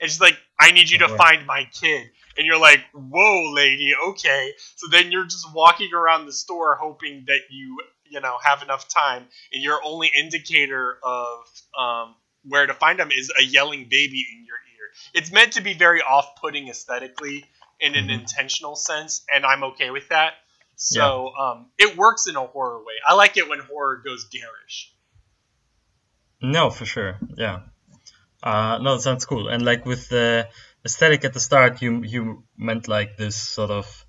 And 0.00 0.10
she's 0.10 0.20
like, 0.20 0.38
I 0.58 0.70
need 0.70 0.88
you 0.88 0.98
to 0.98 1.08
find 1.08 1.46
my 1.46 1.68
kid. 1.72 2.10
And 2.36 2.46
you're 2.46 2.60
like, 2.60 2.80
whoa, 2.92 3.52
lady, 3.52 3.92
okay. 4.08 4.52
So 4.76 4.88
then 4.88 5.10
you're 5.12 5.24
just 5.26 5.52
walking 5.52 5.92
around 5.92 6.26
the 6.26 6.32
store 6.32 6.76
hoping 6.80 7.24
that 7.26 7.40
you, 7.50 7.78
you 8.08 8.20
know, 8.20 8.38
have 8.42 8.62
enough 8.62 8.88
time. 8.88 9.26
And 9.52 9.62
your 9.62 9.80
only 9.84 10.10
indicator 10.16 10.98
of 11.02 11.38
um, 11.78 12.14
where 12.44 12.66
to 12.66 12.74
find 12.74 12.98
them 12.98 13.10
is 13.10 13.32
a 13.38 13.42
yelling 13.42 13.84
baby 13.90 14.26
in 14.32 14.44
your 14.46 14.56
ear. 14.56 14.90
It's 15.14 15.32
meant 15.32 15.54
to 15.54 15.60
be 15.60 15.74
very 15.74 16.00
off 16.02 16.36
putting 16.40 16.68
aesthetically 16.68 17.44
in 17.80 17.94
an 17.94 18.06
Mhm. 18.08 18.20
intentional 18.20 18.76
sense. 18.76 19.24
And 19.32 19.44
I'm 19.44 19.64
okay 19.64 19.90
with 19.90 20.08
that. 20.08 20.34
So 20.76 21.34
um, 21.34 21.66
it 21.78 21.96
works 21.96 22.26
in 22.26 22.36
a 22.36 22.46
horror 22.46 22.78
way. 22.78 22.94
I 23.06 23.14
like 23.14 23.36
it 23.36 23.48
when 23.48 23.58
horror 23.60 23.96
goes 24.04 24.24
garish. 24.24 24.92
No, 26.40 26.70
for 26.70 26.86
sure. 26.86 27.18
Yeah. 27.36 27.60
Uh, 28.42 28.78
no, 28.78 28.94
it 28.94 29.00
sounds 29.00 29.26
cool. 29.26 29.48
And 29.48 29.62
like 29.64 29.84
with 29.84 30.08
the 30.08 30.48
aesthetic 30.84 31.24
at 31.24 31.32
the 31.32 31.40
start, 31.40 31.82
you 31.82 32.02
you 32.02 32.44
meant 32.56 32.88
like 32.88 33.16
this 33.16 33.36
sort 33.36 33.70
of, 33.70 34.06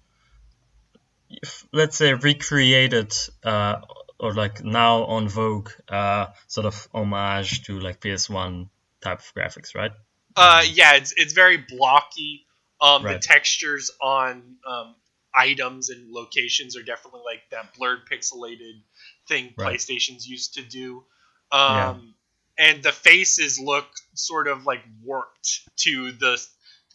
let's 1.71 1.97
say, 1.97 2.13
recreated 2.13 3.13
uh, 3.43 3.77
or 4.19 4.34
like 4.34 4.63
now 4.63 5.03
on 5.05 5.27
vogue 5.27 5.69
uh, 5.89 6.27
sort 6.47 6.65
of 6.65 6.88
homage 6.93 7.63
to 7.63 7.79
like 7.79 7.99
PS1 7.99 8.69
type 9.01 9.19
of 9.19 9.34
graphics, 9.34 9.75
right? 9.75 9.91
Uh, 10.36 10.63
yeah, 10.65 10.95
it's 10.95 11.13
it's 11.17 11.34
very 11.34 11.57
blocky. 11.57 12.45
Um, 12.79 13.03
Right. 13.03 13.21
The 13.21 13.27
textures 13.27 13.91
on 14.01 14.57
um, 14.65 14.95
items 15.36 15.89
and 15.89 16.12
locations 16.12 16.75
are 16.77 16.84
definitely 16.84 17.21
like 17.25 17.41
that 17.51 17.73
blurred, 17.75 17.99
pixelated 18.12 18.81
thing 19.27 19.53
Right. 19.57 19.75
PlayStation's 19.75 20.27
used 20.27 20.55
to 20.55 20.62
do. 20.63 21.05
Yeah. 21.51 21.89
Um, 21.89 22.15
And 22.57 22.84
the 22.84 22.91
faces 22.91 23.60
look 23.60 23.88
sort 24.13 24.47
of 24.47 24.65
like 24.65 24.84
warped 25.03 25.67
to 25.77 26.12
the 26.12 26.38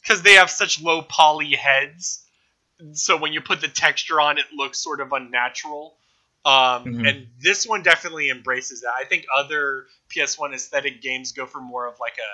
because 0.06 0.22
they 0.22 0.34
have 0.34 0.50
such 0.50 0.80
low 0.80 1.02
poly 1.02 1.54
heads. 1.54 2.24
So 2.92 3.16
when 3.16 3.32
you 3.32 3.40
put 3.40 3.60
the 3.60 3.68
texture 3.68 4.20
on, 4.20 4.38
it 4.38 4.44
looks 4.54 4.78
sort 4.78 5.00
of 5.00 5.12
unnatural. 5.12 5.96
Um, 6.44 6.84
Mhm. 6.84 7.08
And 7.08 7.28
this 7.40 7.66
one 7.66 7.82
definitely 7.82 8.30
embraces 8.30 8.82
that. 8.82 8.92
I 8.96 9.04
think 9.04 9.26
other 9.34 9.86
PS1 10.08 10.54
aesthetic 10.54 11.02
games 11.02 11.32
go 11.32 11.46
for 11.46 11.60
more 11.60 11.86
of 11.88 11.98
like 11.98 12.18
a 12.18 12.32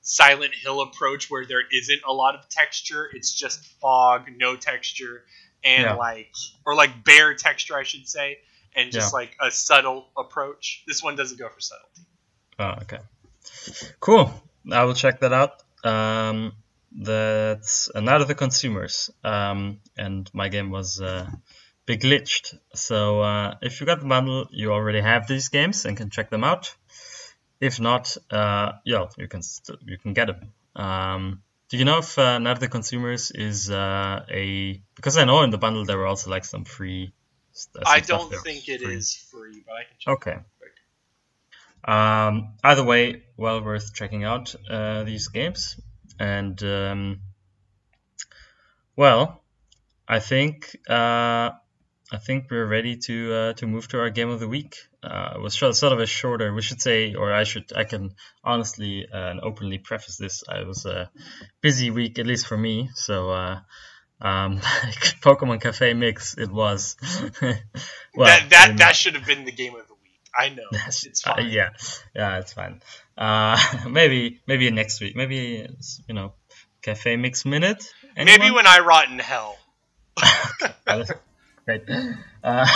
Silent 0.00 0.54
Hill 0.54 0.80
approach 0.80 1.30
where 1.30 1.44
there 1.44 1.62
isn't 1.70 2.00
a 2.06 2.12
lot 2.12 2.34
of 2.34 2.48
texture. 2.48 3.10
It's 3.12 3.32
just 3.32 3.64
fog, 3.80 4.30
no 4.36 4.56
texture, 4.56 5.24
and 5.62 5.82
Yeah. 5.82 5.94
like 5.94 6.32
or 6.64 6.74
like 6.74 7.04
bare 7.04 7.34
texture, 7.34 7.76
I 7.76 7.82
should 7.82 8.08
say, 8.08 8.38
and 8.74 8.90
just 8.90 9.12
Yeah. 9.12 9.18
like 9.18 9.36
a 9.40 9.50
subtle 9.50 10.08
approach. 10.16 10.82
This 10.86 11.02
one 11.02 11.14
doesn't 11.14 11.38
go 11.38 11.48
for 11.48 11.60
subtlety. 11.60 12.02
Oh, 12.58 12.74
okay. 12.82 12.98
Cool. 14.00 14.32
I 14.72 14.84
will 14.84 14.94
check 14.94 15.20
that 15.20 15.32
out. 15.32 15.62
Um, 15.84 16.52
that's 16.94 17.90
another 17.94 18.22
of 18.22 18.28
the 18.28 18.34
Consumers. 18.34 19.10
Um, 19.24 19.80
and 19.96 20.30
my 20.32 20.48
game 20.48 20.70
was 20.70 21.00
uh, 21.00 21.30
Beglitched. 21.86 22.58
So 22.74 23.22
uh, 23.22 23.54
if 23.62 23.80
you 23.80 23.86
got 23.86 24.00
the 24.00 24.06
bundle, 24.06 24.46
you 24.50 24.72
already 24.72 25.00
have 25.00 25.26
these 25.26 25.48
games 25.48 25.84
and 25.84 25.96
can 25.96 26.10
check 26.10 26.30
them 26.30 26.44
out. 26.44 26.74
If 27.60 27.80
not, 27.80 28.16
uh, 28.30 28.72
yeah, 28.84 29.06
you 29.16 29.28
can 29.28 29.42
st- 29.42 29.78
you 29.86 29.96
can 29.98 30.14
get 30.14 30.26
them. 30.26 30.52
Um, 30.74 31.42
do 31.68 31.76
you 31.76 31.84
know 31.84 31.98
if 31.98 32.18
uh, 32.18 32.38
the 32.38 32.68
Consumers 32.68 33.30
is 33.30 33.70
uh, 33.70 34.24
a 34.28 34.82
because 34.96 35.16
I 35.16 35.24
know 35.24 35.42
in 35.42 35.50
the 35.50 35.58
bundle 35.58 35.84
there 35.84 35.96
were 35.96 36.06
also 36.06 36.30
like 36.30 36.44
some 36.44 36.64
free. 36.64 37.12
I 37.84 38.00
some 38.00 38.04
stuff 38.04 38.30
don't 38.30 38.42
think 38.42 38.68
it 38.68 38.80
free. 38.80 38.94
is 38.94 39.14
free, 39.14 39.62
but 39.64 39.74
I 39.74 39.84
can 39.84 39.96
check. 39.98 40.12
Okay. 40.14 40.38
Um, 41.84 42.54
either 42.62 42.84
way, 42.84 43.24
well 43.36 43.60
worth 43.62 43.92
checking 43.92 44.24
out 44.24 44.54
uh, 44.70 45.02
these 45.04 45.28
games. 45.28 45.80
And 46.22 46.62
um, 46.62 47.20
well, 48.96 49.42
I 50.08 50.20
think 50.20 50.76
uh, 50.88 51.50
I 52.12 52.18
think 52.26 52.50
we're 52.50 52.66
ready 52.66 52.96
to 52.98 53.34
uh, 53.34 53.52
to 53.54 53.66
move 53.66 53.88
to 53.88 53.98
our 54.00 54.10
game 54.10 54.30
of 54.30 54.40
the 54.40 54.48
week. 54.48 54.76
Uh, 55.02 55.32
it 55.36 55.40
was 55.42 55.58
sort 55.58 55.92
of 55.92 56.00
a 56.00 56.06
shorter. 56.06 56.54
We 56.54 56.62
should 56.62 56.80
say, 56.80 57.14
or 57.14 57.32
I 57.32 57.44
should, 57.44 57.72
I 57.74 57.84
can 57.84 58.14
honestly 58.44 59.06
uh, 59.12 59.30
and 59.30 59.40
openly 59.40 59.78
preface 59.78 60.16
this. 60.16 60.44
I 60.48 60.62
was 60.62 60.86
a 60.86 61.10
busy 61.60 61.90
week, 61.90 62.20
at 62.20 62.26
least 62.26 62.46
for 62.46 62.56
me. 62.56 62.90
So 62.94 63.30
uh, 63.30 63.60
Um, 64.22 64.58
Pokemon 65.20 65.60
Cafe 65.60 65.94
Mix, 65.94 66.38
it 66.38 66.50
was. 66.50 66.96
well, 67.42 67.56
that 68.26 68.50
that, 68.50 68.74
that 68.78 68.96
should 68.96 69.14
have 69.14 69.26
been 69.26 69.44
the 69.44 69.52
game 69.52 69.74
of. 69.74 69.91
I 70.36 70.48
know. 70.48 70.68
It's 70.86 71.22
fine. 71.22 71.38
Uh, 71.38 71.48
yeah, 71.48 71.70
yeah, 72.14 72.38
it's 72.38 72.52
fine. 72.52 72.80
Uh, 73.16 73.58
maybe 73.88 74.40
maybe 74.46 74.70
next 74.70 75.00
week. 75.00 75.16
Maybe 75.16 75.68
you 76.08 76.14
know, 76.14 76.34
Cafe 76.82 77.16
Mix 77.16 77.44
minute. 77.44 77.92
Anyone? 78.16 78.40
Maybe 78.40 78.54
when 78.54 78.66
I 78.66 78.80
rot 78.80 79.08
in 79.08 79.18
hell. 79.18 79.56
Great. 81.64 81.84
Uh, 82.42 82.66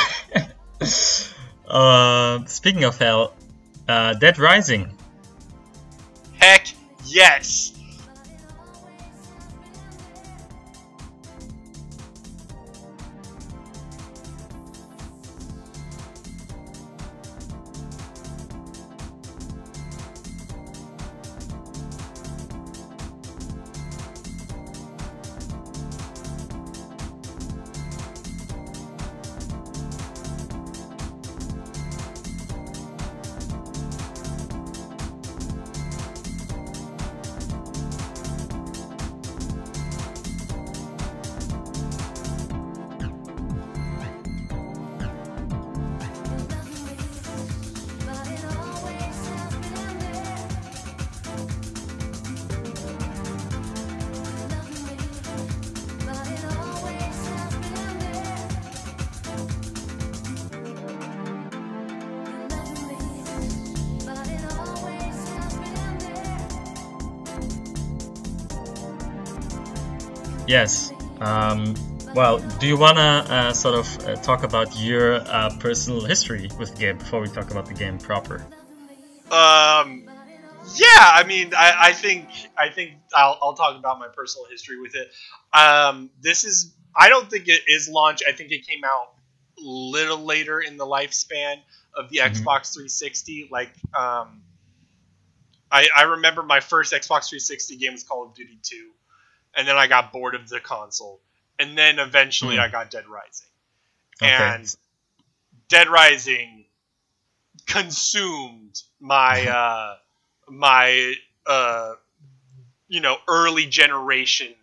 uh, 1.68 2.44
speaking 2.46 2.84
of 2.84 2.96
hell, 2.98 3.34
uh, 3.88 4.14
Dead 4.14 4.38
Rising. 4.38 4.92
Heck 6.38 6.68
yes! 7.04 7.75
Yes. 70.46 70.92
Um, 71.20 71.74
well, 72.14 72.38
do 72.58 72.66
you 72.66 72.76
want 72.76 72.96
to 72.96 73.02
uh, 73.02 73.52
sort 73.52 73.74
of 73.74 74.08
uh, 74.08 74.16
talk 74.16 74.42
about 74.42 74.78
your 74.78 75.16
uh, 75.16 75.54
personal 75.58 76.04
history 76.04 76.48
with 76.58 76.74
the 76.74 76.80
game 76.80 76.98
before 76.98 77.20
we 77.20 77.28
talk 77.28 77.50
about 77.50 77.66
the 77.66 77.74
game 77.74 77.98
proper? 77.98 78.36
Um, 79.30 80.08
yeah, 80.76 81.10
I 81.12 81.24
mean, 81.26 81.52
I, 81.54 81.74
I 81.78 81.92
think 81.92 82.28
I 82.56 82.68
think 82.70 82.92
I'll, 83.14 83.38
I'll 83.42 83.54
talk 83.54 83.76
about 83.76 83.98
my 83.98 84.08
personal 84.08 84.46
history 84.46 84.80
with 84.80 84.94
it. 84.94 85.10
Um, 85.52 86.10
this 86.20 86.44
is 86.44 86.74
I 86.96 87.08
don't 87.08 87.28
think 87.28 87.48
it 87.48 87.62
is 87.66 87.88
launch. 87.88 88.22
I 88.26 88.32
think 88.32 88.50
it 88.52 88.66
came 88.66 88.84
out 88.84 89.14
a 89.58 89.62
little 89.62 90.24
later 90.24 90.60
in 90.60 90.76
the 90.76 90.86
lifespan 90.86 91.56
of 91.94 92.08
the 92.08 92.18
mm-hmm. 92.18 92.34
Xbox 92.34 92.72
360. 92.72 93.48
Like, 93.50 93.70
um, 93.98 94.42
I, 95.70 95.88
I 95.94 96.02
remember 96.02 96.42
my 96.42 96.60
first 96.60 96.92
Xbox 96.92 97.28
360 97.28 97.76
game 97.76 97.92
was 97.92 98.04
Call 98.04 98.24
of 98.24 98.34
Duty 98.34 98.58
2 98.62 98.90
and 99.56 99.66
then 99.66 99.76
I 99.76 99.86
got 99.86 100.12
bored 100.12 100.34
of 100.34 100.48
the 100.48 100.60
console, 100.60 101.20
and 101.58 101.76
then 101.76 101.98
eventually 101.98 102.56
mm. 102.56 102.60
I 102.60 102.68
got 102.68 102.90
Dead 102.90 103.06
Rising, 103.08 103.48
okay. 104.22 104.30
and 104.30 104.76
Dead 105.68 105.88
Rising 105.88 106.64
consumed 107.66 108.82
my 109.00 109.46
uh, 109.46 109.96
my 110.48 111.14
uh, 111.46 111.94
you 112.88 113.00
know 113.00 113.16
early 113.28 113.66
generation 113.66 114.54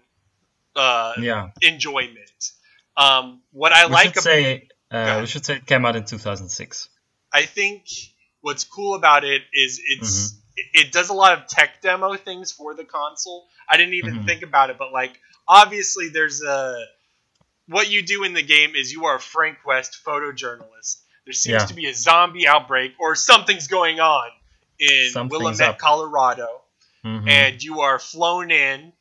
uh, 0.75 1.13
yeah. 1.19 1.49
enjoyment. 1.61 2.51
Um, 2.95 3.41
what 3.51 3.71
I 3.73 3.87
we 3.87 3.93
like 3.93 4.13
should 4.13 4.23
say 4.23 4.67
uh, 4.91 5.17
we 5.21 5.25
should 5.25 5.45
say 5.45 5.55
it 5.55 5.65
came 5.65 5.85
out 5.85 5.95
in 5.95 6.05
2006. 6.05 6.89
I 7.31 7.43
think 7.43 7.85
what's 8.41 8.63
cool 8.63 8.95
about 8.95 9.23
it 9.23 9.41
is 9.53 9.81
it's 9.83 10.27
mm-hmm. 10.27 10.42
It, 10.55 10.91
does 10.91 11.09
a 11.09 11.13
lot 11.13 11.37
of 11.37 11.47
tech 11.47 11.81
demo 11.81 12.15
things 12.15 12.51
for 12.51 12.75
the 12.75 12.83
console 12.83 13.47
I 13.67 13.77
didn't 13.77 13.93
even 13.95 14.15
mm-hmm. 14.15 14.25
think 14.25 14.43
about 14.43 14.69
it, 14.69 14.77
but 14.77 14.91
like 14.91 15.19
obviously 15.47 16.09
there's 16.09 16.41
a 16.41 16.83
what 17.67 17.89
you 17.89 18.01
do 18.01 18.23
in 18.23 18.33
the 18.33 18.43
game 18.43 18.75
is 18.75 18.91
you 18.91 19.05
are 19.05 19.15
a 19.15 19.19
Frank 19.19 19.59
West 19.65 20.01
photojournalist. 20.05 21.01
There 21.25 21.33
seems 21.33 21.61
yeah. 21.61 21.65
to 21.65 21.73
be 21.73 21.87
a 21.87 21.93
zombie 21.93 22.47
outbreak 22.47 22.93
or 22.99 23.15
something's 23.15 23.67
going 23.67 23.99
on 23.99 24.27
in 24.79 25.11
something's 25.11 25.39
Willamette, 25.39 25.61
up. 25.61 25.77
Colorado, 25.77 26.61
mm-hmm. 27.05 27.27
and 27.27 27.63
you 27.63 27.81
are 27.81 27.99
flown 27.99 28.51
in 28.51 28.91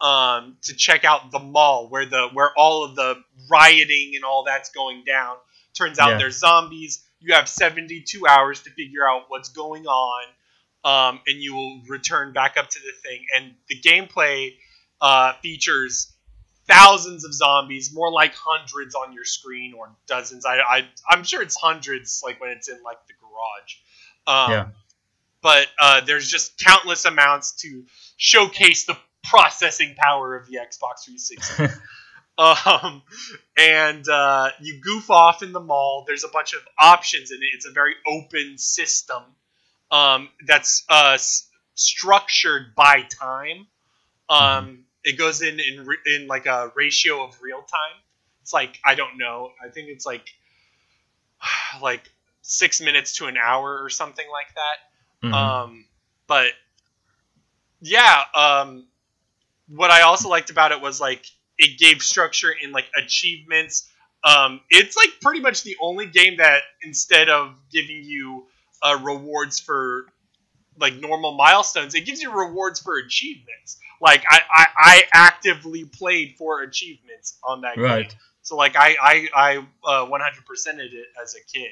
um, 0.00 0.56
to 0.62 0.74
check 0.74 1.04
out 1.04 1.32
the 1.32 1.40
mall 1.40 1.88
where 1.88 2.06
the 2.06 2.28
where 2.32 2.52
all 2.56 2.84
of 2.84 2.94
the 2.94 3.16
rioting 3.50 4.12
and 4.14 4.24
all 4.24 4.44
that's 4.44 4.70
going 4.70 5.02
down. 5.04 5.36
Turns 5.74 5.98
out 5.98 6.10
yeah. 6.10 6.18
there's 6.18 6.38
zombies. 6.38 7.04
You 7.18 7.34
have 7.34 7.48
72 7.48 8.26
hours 8.28 8.62
to 8.62 8.70
figure 8.70 9.08
out 9.08 9.24
what's 9.28 9.48
going 9.48 9.86
on 9.86 10.24
um, 10.84 11.20
and 11.26 11.40
you 11.40 11.54
will 11.54 11.80
return 11.88 12.32
back 12.32 12.56
up 12.56 12.68
to 12.68 12.78
the 12.78 12.92
thing. 13.02 13.26
And 13.36 13.54
the 13.68 13.80
gameplay 13.80 14.54
uh, 15.00 15.32
features 15.42 16.12
thousands 16.66 17.24
of 17.24 17.34
zombies, 17.34 17.92
more 17.92 18.12
like 18.12 18.34
hundreds 18.34 18.94
on 18.94 19.12
your 19.12 19.24
screen 19.24 19.74
or 19.74 19.90
dozens. 20.06 20.44
I, 20.46 20.58
I 20.58 20.88
I'm 21.08 21.24
sure 21.24 21.42
it's 21.42 21.56
hundreds, 21.56 22.22
like 22.24 22.40
when 22.40 22.50
it's 22.50 22.68
in 22.68 22.82
like 22.82 22.98
the 23.06 23.14
garage. 23.20 23.74
Um, 24.26 24.50
yeah. 24.50 24.66
But 25.42 25.66
uh, 25.78 26.00
there's 26.06 26.28
just 26.30 26.58
countless 26.58 27.04
amounts 27.04 27.52
to 27.62 27.84
showcase 28.16 28.86
the 28.86 28.96
processing 29.24 29.94
power 29.96 30.36
of 30.36 30.46
the 30.46 30.56
Xbox 30.56 31.04
360. 31.04 31.64
um, 32.38 33.02
and 33.58 34.08
uh, 34.08 34.50
you 34.60 34.80
goof 34.80 35.10
off 35.10 35.42
in 35.42 35.52
the 35.52 35.60
mall. 35.60 36.04
There's 36.06 36.24
a 36.24 36.28
bunch 36.28 36.54
of 36.54 36.60
options 36.78 37.30
in 37.30 37.38
it. 37.38 37.48
It's 37.54 37.66
a 37.66 37.72
very 37.72 37.92
open 38.06 38.56
system 38.56 39.22
um, 39.94 40.28
that's 40.44 40.84
uh, 40.88 41.12
s- 41.14 41.48
structured 41.74 42.74
by 42.74 43.02
time. 43.02 43.66
Um, 44.28 44.38
mm-hmm. 44.40 44.74
It 45.04 45.18
goes 45.18 45.40
in, 45.42 45.60
in 45.60 45.86
in 46.06 46.26
like 46.26 46.46
a 46.46 46.72
ratio 46.74 47.24
of 47.24 47.40
real 47.40 47.58
time. 47.58 48.02
It's 48.42 48.52
like 48.52 48.80
I 48.84 48.96
don't 48.96 49.18
know. 49.18 49.50
I 49.64 49.68
think 49.68 49.88
it's 49.88 50.04
like 50.04 50.26
like 51.82 52.10
six 52.42 52.80
minutes 52.80 53.18
to 53.18 53.26
an 53.26 53.36
hour 53.36 53.82
or 53.82 53.88
something 53.88 54.26
like 54.32 54.48
that. 54.54 55.26
Mm-hmm. 55.28 55.34
Um, 55.34 55.84
but 56.26 56.48
yeah, 57.80 58.22
um, 58.34 58.86
what 59.68 59.90
I 59.90 60.02
also 60.02 60.28
liked 60.28 60.50
about 60.50 60.72
it 60.72 60.80
was 60.80 61.00
like 61.00 61.24
it 61.56 61.78
gave 61.78 62.02
structure 62.02 62.50
in 62.50 62.72
like 62.72 62.86
achievements. 62.96 63.88
Um, 64.24 64.60
it's 64.70 64.96
like 64.96 65.10
pretty 65.20 65.40
much 65.40 65.62
the 65.62 65.76
only 65.80 66.06
game 66.06 66.38
that 66.38 66.62
instead 66.82 67.28
of 67.28 67.54
giving 67.70 68.02
you 68.02 68.46
uh, 68.84 69.00
rewards 69.02 69.58
for 69.58 70.06
like 70.78 70.94
normal 70.96 71.32
milestones. 71.32 71.94
It 71.94 72.02
gives 72.02 72.20
you 72.22 72.32
rewards 72.32 72.80
for 72.80 72.98
achievements. 72.98 73.78
Like 74.00 74.24
I, 74.28 74.40
I, 74.52 74.66
I 74.76 75.02
actively 75.12 75.84
played 75.84 76.34
for 76.36 76.62
achievements 76.62 77.38
on 77.42 77.62
that 77.62 77.76
right. 77.76 78.08
game. 78.08 78.18
So 78.42 78.56
like 78.56 78.76
I 78.76 78.96
I 79.00 79.28
I 79.34 79.56
uh, 79.84 80.06
100%ed 80.06 80.78
it 80.80 81.06
as 81.22 81.34
a 81.34 81.44
kid, 81.50 81.70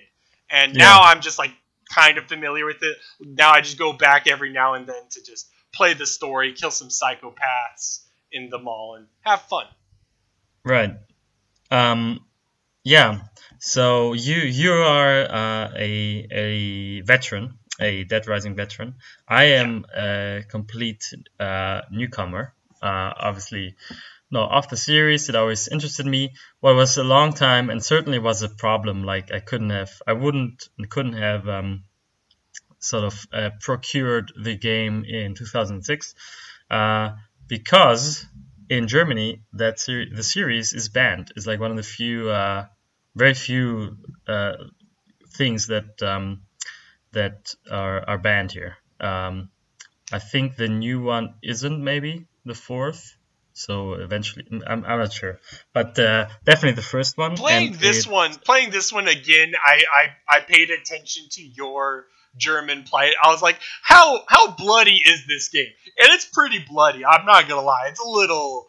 and 0.51 0.75
yeah. 0.75 0.85
now 0.85 1.01
I'm 1.03 1.21
just 1.21 1.39
like 1.39 1.53
kind 1.93 2.17
of 2.17 2.27
familiar 2.27 2.65
with 2.65 2.83
it. 2.83 2.97
Now 3.21 3.53
I 3.53 3.61
just 3.61 3.79
go 3.79 3.93
back 3.93 4.27
every 4.27 4.51
now 4.51 4.75
and 4.75 4.87
then 4.87 5.03
to 5.11 5.23
just 5.23 5.51
play 5.75 5.93
the 5.93 6.07
story, 6.07 6.55
kill 6.55 6.71
some 6.71 6.89
psychopaths 6.89 8.05
in 8.31 8.49
the 8.49 8.59
mall, 8.59 8.95
and 8.97 9.07
have 9.21 9.43
fun. 9.43 9.67
Right. 10.65 10.95
Um. 11.71 12.25
Yeah. 12.85 13.21
So 13.65 14.13
you 14.13 14.39
you 14.39 14.73
are 14.73 15.23
uh, 15.23 15.71
a 15.77 16.27
a 16.33 17.01
veteran, 17.03 17.61
a 17.79 18.03
Dead 18.03 18.27
Rising 18.27 18.57
veteran. 18.57 18.97
I 19.29 19.45
am 19.63 19.87
a 19.97 20.43
complete 20.49 21.15
uh, 21.39 21.83
newcomer. 21.89 22.55
Uh, 22.83 23.13
obviously, 23.17 23.77
no, 24.33 24.41
off 24.41 24.69
the 24.69 24.77
series, 24.77 25.29
it 25.29 25.37
always 25.37 25.69
interested 25.69 26.07
me. 26.07 26.35
What 26.59 26.75
was 26.75 26.97
a 26.97 27.05
long 27.05 27.35
time 27.35 27.71
and 27.71 27.81
certainly 27.81 28.19
was 28.19 28.43
a 28.43 28.49
problem. 28.49 29.05
Like 29.05 29.31
I 29.31 29.39
couldn't 29.39 29.71
have, 29.71 29.93
I 30.09 30.15
wouldn't, 30.15 30.69
couldn't 30.89 31.19
have 31.23 31.49
um, 31.49 31.85
sort 32.81 33.05
of 33.05 33.27
uh, 33.33 33.51
procured 33.61 34.33
the 34.37 34.57
game 34.57 35.05
in 35.05 35.37
2006 35.37 36.15
uh, 36.69 37.11
because 37.47 38.27
in 38.69 38.89
Germany 38.89 39.43
that 39.53 39.79
ser- 39.79 40.11
the 40.13 40.25
series 40.25 40.73
is 40.73 40.89
banned. 40.89 41.31
It's 41.37 41.47
like 41.47 41.61
one 41.61 41.71
of 41.71 41.77
the 41.77 41.85
few 41.85 42.29
uh, 42.29 42.67
very 43.15 43.35
few 43.35 43.97
uh, 44.27 44.55
things 45.29 45.69
that 45.69 46.03
um, 46.03 46.43
that 47.13 47.55
are, 47.71 48.09
are 48.09 48.19
banned 48.19 48.53
here. 48.53 48.77
Um, 49.01 49.51
I 50.13 50.19
think 50.19 50.57
the 50.57 50.69
new 50.69 51.03
one 51.03 51.35
isn't 51.43 51.83
maybe 51.83 52.27
the 52.45 52.55
fourth. 52.55 53.17
So 53.55 53.95
eventually, 53.95 54.47
I'm, 54.67 54.83
I'm 54.85 54.99
not 54.99 55.13
sure, 55.13 55.39
but 55.75 55.99
uh, 55.99 56.29
definitely 56.45 56.77
the 56.77 56.83
first 56.83 57.19
one. 57.19 57.37
Playing 57.37 57.73
this 57.75 58.07
it, 58.07 58.11
one, 58.11 58.33
playing 58.33 58.71
this 58.71 58.91
one 58.91 59.09
again, 59.09 59.53
I, 59.63 59.83
I 59.95 60.37
I 60.37 60.41
paid 60.41 60.71
attention 60.71 61.25
to 61.33 61.43
your 61.43 62.07
German 62.39 62.85
play. 62.85 63.13
I 63.23 63.31
was 63.31 63.43
like, 63.43 63.59
how 63.83 64.23
how 64.27 64.53
bloody 64.53 64.97
is 64.97 65.27
this 65.27 65.51
game? 65.51 65.69
And 66.01 66.13
it's 66.13 66.25
pretty 66.25 66.65
bloody. 66.67 67.05
I'm 67.05 67.27
not 67.27 67.47
gonna 67.47 67.61
lie. 67.61 67.89
It's 67.89 68.01
a 68.01 68.09
little 68.09 68.69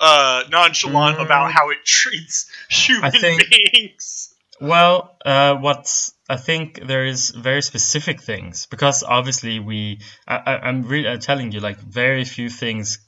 uh, 0.00 0.44
nonchalant 0.50 1.18
mm, 1.18 1.24
about 1.24 1.52
how 1.52 1.70
it 1.70 1.84
treats 1.84 2.50
human 2.68 3.12
think, 3.12 3.42
beings. 3.50 4.34
Well, 4.60 5.16
uh, 5.24 5.56
what's 5.56 6.14
I 6.28 6.36
think 6.36 6.86
there 6.86 7.04
is 7.04 7.30
very 7.30 7.62
specific 7.62 8.22
things 8.22 8.66
because 8.66 9.02
obviously 9.02 9.60
we 9.60 10.00
I, 10.26 10.68
am 10.68 10.82
really 10.82 11.08
I'm 11.08 11.20
telling 11.20 11.52
you 11.52 11.60
like 11.60 11.78
very 11.78 12.24
few 12.24 12.48
things 12.48 12.98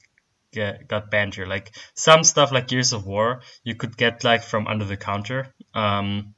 get, 0.53 0.89
got 0.89 1.11
banned 1.11 1.35
here. 1.35 1.47
Like 1.47 1.73
some 1.95 2.25
stuff 2.25 2.53
like 2.53 2.69
Gears 2.69 2.93
of 2.93 3.07
War, 3.07 3.43
you 3.63 3.75
could 3.75 3.97
get 3.97 4.25
like 4.25 4.43
from 4.43 4.67
under 4.67 4.85
the 4.85 4.97
counter. 4.97 5.55
Um, 5.75 6.35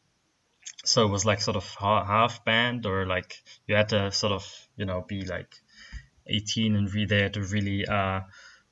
so 0.84 1.04
it 1.04 1.10
was 1.10 1.24
like 1.24 1.40
sort 1.40 1.56
of 1.56 1.64
half 1.78 2.44
banned, 2.44 2.86
or 2.86 3.06
like 3.06 3.42
you 3.66 3.74
had 3.74 3.90
to 3.90 4.12
sort 4.12 4.32
of 4.32 4.46
you 4.76 4.84
know 4.84 5.04
be 5.06 5.22
like 5.24 5.54
18 6.26 6.76
and 6.76 6.92
read 6.92 7.08
there 7.08 7.28
to 7.30 7.42
really 7.42 7.86
uh, 7.86 8.20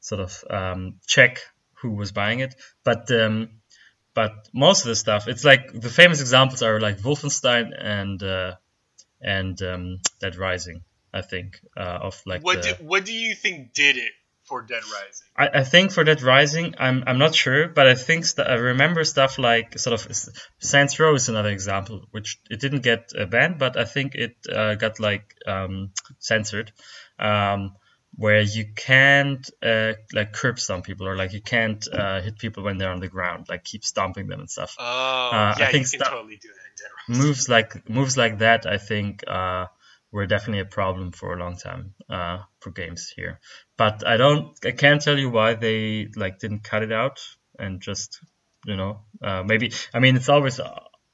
sort 0.00 0.20
of 0.20 0.44
um, 0.50 0.94
check 1.06 1.40
who 1.80 1.90
was 1.90 2.12
buying 2.12 2.40
it. 2.40 2.54
But 2.84 3.10
um, 3.10 3.50
but 4.14 4.48
most 4.52 4.82
of 4.82 4.88
the 4.88 4.96
stuff, 4.96 5.28
it's 5.28 5.44
like 5.44 5.72
the 5.72 5.90
famous 5.90 6.20
examples 6.20 6.62
are 6.62 6.80
like 6.80 6.98
Wolfenstein 6.98 7.72
and 7.78 8.22
uh, 8.22 8.54
and 9.20 9.60
um, 9.62 10.00
Dead 10.20 10.36
Rising. 10.36 10.82
I 11.12 11.22
think 11.22 11.60
uh, 11.76 11.98
of 12.02 12.22
like 12.26 12.42
what 12.42 12.62
the, 12.62 12.74
do, 12.74 12.84
what 12.84 13.04
do 13.04 13.12
you 13.12 13.34
think 13.34 13.72
did 13.72 13.96
it 13.96 14.12
for 14.44 14.62
Dead 14.62 14.82
Rising? 14.82 15.26
I, 15.36 15.60
I 15.60 15.64
think 15.64 15.92
for 15.92 16.04
Dead 16.04 16.22
Rising, 16.22 16.74
I'm 16.78 17.04
I'm 17.06 17.18
not 17.18 17.34
sure, 17.34 17.68
but 17.68 17.86
I 17.86 17.94
think 17.94 18.24
st- 18.24 18.48
I 18.48 18.54
remember 18.54 19.04
stuff 19.04 19.38
like 19.38 19.78
sort 19.78 19.94
of 20.00 20.06
Saints 20.58 20.98
Row 20.98 21.14
is 21.14 21.28
another 21.28 21.50
example, 21.50 22.06
which 22.10 22.38
it 22.50 22.60
didn't 22.60 22.82
get 22.82 23.12
uh, 23.18 23.26
banned, 23.26 23.58
but 23.58 23.78
I 23.78 23.84
think 23.84 24.14
it 24.14 24.36
uh, 24.52 24.74
got 24.74 25.00
like 25.00 25.34
um, 25.46 25.92
censored. 26.18 26.72
Um, 27.18 27.76
where 28.16 28.40
you 28.40 28.64
can't 28.74 29.48
uh, 29.62 29.92
like 30.12 30.32
curb 30.32 30.58
stomp 30.58 30.84
people 30.84 31.06
or 31.06 31.16
like 31.16 31.32
you 31.32 31.42
can't 31.42 31.86
uh, 31.92 32.20
hit 32.22 32.38
people 32.38 32.62
when 32.62 32.78
they're 32.78 32.90
on 32.90 33.00
the 33.00 33.08
ground, 33.08 33.46
like 33.48 33.62
keep 33.62 33.84
stomping 33.84 34.26
them 34.26 34.40
and 34.40 34.50
stuff. 34.50 34.74
Oh, 34.78 34.84
uh, 34.84 35.54
yeah, 35.58 35.66
I 35.66 35.72
think 35.72 35.92
you 35.92 35.98
can 35.98 36.08
totally 36.10 36.36
do 36.36 36.48
that. 36.48 37.12
In 37.14 37.18
moves 37.18 37.48
like 37.48 37.88
moves 37.88 38.16
like 38.16 38.38
that, 38.38 38.66
I 38.66 38.78
think, 38.78 39.22
uh, 39.26 39.66
were 40.12 40.26
definitely 40.26 40.60
a 40.60 40.64
problem 40.64 41.12
for 41.12 41.34
a 41.34 41.38
long 41.38 41.56
time 41.56 41.94
uh, 42.08 42.38
for 42.60 42.70
games 42.70 43.12
here. 43.14 43.38
But 43.76 44.06
I 44.06 44.16
don't, 44.16 44.56
I 44.64 44.70
can't 44.70 45.02
tell 45.02 45.18
you 45.18 45.30
why 45.30 45.54
they 45.54 46.08
like 46.16 46.38
didn't 46.38 46.64
cut 46.64 46.82
it 46.82 46.92
out 46.92 47.20
and 47.58 47.80
just, 47.80 48.20
you 48.64 48.76
know, 48.76 49.00
uh, 49.22 49.42
maybe. 49.44 49.72
I 49.92 50.00
mean, 50.00 50.16
it's 50.16 50.28
always. 50.28 50.60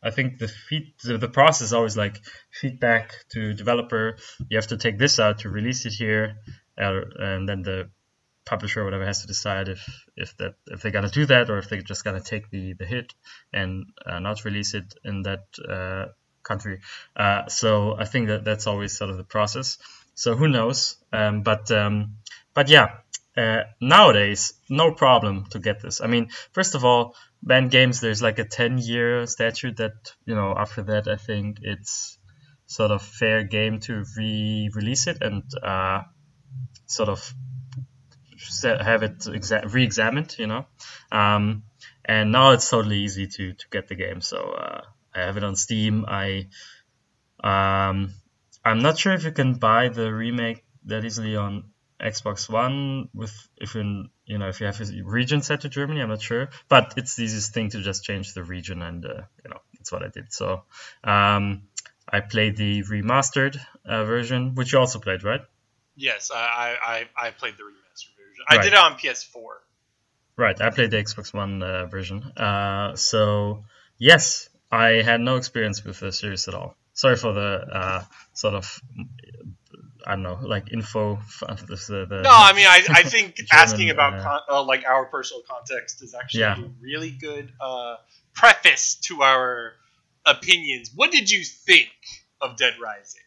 I 0.04 0.10
think 0.10 0.38
the 0.38 0.48
feed, 0.48 0.94
the, 1.04 1.28
process 1.28 1.66
is 1.66 1.72
always 1.72 1.96
like 1.96 2.20
feedback 2.50 3.14
to 3.30 3.54
developer. 3.54 4.16
You 4.48 4.56
have 4.58 4.66
to 4.68 4.76
take 4.76 4.98
this 4.98 5.20
out 5.20 5.38
to 5.40 5.48
release 5.48 5.86
it 5.86 5.92
here, 5.92 6.38
and 6.82 7.48
then 7.48 7.62
the 7.62 7.90
publisher 8.44 8.80
or 8.80 8.84
whatever 8.84 9.06
has 9.06 9.20
to 9.20 9.26
decide 9.26 9.68
if 9.68 10.06
if 10.16 10.36
that 10.36 10.54
if 10.66 10.82
they're 10.82 10.92
gonna 10.92 11.08
do 11.08 11.26
that 11.26 11.48
or 11.48 11.58
if 11.58 11.68
they're 11.68 11.80
just 11.80 12.04
gonna 12.04 12.20
take 12.20 12.50
the 12.50 12.74
the 12.74 12.84
hit 12.84 13.14
and 13.52 13.86
uh, 14.04 14.18
not 14.18 14.44
release 14.44 14.74
it 14.74 14.94
in 15.04 15.22
that 15.22 15.44
uh, 15.68 16.06
country. 16.42 16.80
Uh, 17.16 17.48
so 17.48 17.96
I 17.98 18.04
think 18.04 18.28
that 18.28 18.44
that's 18.44 18.66
always 18.66 18.96
sort 18.96 19.10
of 19.10 19.16
the 19.16 19.24
process. 19.24 19.78
So 20.14 20.36
who 20.36 20.48
knows? 20.48 20.96
Um, 21.12 21.42
but 21.42 21.70
um, 21.70 22.16
but 22.54 22.68
yeah, 22.68 22.98
uh, 23.36 23.62
nowadays 23.80 24.54
no 24.68 24.92
problem 24.92 25.46
to 25.50 25.58
get 25.58 25.80
this. 25.80 26.00
I 26.00 26.06
mean, 26.06 26.28
first 26.52 26.74
of 26.74 26.84
all, 26.84 27.14
banned 27.42 27.70
games 27.70 28.00
there's 28.00 28.22
like 28.22 28.38
a 28.38 28.44
10 28.44 28.78
year 28.78 29.26
statute 29.26 29.76
that 29.78 30.12
you 30.26 30.34
know 30.34 30.54
after 30.56 30.82
that 30.82 31.08
I 31.08 31.16
think 31.16 31.58
it's 31.62 32.18
sort 32.66 32.90
of 32.90 33.02
fair 33.02 33.42
game 33.42 33.80
to 33.80 34.04
re-release 34.16 35.06
it 35.06 35.18
and 35.20 35.42
uh, 35.62 36.02
sort 36.86 37.08
of 37.08 37.34
have 38.62 39.02
it 39.02 39.18
exa- 39.20 39.72
re-examined, 39.72 40.36
you 40.38 40.46
know. 40.46 40.66
Um, 41.10 41.64
and 42.04 42.32
now 42.32 42.52
it's 42.52 42.68
totally 42.68 42.98
easy 42.98 43.26
to 43.26 43.52
to 43.52 43.66
get 43.70 43.88
the 43.88 43.94
game. 43.94 44.20
So 44.20 44.38
uh, 44.38 44.82
I 45.14 45.20
have 45.20 45.36
it 45.36 45.44
on 45.44 45.56
Steam. 45.56 46.04
I 46.08 46.48
um, 47.42 48.12
I'm 48.64 48.80
not 48.80 48.98
sure 48.98 49.12
if 49.12 49.24
you 49.24 49.32
can 49.32 49.54
buy 49.54 49.88
the 49.88 50.12
remake 50.12 50.64
that 50.86 51.04
easily 51.04 51.36
on 51.36 51.70
Xbox 52.00 52.48
One 52.48 53.08
with 53.14 53.32
if 53.56 53.74
you 53.74 54.06
you 54.24 54.38
know 54.38 54.48
if 54.48 54.60
you 54.60 54.66
have 54.66 54.80
a 54.80 55.02
region 55.04 55.42
set 55.42 55.60
to 55.60 55.68
Germany. 55.68 56.00
I'm 56.00 56.08
not 56.08 56.22
sure, 56.22 56.48
but 56.68 56.94
it's 56.96 57.14
the 57.16 57.24
easiest 57.24 57.54
thing 57.54 57.70
to 57.70 57.82
just 57.82 58.04
change 58.04 58.34
the 58.34 58.42
region, 58.42 58.82
and 58.82 59.04
uh, 59.04 59.22
you 59.44 59.50
know 59.50 59.60
that's 59.74 59.92
what 59.92 60.02
I 60.02 60.08
did. 60.08 60.32
So 60.32 60.64
um, 61.04 61.62
I 62.08 62.20
played 62.20 62.56
the 62.56 62.82
remastered 62.82 63.56
uh, 63.86 64.04
version, 64.04 64.54
which 64.56 64.72
you 64.72 64.80
also 64.80 64.98
played, 64.98 65.22
right? 65.22 65.42
Yes, 65.96 66.30
I 66.34 66.76
I, 66.84 67.26
I 67.26 67.30
played 67.30 67.54
the 67.56 67.64
remastered 67.64 68.16
version. 68.16 68.44
I 68.48 68.62
did 68.62 68.72
it 68.72 68.78
on 68.78 68.94
PS4. 68.94 69.40
Right, 70.36 70.60
I 70.60 70.70
played 70.70 70.90
the 70.90 70.96
Xbox 70.96 71.34
One 71.34 71.62
uh, 71.62 71.86
version. 71.86 72.22
Uh, 72.36 72.96
so 72.96 73.64
yes, 73.98 74.48
I 74.70 75.02
had 75.02 75.20
no 75.20 75.36
experience 75.36 75.84
with 75.84 76.00
the 76.00 76.12
series 76.12 76.48
at 76.48 76.54
all. 76.54 76.76
Sorry 76.94 77.16
for 77.16 77.32
the 77.32 77.66
uh, 77.72 78.04
sort 78.32 78.54
of 78.54 78.80
I 80.06 80.12
don't 80.12 80.22
know, 80.22 80.38
like 80.42 80.72
info. 80.72 81.18
The, 81.40 82.06
the 82.08 82.20
no, 82.22 82.30
I 82.32 82.52
mean, 82.52 82.66
I, 82.66 82.82
I 82.90 83.02
think 83.04 83.36
German, 83.36 83.48
asking 83.52 83.90
about 83.90 84.14
uh, 84.14 84.22
con- 84.22 84.40
uh, 84.48 84.62
like 84.64 84.84
our 84.86 85.06
personal 85.06 85.42
context 85.48 86.02
is 86.02 86.14
actually 86.14 86.40
yeah. 86.40 86.58
a 86.58 86.70
really 86.80 87.10
good 87.10 87.52
uh, 87.60 87.96
preface 88.34 88.96
to 89.06 89.22
our 89.22 89.72
opinions. 90.26 90.90
What 90.94 91.12
did 91.12 91.30
you 91.30 91.44
think 91.44 91.90
of 92.40 92.56
Dead 92.56 92.74
Rising? 92.82 93.21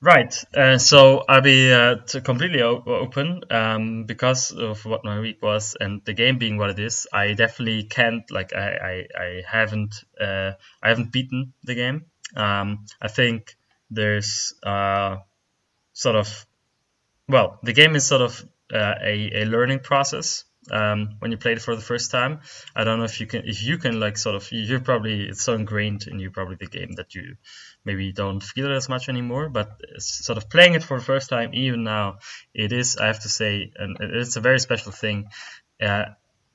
Right. 0.00 0.32
Uh, 0.54 0.78
so 0.78 1.24
I'll 1.28 1.40
be 1.40 1.72
uh, 1.72 1.96
completely 2.24 2.62
o- 2.62 2.84
open 2.86 3.42
um, 3.50 4.04
because 4.04 4.52
of 4.52 4.84
what 4.84 5.04
my 5.04 5.18
week 5.18 5.42
was 5.42 5.76
and 5.80 6.04
the 6.04 6.12
game 6.12 6.38
being 6.38 6.56
what 6.56 6.70
it 6.70 6.78
is. 6.78 7.08
I 7.12 7.32
definitely 7.32 7.82
can't 7.84 8.28
like 8.30 8.52
I 8.54 8.68
I, 8.92 9.20
I 9.24 9.42
haven't 9.44 10.04
uh, 10.20 10.52
I 10.82 10.88
haven't 10.88 11.10
beaten 11.12 11.52
the 11.64 11.74
game. 11.74 12.06
Um, 12.36 12.86
I 13.02 13.08
think 13.08 13.56
there's 13.90 14.54
uh, 14.62 15.16
sort 15.94 16.16
of 16.16 16.46
well 17.28 17.58
the 17.62 17.72
game 17.72 17.96
is 17.96 18.06
sort 18.06 18.22
of 18.22 18.44
uh, 18.72 18.94
a, 19.02 19.42
a 19.42 19.44
learning 19.46 19.80
process 19.80 20.44
um, 20.70 21.16
when 21.18 21.30
you 21.30 21.38
play 21.38 21.52
it 21.52 21.62
for 21.62 21.74
the 21.74 21.82
first 21.82 22.10
time. 22.10 22.40
I 22.74 22.84
don't 22.84 22.98
know 22.98 23.04
if 23.04 23.20
you 23.20 23.26
can 23.26 23.42
if 23.46 23.62
you 23.62 23.78
can 23.78 24.00
like 24.00 24.18
sort 24.18 24.36
of 24.36 24.48
you're 24.52 24.80
probably 24.80 25.28
it's 25.28 25.42
so 25.42 25.54
ingrained 25.54 26.06
in 26.06 26.18
you 26.18 26.30
probably 26.30 26.56
the 26.56 26.66
game 26.66 26.92
that 26.92 27.14
you 27.14 27.36
maybe 27.84 28.12
don't 28.12 28.42
feel 28.42 28.66
it 28.66 28.76
as 28.76 28.88
much 28.88 29.08
anymore. 29.08 29.48
But 29.48 29.80
sort 29.98 30.38
of 30.38 30.48
playing 30.50 30.74
it 30.74 30.82
for 30.82 30.98
the 30.98 31.04
first 31.04 31.28
time, 31.30 31.50
even 31.54 31.84
now, 31.84 32.18
it 32.54 32.72
is 32.72 32.96
I 32.96 33.06
have 33.06 33.20
to 33.20 33.28
say, 33.28 33.72
and 33.76 33.96
it's 34.00 34.36
a 34.36 34.40
very 34.40 34.60
special 34.60 34.92
thing. 34.92 35.28
Uh, 35.80 36.06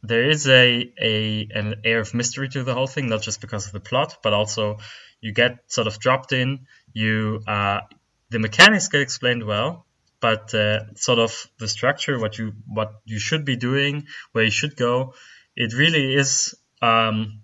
there 0.04 0.30
is 0.30 0.47
a, 0.47 0.93
a 1.02 1.47
an 1.56 1.76
air 1.86 1.99
of 1.99 2.13
mystery 2.13 2.49
to 2.49 2.63
the 2.63 2.73
whole 2.73 2.88
thing, 2.88 3.08
not 3.08 3.21
just 3.21 3.39
because 3.41 3.67
of 3.67 3.71
the 3.71 3.80
plot, 3.80 4.17
but 4.21 4.34
also 4.34 4.80
you 5.21 5.32
get 5.32 5.60
sort 5.67 5.88
of 5.88 5.97
dropped 5.99 6.34
in. 6.34 6.67
You 6.93 7.41
uh, 7.47 7.82
the 8.30 8.39
mechanics 8.39 8.89
get 8.89 9.02
explained 9.02 9.45
well, 9.45 9.86
but 10.24 10.54
uh, 10.54 10.80
sort 10.96 11.20
of 11.20 11.32
the 11.60 11.68
structure, 11.68 12.18
what 12.18 12.38
you 12.38 12.54
what 12.66 13.02
you 13.04 13.20
should 13.20 13.44
be 13.44 13.58
doing, 13.58 14.08
where 14.32 14.46
you 14.46 14.56
should 14.60 14.78
go, 14.78 15.16
it 15.54 15.74
really 15.74 16.16
is 16.16 16.56
um, 16.82 17.42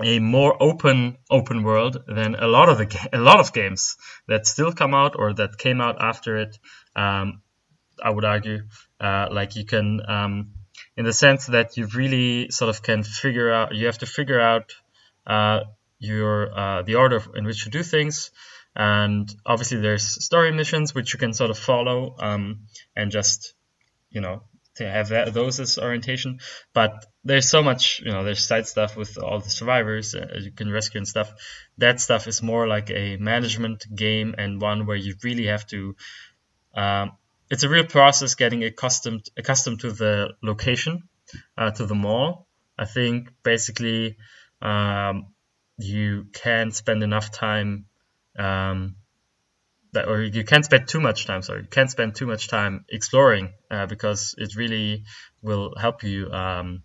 a 0.00 0.20
more 0.20 0.56
open 0.62 1.18
open 1.28 1.64
world 1.64 1.96
than 2.06 2.36
a 2.36 2.46
lot 2.46 2.68
of 2.68 2.78
the 2.78 3.08
a 3.12 3.18
lot 3.18 3.40
of 3.40 3.52
games 3.52 3.96
that 4.28 4.46
still 4.46 4.72
come 4.72 4.94
out 4.94 5.14
or 5.18 5.34
that 5.34 5.58
came 5.58 5.80
out 5.80 5.96
after 6.00 6.36
it. 6.36 6.56
Um, 6.94 7.42
I 8.00 8.10
would 8.10 8.24
argue, 8.24 8.60
uh, 9.00 9.26
like 9.32 9.56
you 9.56 9.64
can, 9.64 10.00
um, 10.08 10.52
in 10.96 11.04
the 11.04 11.12
sense 11.12 11.46
that 11.46 11.76
you 11.76 11.86
really 11.86 12.50
sort 12.50 12.68
of 12.68 12.80
can 12.80 13.02
figure 13.02 13.50
out. 13.52 13.74
You 13.74 13.86
have 13.86 13.98
to 13.98 14.06
figure 14.06 14.40
out 14.40 14.66
uh, 15.26 15.60
your 15.98 16.32
uh, 16.62 16.82
the 16.82 16.94
order 16.94 17.20
in 17.34 17.44
which 17.44 17.66
you 17.66 17.72
do 17.72 17.82
things 17.82 18.30
and 18.78 19.28
obviously 19.44 19.80
there's 19.80 20.24
story 20.24 20.52
missions 20.52 20.94
which 20.94 21.12
you 21.12 21.18
can 21.18 21.32
sort 21.34 21.50
of 21.50 21.58
follow 21.58 22.14
um, 22.20 22.60
and 22.96 23.10
just 23.10 23.54
you 24.10 24.20
know 24.20 24.44
to 24.76 24.88
have 24.88 25.08
that, 25.08 25.34
those 25.34 25.58
as 25.58 25.76
orientation. 25.76 26.38
But 26.72 27.04
there's 27.24 27.50
so 27.50 27.62
much 27.62 28.00
you 28.04 28.12
know 28.12 28.22
there's 28.24 28.46
side 28.46 28.68
stuff 28.68 28.96
with 28.96 29.18
all 29.18 29.40
the 29.40 29.50
survivors 29.50 30.14
uh, 30.14 30.38
you 30.40 30.52
can 30.52 30.70
rescue 30.70 30.98
and 30.98 31.08
stuff. 31.08 31.32
That 31.78 32.00
stuff 32.00 32.28
is 32.28 32.40
more 32.42 32.68
like 32.68 32.90
a 32.90 33.16
management 33.16 33.84
game 33.94 34.36
and 34.38 34.62
one 34.62 34.86
where 34.86 34.96
you 34.96 35.16
really 35.24 35.46
have 35.46 35.66
to 35.66 35.96
um, 36.74 37.12
it's 37.50 37.64
a 37.64 37.68
real 37.68 37.84
process 37.86 38.36
getting 38.36 38.62
accustomed 38.62 39.28
accustomed 39.36 39.80
to 39.80 39.90
the 39.90 40.34
location 40.42 41.02
uh, 41.56 41.72
to 41.72 41.84
the 41.84 41.96
mall. 41.96 42.46
I 42.78 42.84
think 42.84 43.30
basically 43.42 44.16
um, 44.62 45.34
you 45.78 46.26
can 46.32 46.70
spend 46.70 47.02
enough 47.02 47.32
time 47.32 47.86
um, 48.38 48.96
that 49.92 50.08
or 50.08 50.22
you 50.22 50.44
can't 50.44 50.64
spend 50.64 50.88
too 50.88 51.00
much 51.00 51.26
time. 51.26 51.42
Sorry, 51.42 51.62
you 51.62 51.68
can't 51.68 51.90
spend 51.90 52.14
too 52.14 52.26
much 52.26 52.48
time 52.48 52.84
exploring 52.88 53.52
uh, 53.70 53.86
because 53.86 54.34
it 54.38 54.54
really 54.56 55.04
will 55.42 55.74
help 55.76 56.02
you 56.02 56.30
um, 56.30 56.82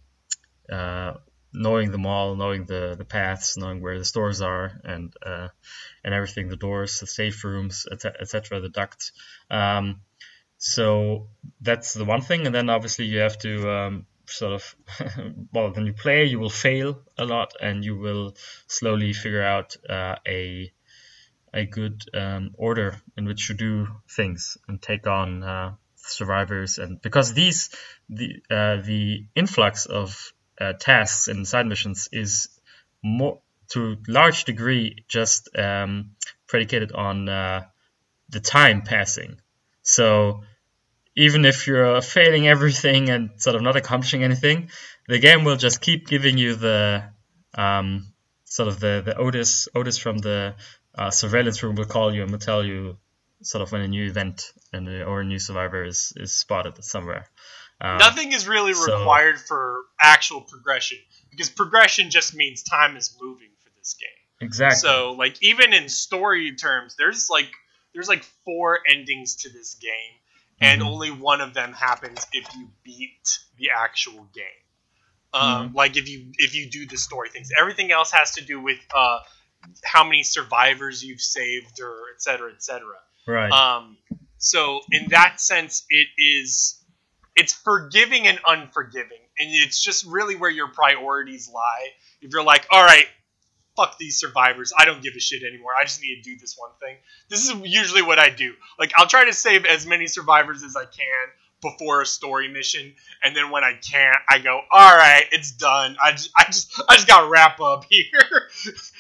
uh, 0.72 1.14
knowing 1.54 1.92
the 1.92 1.98
mall, 1.98 2.36
knowing 2.36 2.66
the 2.66 2.96
the 2.98 3.06
paths, 3.06 3.58
knowing 3.58 3.82
where 3.82 3.98
the 4.00 4.06
stores 4.06 4.42
are, 4.42 4.72
and 4.84 5.14
uh, 5.26 5.50
and 6.04 6.14
everything, 6.14 6.50
the 6.50 6.58
doors, 6.58 7.00
the 7.00 7.08
safe 7.08 7.44
rooms, 7.44 7.86
etc., 7.92 8.60
the 8.60 8.70
ducts. 8.70 9.12
Um, 9.52 10.02
so 10.58 11.28
that's 11.62 11.94
the 11.94 12.06
one 12.06 12.22
thing, 12.22 12.46
and 12.46 12.56
then 12.56 12.70
obviously 12.70 13.06
you 13.06 13.20
have 13.20 13.38
to 13.40 13.70
um, 13.70 14.06
sort 14.26 14.54
of 14.54 14.76
well 15.54 15.72
when 15.72 15.86
you 15.86 15.94
play 15.94 16.26
you 16.26 16.40
will 16.40 16.50
fail 16.50 17.02
a 17.18 17.26
lot 17.26 17.54
and 17.62 17.84
you 17.84 17.98
will 17.98 18.36
slowly 18.68 19.14
figure 19.14 19.44
out 19.44 19.76
uh, 19.90 20.16
a 20.28 20.72
a 21.54 21.66
good 21.66 22.04
um, 22.14 22.52
order 22.58 22.96
in 23.18 23.26
which 23.26 23.48
to 23.48 23.54
do 23.54 23.88
things 24.10 24.58
and 24.68 24.82
take 24.82 25.08
on 25.08 25.44
uh, 25.44 25.74
survivors 25.96 26.80
and 26.80 27.02
because 27.02 27.34
these 27.34 27.70
the 28.10 28.42
uh, 28.50 28.78
the 28.82 29.26
influx 29.36 29.86
of 29.86 30.34
uh, 30.60 30.74
tasks 30.74 31.28
and 31.28 31.48
side 31.48 31.66
missions 31.66 32.10
is 32.12 32.50
more 33.04 33.40
to 33.70 33.98
large 34.08 34.46
degree 34.46 35.04
just 35.08 35.50
um, 35.58 36.12
predicated 36.48 36.92
on 36.92 37.28
uh, 37.30 37.64
the 38.30 38.40
time 38.40 38.82
passing. 38.82 39.40
So 39.82 40.44
even 41.16 41.46
if 41.46 41.68
you're 41.68 42.02
failing 42.02 42.48
everything 42.48 43.10
and 43.10 43.30
sort 43.38 43.56
of 43.56 43.62
not 43.62 43.76
accomplishing 43.76 44.24
anything, 44.24 44.70
the 45.08 45.20
game 45.20 45.44
will 45.44 45.58
just 45.58 45.82
keep 45.82 46.08
giving 46.08 46.38
you 46.38 46.56
the 46.56 47.04
um, 47.56 48.14
sort 48.46 48.68
of 48.68 48.80
the, 48.80 49.02
the 49.06 49.18
Otis 49.18 49.68
Otis 49.76 49.98
from 49.98 50.18
the 50.18 50.56
uh, 50.98 51.10
surveillance 51.10 51.62
room 51.64 51.76
will 51.76 51.86
call 51.86 52.14
you 52.14 52.22
and 52.24 52.32
will 52.32 52.40
tell 52.40 52.64
you 52.64 52.98
sort 53.42 53.62
of 53.62 53.72
when 53.72 53.82
a 53.82 53.88
new 53.88 54.06
event 54.06 54.54
and 54.72 54.88
or 54.88 55.22
a 55.22 55.26
new 55.26 55.40
survivor 55.40 55.84
is, 55.84 56.14
is 56.16 56.32
spotted 56.32 56.82
somewhere. 56.84 57.28
Um, 57.82 57.98
Nothing 57.98 58.32
is 58.32 58.48
really 58.48 58.74
so, 58.74 59.00
required 59.00 59.40
for 59.40 59.82
actual 60.00 60.42
progression 60.42 60.98
because 61.32 61.50
progression 61.50 62.10
just 62.10 62.36
means 62.36 62.64
time 62.64 62.96
is 62.96 63.16
moving 63.22 63.50
for 63.64 63.70
this 63.78 63.96
game. 63.96 64.48
Exactly. 64.48 64.78
So 64.78 65.14
like 65.14 65.36
even 65.42 65.74
in 65.74 65.90
story 65.90 66.56
terms, 66.56 66.96
there's 66.98 67.30
like 67.30 67.52
there's 67.94 68.08
like 68.08 68.24
four 68.46 68.80
endings 68.90 69.38
to 69.38 69.50
this 69.50 69.76
game 69.76 69.92
and 70.62 70.82
mm-hmm. 70.82 70.90
only 70.90 71.12
one 71.12 71.42
of 71.42 71.54
them 71.54 71.74
happens 71.74 72.26
if 72.32 72.48
you 72.56 72.70
beat 72.84 73.40
the 73.58 73.70
actual 73.76 74.28
game. 74.34 74.46
Um, 75.34 75.68
mm-hmm. 75.68 75.76
Like 75.76 75.98
if 75.98 76.08
you 76.08 76.32
if 76.38 76.56
you 76.56 76.70
do 76.70 76.86
the 76.86 76.98
story 76.98 77.30
things, 77.30 77.50
everything 77.60 77.92
else 77.92 78.12
has 78.12 78.36
to 78.36 78.44
do 78.44 78.62
with 78.62 78.80
uh, 78.96 79.20
how 79.84 80.04
many 80.04 80.24
survivors 80.24 81.04
you've 81.04 81.22
saved 81.22 81.80
or 81.82 81.94
et 82.14 82.22
cetera, 82.22 82.52
et 82.52 82.64
cetera. 82.64 82.96
Right. 83.28 83.52
Um, 83.52 83.98
so 84.38 84.82
in 84.92 85.08
that 85.10 85.40
sense, 85.40 85.86
it 85.90 86.08
is 86.18 86.80
it's 87.36 87.54
forgiving 87.54 88.28
and 88.28 88.40
unforgiving, 88.46 89.20
and 89.40 89.50
it's 89.52 89.82
just 89.82 90.06
really 90.06 90.36
where 90.36 90.52
your 90.52 90.68
priorities 90.68 91.50
lie. 91.54 91.88
If 92.22 92.32
you're 92.32 92.44
like, 92.44 92.68
all 92.70 92.84
right, 92.84 93.08
fuck 93.76 93.98
these 93.98 94.20
survivors. 94.20 94.74
I 94.78 94.86
don't 94.86 95.02
give 95.02 95.14
a 95.16 95.20
shit 95.20 95.44
anymore. 95.44 95.72
I 95.80 95.84
just 95.84 96.02
need 96.02 96.22
to 96.22 96.30
do 96.30 96.38
this 96.38 96.56
one 96.58 96.72
thing. 96.82 96.98
This 97.30 97.50
is 97.50 97.56
usually 97.64 98.02
what 98.02 98.20
I 98.20 98.30
do. 98.30 98.54
Like 98.78 98.92
I'll 98.98 99.08
try 99.08 99.26
to 99.26 99.34
save 99.34 99.66
as 99.66 99.86
many 99.86 100.08
survivors 100.08 100.64
as 100.64 100.76
I 100.76 100.86
can 100.86 101.28
before 101.64 102.02
a 102.02 102.06
story 102.06 102.48
mission, 102.48 102.94
and 103.24 103.36
then 103.36 103.50
when 103.50 103.64
I 103.64 103.74
can't, 103.74 104.18
I 104.30 104.38
go, 104.40 104.62
all 104.72 104.96
right, 104.96 105.24
it's 105.32 105.52
done. 105.52 105.98
I 106.04 106.12
just, 106.12 106.30
I 106.38 106.44
just, 106.46 106.84
I 106.88 106.96
just 106.96 107.08
gotta 107.08 107.28
wrap 107.28 107.60
up 107.60 107.86
here. 107.90 108.04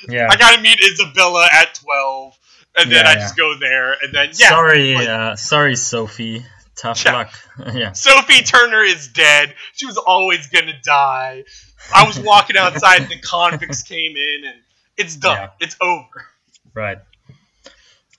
Yeah. 0.09 0.27
I 0.31 0.37
gotta 0.37 0.61
meet 0.61 0.79
Isabella 0.81 1.47
at 1.53 1.75
twelve, 1.75 2.35
and 2.75 2.91
then 2.91 3.05
yeah, 3.05 3.11
I 3.11 3.13
yeah. 3.13 3.19
just 3.19 3.37
go 3.37 3.53
there, 3.59 3.93
and 4.01 4.13
then 4.13 4.29
yeah. 4.33 4.49
Sorry, 4.49 4.95
like, 4.95 5.07
uh, 5.07 5.35
sorry, 5.35 5.75
Sophie. 5.75 6.43
Tough 6.75 7.05
yeah. 7.05 7.13
luck. 7.13 7.33
yeah. 7.73 7.91
Sophie 7.91 8.43
Turner 8.43 8.81
is 8.81 9.09
dead. 9.09 9.53
She 9.73 9.85
was 9.85 9.97
always 9.97 10.47
gonna 10.47 10.79
die. 10.83 11.43
I 11.93 12.07
was 12.07 12.19
walking 12.31 12.57
outside, 12.57 13.07
the 13.09 13.19
convicts 13.19 13.83
came 13.83 14.15
in, 14.15 14.45
and 14.45 14.55
it's 14.97 15.15
done. 15.15 15.49
It's 15.59 15.75
over. 15.79 16.25
Right. 16.73 16.97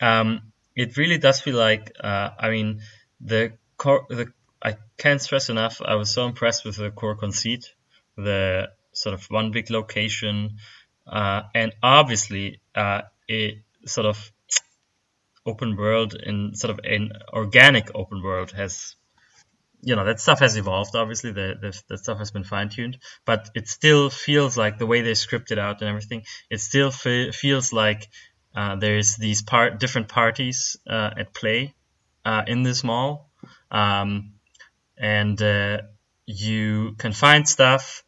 Um, 0.01 0.53
it 0.76 0.97
really 0.97 1.18
does 1.18 1.40
feel 1.40 1.57
like. 1.57 1.92
Uh, 1.99 2.30
I 2.38 2.51
mean, 2.51 2.80
the 3.20 3.53
core. 3.77 4.07
The 4.09 4.33
I 4.62 4.77
can't 4.97 5.20
stress 5.20 5.51
enough. 5.51 5.83
I 5.85 5.97
was 5.97 6.12
so 6.12 6.27
impressed 6.27 6.64
with 6.64 6.77
the 6.77 6.91
core 6.91 7.16
conceit, 7.16 7.75
the 8.16 8.70
sort 8.93 9.14
of 9.14 9.25
one 9.27 9.51
big 9.51 9.70
location, 9.70 10.57
uh, 11.07 11.43
and 11.55 11.75
obviously, 11.83 12.61
uh, 12.75 13.03
it 13.29 13.59
sort 13.87 14.07
of 14.07 14.33
open 15.47 15.77
world 15.77 16.14
in 16.14 16.55
sort 16.55 16.70
of 16.70 16.81
an 16.85 17.12
organic 17.33 17.91
open 17.95 18.22
world 18.22 18.51
has 18.53 18.97
you 19.83 19.95
know 19.95 20.05
that 20.07 20.18
stuff 20.18 20.39
has 20.41 20.57
evolved 20.57 20.97
obviously 20.97 21.33
the, 21.33 21.55
the, 21.61 21.83
the 21.89 21.99
stuff 21.99 22.18
has 22.18 22.31
been 22.31 22.45
fine-tuned 22.45 22.97
but 23.27 23.51
it 23.55 23.68
still 23.68 24.09
feels 24.09 24.57
like 24.57 24.79
the 24.79 24.87
way 24.87 25.03
they 25.03 25.14
script 25.14 25.51
it 25.51 25.59
out 25.59 25.81
and 25.83 25.89
everything 25.89 26.22
it 26.49 26.61
still 26.61 26.91
fe- 26.91 27.31
feels 27.33 27.72
like 27.72 28.09
uh, 28.57 28.77
there's 28.77 29.16
these 29.16 29.43
part 29.43 29.79
different 29.79 30.09
parties 30.09 30.79
uh, 30.89 31.11
at 31.18 31.35
play 31.35 31.75
uh, 32.25 32.43
in 32.47 32.62
this 32.62 32.83
mall 32.83 33.31
um, 33.70 34.34
and 34.97 35.40
uh, 35.40 35.78
you 36.26 36.95
can 36.99 37.12
find 37.12 37.49
stuff 37.49 38.05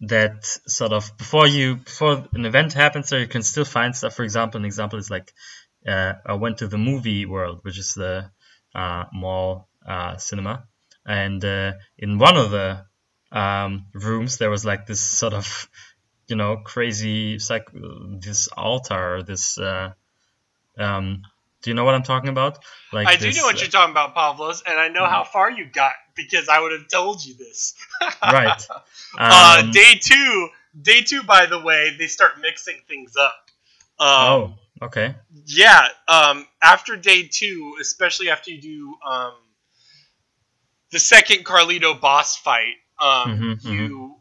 that 0.00 0.44
sort 0.44 0.92
of 0.92 1.16
before 1.16 1.46
you 1.46 1.76
before 1.76 2.26
an 2.32 2.44
event 2.44 2.72
happens 2.72 3.10
there 3.10 3.20
you 3.20 3.28
can 3.28 3.42
still 3.42 3.64
find 3.64 3.94
stuff. 3.94 4.14
For 4.14 4.24
example 4.24 4.58
an 4.58 4.64
example 4.64 4.98
is 4.98 5.10
like 5.10 5.32
uh, 5.86 6.14
I 6.26 6.34
went 6.34 6.58
to 6.58 6.66
the 6.66 6.78
movie 6.78 7.26
world 7.26 7.60
which 7.62 7.78
is 7.78 7.94
the 7.94 8.30
uh, 8.74 9.04
mall 9.12 9.68
cinema. 10.18 10.64
And 11.04 11.44
uh, 11.44 11.72
in 11.98 12.18
one 12.18 12.36
of 12.36 12.50
the 12.50 12.84
um, 13.30 13.86
rooms 13.94 14.38
there 14.38 14.50
was 14.50 14.64
like 14.64 14.86
this 14.86 15.00
sort 15.00 15.34
of 15.34 15.68
you 16.28 16.36
know 16.36 16.56
crazy 16.56 17.38
like 17.50 17.68
this 18.20 18.48
altar 18.48 19.22
this 19.22 19.58
uh, 19.58 19.92
um, 20.78 21.22
do 21.62 21.70
you 21.70 21.74
know 21.74 21.84
what 21.84 21.94
I'm 21.94 22.02
talking 22.02 22.28
about? 22.28 22.58
Like 22.92 23.06
I 23.06 23.16
this, 23.16 23.34
do 23.34 23.40
know 23.40 23.46
what 23.46 23.56
uh, 23.56 23.60
you're 23.60 23.68
talking 23.68 23.92
about, 23.92 24.14
Pavlos, 24.14 24.62
and 24.66 24.78
I 24.78 24.88
know 24.88 25.06
how 25.06 25.24
far 25.24 25.50
you 25.50 25.64
got 25.64 25.94
because 26.14 26.48
I 26.48 26.60
would 26.60 26.72
have 26.72 26.88
told 26.88 27.24
you 27.24 27.34
this. 27.34 27.74
right. 28.22 28.66
Uh, 28.70 28.74
um, 28.74 29.68
uh, 29.68 29.72
day 29.72 29.94
two, 30.00 30.48
day 30.80 31.02
two. 31.02 31.22
By 31.22 31.46
the 31.46 31.60
way, 31.60 31.94
they 31.98 32.06
start 32.06 32.32
mixing 32.40 32.76
things 32.88 33.14
up. 33.16 33.50
Um, 33.98 34.08
oh, 34.08 34.54
okay. 34.82 35.14
Yeah. 35.46 35.88
Um, 36.08 36.46
after 36.62 36.96
day 36.96 37.28
two, 37.30 37.76
especially 37.80 38.30
after 38.30 38.50
you 38.50 38.60
do 38.60 38.94
um, 39.08 39.34
the 40.90 40.98
second 40.98 41.44
Carlito 41.44 41.98
boss 42.00 42.36
fight, 42.36 42.74
um, 43.00 43.08
mm-hmm, 43.08 43.72
you 43.72 43.88
mm-hmm. 43.88 44.12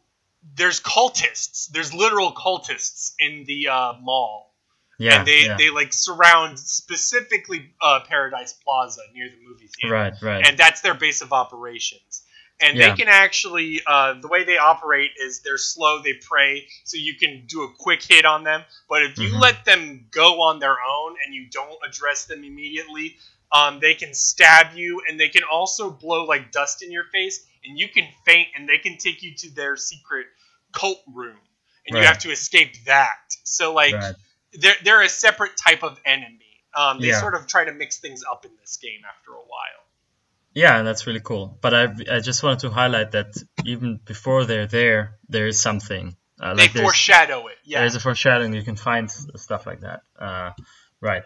there's 0.56 0.80
cultists. 0.80 1.70
There's 1.70 1.94
literal 1.94 2.34
cultists 2.34 3.14
in 3.20 3.46
the 3.46 3.70
uh, 3.70 3.94
mall. 4.02 4.51
Yeah, 5.02 5.20
and 5.20 5.28
they, 5.28 5.46
yeah. 5.46 5.58
they 5.58 5.70
like 5.72 5.94
surround 5.94 6.60
specifically 6.60 7.72
uh, 7.82 8.02
Paradise 8.08 8.54
Plaza 8.54 9.02
near 9.16 9.30
the 9.30 9.38
movie 9.48 9.68
theater. 9.68 9.94
Right, 9.96 10.14
right. 10.22 10.48
And 10.48 10.58
that's 10.58 10.82
their 10.82 10.94
base 10.94 11.22
of 11.22 11.34
operations. 11.34 12.22
And 12.62 12.78
yeah. 12.78 12.90
they 12.90 12.96
can 12.96 13.08
actually, 13.08 13.82
uh, 13.88 14.22
the 14.22 14.28
way 14.28 14.44
they 14.44 14.60
operate 14.60 15.12
is 15.20 15.42
they're 15.42 15.58
slow, 15.58 16.04
they 16.04 16.14
pray, 16.22 16.68
so 16.84 16.98
you 16.98 17.16
can 17.16 17.46
do 17.48 17.64
a 17.64 17.70
quick 17.80 18.04
hit 18.04 18.24
on 18.24 18.44
them. 18.44 18.62
But 18.88 19.02
if 19.02 19.18
you 19.18 19.30
mm-hmm. 19.30 19.40
let 19.40 19.66
them 19.66 20.06
go 20.12 20.42
on 20.42 20.60
their 20.60 20.78
own 20.88 21.16
and 21.26 21.34
you 21.34 21.48
don't 21.50 21.80
address 21.88 22.26
them 22.26 22.44
immediately, 22.44 23.18
um, 23.52 23.80
they 23.82 23.96
can 23.96 24.14
stab 24.14 24.76
you, 24.76 25.02
and 25.10 25.20
they 25.20 25.30
can 25.30 25.42
also 25.52 25.90
blow 25.90 26.26
like 26.26 26.52
dust 26.52 26.84
in 26.84 26.92
your 26.92 27.06
face, 27.06 27.44
and 27.66 27.80
you 27.80 27.88
can 27.90 28.08
faint, 28.28 28.50
and 28.56 28.70
they 28.70 28.78
can 28.78 28.98
take 28.98 29.24
you 29.24 29.34
to 29.36 29.56
their 29.56 29.76
secret 29.76 30.28
cult 30.72 31.02
room, 31.12 31.38
and 31.88 31.96
right. 31.96 32.02
you 32.02 32.06
have 32.06 32.20
to 32.20 32.30
escape 32.30 32.86
that. 32.86 33.18
So 33.44 33.74
like, 33.74 33.96
right. 33.96 34.16
They're 34.54 34.76
they're 34.84 35.02
a 35.02 35.10
separate 35.10 35.58
type 35.58 35.84
of 35.84 36.00
enemy. 36.06 36.38
Um, 36.76 37.00
they 37.00 37.10
yeah. 37.10 37.20
sort 37.20 37.36
of 37.36 37.48
try 37.48 37.66
to 37.66 37.74
mix 37.74 38.00
things 38.00 38.24
up 38.30 38.46
in 38.46 38.52
this 38.60 38.78
game 38.78 39.02
after 39.08 39.32
a 39.32 39.36
while. 39.36 39.82
Yeah, 40.54 40.84
that's 40.84 41.08
really 41.08 41.20
cool. 41.22 41.58
But 41.62 41.74
I 41.74 41.84
I 42.12 42.20
just 42.20 42.44
wanted 42.44 42.60
to 42.60 42.70
highlight 42.70 43.12
that 43.12 43.36
even 43.66 44.00
before 44.06 44.46
they're 44.46 44.68
there, 44.68 45.18
there 45.30 45.48
is 45.48 45.62
something. 45.62 46.16
Uh, 46.40 46.56
they 46.56 46.64
like 46.64 46.72
foreshadow 46.72 47.48
it. 47.48 47.58
Yeah, 47.64 47.82
there's 47.82 47.96
a 47.96 48.00
foreshadowing. 48.00 48.54
You 48.54 48.64
can 48.64 48.76
find 48.76 49.10
stuff 49.10 49.66
like 49.66 49.82
that. 49.82 50.02
Uh, 50.18 50.52
right. 51.00 51.24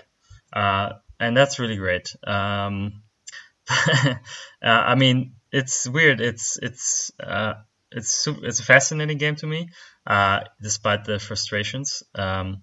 Uh, 0.53 0.93
and 1.19 1.35
that's 1.35 1.59
really 1.59 1.77
great. 1.77 2.15
Um, 2.25 3.01
uh, 3.69 4.15
I 4.61 4.95
mean, 4.95 5.35
it's 5.51 5.87
weird. 5.87 6.21
It's 6.21 6.57
it's 6.61 7.11
uh, 7.19 7.55
it's 7.91 8.27
it's 8.27 8.59
a 8.59 8.63
fascinating 8.63 9.17
game 9.17 9.35
to 9.37 9.47
me, 9.47 9.69
uh, 10.05 10.41
despite 10.61 11.05
the 11.05 11.17
frustrations. 11.17 12.03
Um, 12.13 12.61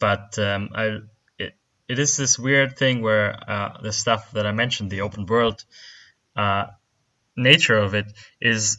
but 0.00 0.38
um, 0.38 0.70
I 0.74 0.98
it, 1.38 1.54
it 1.88 1.98
is 1.98 2.16
this 2.16 2.38
weird 2.38 2.76
thing 2.76 3.02
where 3.02 3.38
uh, 3.48 3.80
the 3.82 3.92
stuff 3.92 4.32
that 4.32 4.46
I 4.46 4.52
mentioned, 4.52 4.90
the 4.90 5.02
open 5.02 5.26
world 5.26 5.64
uh, 6.34 6.66
nature 7.36 7.76
of 7.76 7.94
it, 7.94 8.06
is 8.40 8.78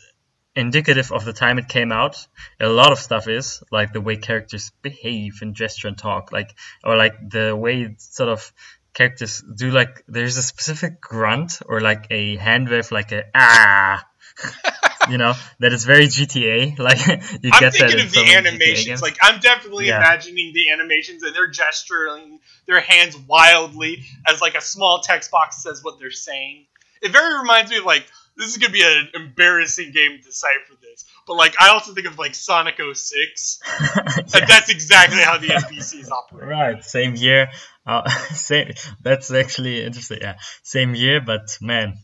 indicative 0.55 1.11
of 1.11 1.23
the 1.23 1.33
time 1.33 1.57
it 1.59 1.69
came 1.69 1.91
out. 1.91 2.27
A 2.59 2.67
lot 2.67 2.91
of 2.91 2.99
stuff 2.99 3.27
is 3.27 3.63
like 3.71 3.93
the 3.93 4.01
way 4.01 4.17
characters 4.17 4.71
behave 4.81 5.39
and 5.41 5.55
gesture 5.55 5.87
and 5.87 5.97
talk, 5.97 6.31
like 6.31 6.55
or 6.83 6.97
like 6.97 7.15
the 7.29 7.55
way 7.55 7.95
sort 7.97 8.29
of 8.29 8.51
characters 8.93 9.41
do 9.55 9.71
like 9.71 10.03
there's 10.07 10.35
a 10.35 10.43
specific 10.43 10.99
grunt 10.99 11.61
or 11.65 11.79
like 11.79 12.07
a 12.09 12.35
hand 12.35 12.67
wave, 12.67 12.91
like 12.91 13.11
a 13.11 13.23
ah. 13.33 14.05
you 15.09 15.17
know 15.17 15.33
that 15.59 15.73
is 15.73 15.85
very 15.85 16.05
GTA. 16.07 16.77
Like 16.81 17.05
you 17.07 17.49
I'm 17.53 17.59
get 17.59 17.61
that 17.61 17.73
thinking 17.73 17.99
in 17.99 18.05
of 18.05 18.11
the 18.11 18.33
animations. 18.33 19.01
Like 19.01 19.17
I'm 19.21 19.39
definitely 19.39 19.87
Yeah. 19.87 19.97
imagining 19.97 20.53
the 20.53 20.71
animations 20.71 21.23
and 21.23 21.35
they're 21.35 21.47
gesturing 21.49 22.39
their 22.67 22.79
hands 22.81 23.17
wildly 23.17 24.03
as 24.27 24.41
like 24.41 24.55
a 24.55 24.61
small 24.61 24.99
text 25.01 25.31
box 25.31 25.61
says 25.63 25.83
what 25.83 25.99
they're 25.99 26.11
saying. 26.11 26.65
It 27.01 27.11
very 27.11 27.39
reminds 27.39 27.71
me 27.71 27.77
of 27.77 27.85
like 27.85 28.05
this 28.37 28.47
is 28.49 28.57
gonna 28.57 28.71
be 28.73 28.81
an 28.83 29.09
embarrassing 29.13 29.91
game 29.91 30.17
to 30.17 30.23
decipher 30.23 30.73
this. 30.81 31.05
But 31.27 31.35
like 31.35 31.55
I 31.61 31.69
also 31.69 31.93
think 31.93 32.07
of 32.07 32.17
like 32.17 32.33
Sonic 32.35 32.79
06. 32.93 33.59
And 34.05 34.33
Yeah. 34.33 34.45
that's 34.45 34.69
exactly 34.69 35.19
how 35.19 35.37
the 35.37 35.47
NPCs 35.47 36.09
operate. 36.09 36.47
Right, 36.47 36.83
same 36.83 37.15
year. 37.15 37.49
Uh, 37.85 38.07
same. 38.33 38.71
That's 39.01 39.31
actually 39.33 39.83
interesting. 39.83 40.19
Yeah, 40.21 40.35
same 40.63 40.95
year, 40.95 41.19
but 41.21 41.57
man, 41.61 41.97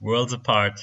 worlds 0.00 0.32
apart. 0.32 0.80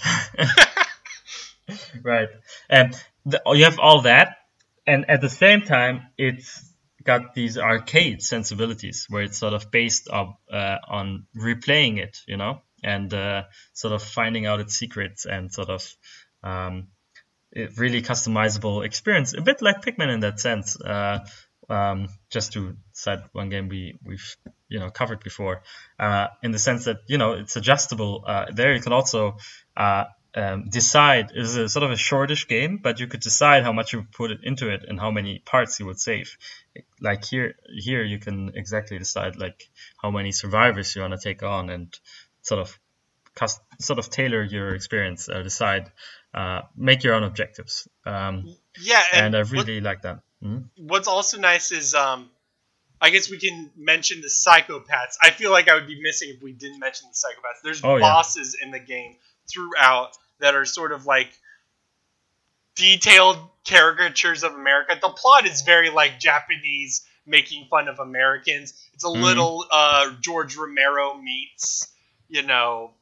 right, 2.04 2.30
and 2.70 2.96
the, 3.26 3.42
you 3.48 3.66
have 3.66 3.80
all 3.80 4.02
that, 4.02 4.38
and 4.86 5.10
at 5.10 5.22
the 5.22 5.30
same 5.30 5.62
time, 5.62 6.08
it's 6.18 6.64
got 7.04 7.34
these 7.34 7.58
arcade 7.58 8.22
sensibilities 8.22 9.08
where 9.10 9.24
it's 9.24 9.38
sort 9.38 9.54
of 9.54 9.72
based 9.72 10.10
up, 10.12 10.40
uh, 10.52 10.78
on 10.88 11.26
replaying 11.36 11.98
it, 11.98 12.20
you 12.28 12.38
know, 12.38 12.62
and 12.84 13.14
uh, 13.14 13.44
sort 13.74 13.94
of 13.94 14.04
finding 14.04 14.46
out 14.46 14.60
its 14.60 14.76
secrets 14.76 15.26
and 15.26 15.52
sort 15.52 15.70
of. 15.70 15.96
Um, 16.44 16.88
really 17.78 18.02
customizable 18.02 18.86
experience, 18.86 19.34
a 19.34 19.42
bit 19.42 19.62
like 19.62 19.82
Pikmin 19.82 20.14
in 20.14 20.20
that 20.20 20.40
sense. 20.40 20.80
Uh, 20.80 21.26
um, 21.70 22.08
just 22.30 22.54
to 22.54 22.76
cite 22.94 23.20
one 23.34 23.50
game 23.50 23.68
we 23.68 23.96
we've 24.04 24.38
you 24.70 24.80
know 24.80 24.90
covered 24.90 25.24
before, 25.24 25.64
uh, 26.00 26.28
in 26.44 26.52
the 26.52 26.60
sense 26.60 26.86
that 26.86 26.98
you 27.08 27.18
know 27.18 27.34
it's 27.34 27.56
adjustable. 27.56 28.24
Uh, 28.26 28.46
there 28.54 28.74
you 28.74 28.82
can 28.82 28.94
also 28.94 29.38
uh, 29.76 30.06
um, 30.42 30.70
decide 30.70 31.32
it's 31.34 31.56
a 31.56 31.68
sort 31.68 31.84
of 31.84 31.92
a 31.92 31.98
shortish 31.98 32.48
game, 32.48 32.78
but 32.78 33.00
you 33.00 33.08
could 33.08 33.22
decide 33.22 33.64
how 33.64 33.74
much 33.74 33.94
you 33.94 34.06
put 34.22 34.32
into 34.44 34.70
it 34.76 34.82
and 34.88 35.00
how 35.00 35.12
many 35.12 35.40
parts 35.40 35.80
you 35.80 35.86
would 35.88 36.00
save. 36.00 36.38
Like 37.02 37.26
here, 37.26 37.56
here 37.86 38.04
you 38.04 38.20
can 38.20 38.52
exactly 38.56 38.98
decide 39.00 39.36
like 39.46 39.60
how 40.02 40.12
many 40.12 40.32
survivors 40.32 40.96
you 40.96 41.02
want 41.02 41.14
to 41.20 41.24
take 41.30 41.42
on 41.44 41.70
and 41.70 41.88
sort 42.42 42.62
of 42.62 42.80
cust- 43.36 43.62
sort 43.80 44.00
of 44.00 44.10
tailor 44.10 44.44
your 44.44 44.76
experience, 44.76 45.28
uh, 45.30 45.42
decide, 45.42 45.92
uh, 46.34 46.62
make 46.76 47.04
your 47.04 47.16
own 47.16 47.24
objectives. 47.24 47.88
Um, 48.06 48.56
Yeah, 48.80 49.04
and, 49.14 49.36
and 49.36 49.36
I 49.36 49.50
really 49.50 49.82
like 49.82 50.02
that. 50.04 50.20
Mhm. 50.44 50.70
what's 50.78 51.08
also 51.08 51.40
nice 51.40 51.72
is 51.72 51.96
um 51.96 52.30
I 53.02 53.10
guess 53.14 53.30
we 53.30 53.40
can 53.40 53.72
mention 53.76 54.22
the 54.22 54.28
psychopaths. 54.28 55.16
I 55.28 55.30
feel 55.32 55.52
like 55.52 55.68
I 55.72 55.74
would 55.76 55.88
be 55.88 56.00
missing 56.02 56.30
if 56.36 56.42
we 56.44 56.52
didn't 56.52 56.80
mention 56.80 57.10
the 57.12 57.18
psychopaths. 57.22 57.62
There's 57.64 57.82
Oh, 57.84 57.96
yeah. 57.98 58.02
bosses 58.02 58.56
in 58.64 58.70
the 58.72 58.80
game 58.80 59.18
throughout 59.52 60.12
that 60.40 60.56
are 60.56 60.66
sort 60.66 60.92
of 60.92 61.06
like 61.06 61.30
detailed 62.76 63.38
caricatures 63.68 64.44
of 64.44 64.54
America. 64.54 64.98
The 65.02 65.10
plot 65.10 65.46
is 65.46 65.62
very 65.64 65.90
like 65.90 66.20
Japanese 66.20 67.06
making 67.26 67.68
fun 67.70 67.88
of 67.88 68.00
Americans. 68.00 68.74
It's 68.94 69.04
a 69.04 69.08
Mhm. 69.08 69.22
little 69.22 69.66
uh 69.72 70.12
George 70.22 70.56
Romero 70.56 71.16
meets, 71.18 71.88
you 72.30 72.44
know, 72.44 72.94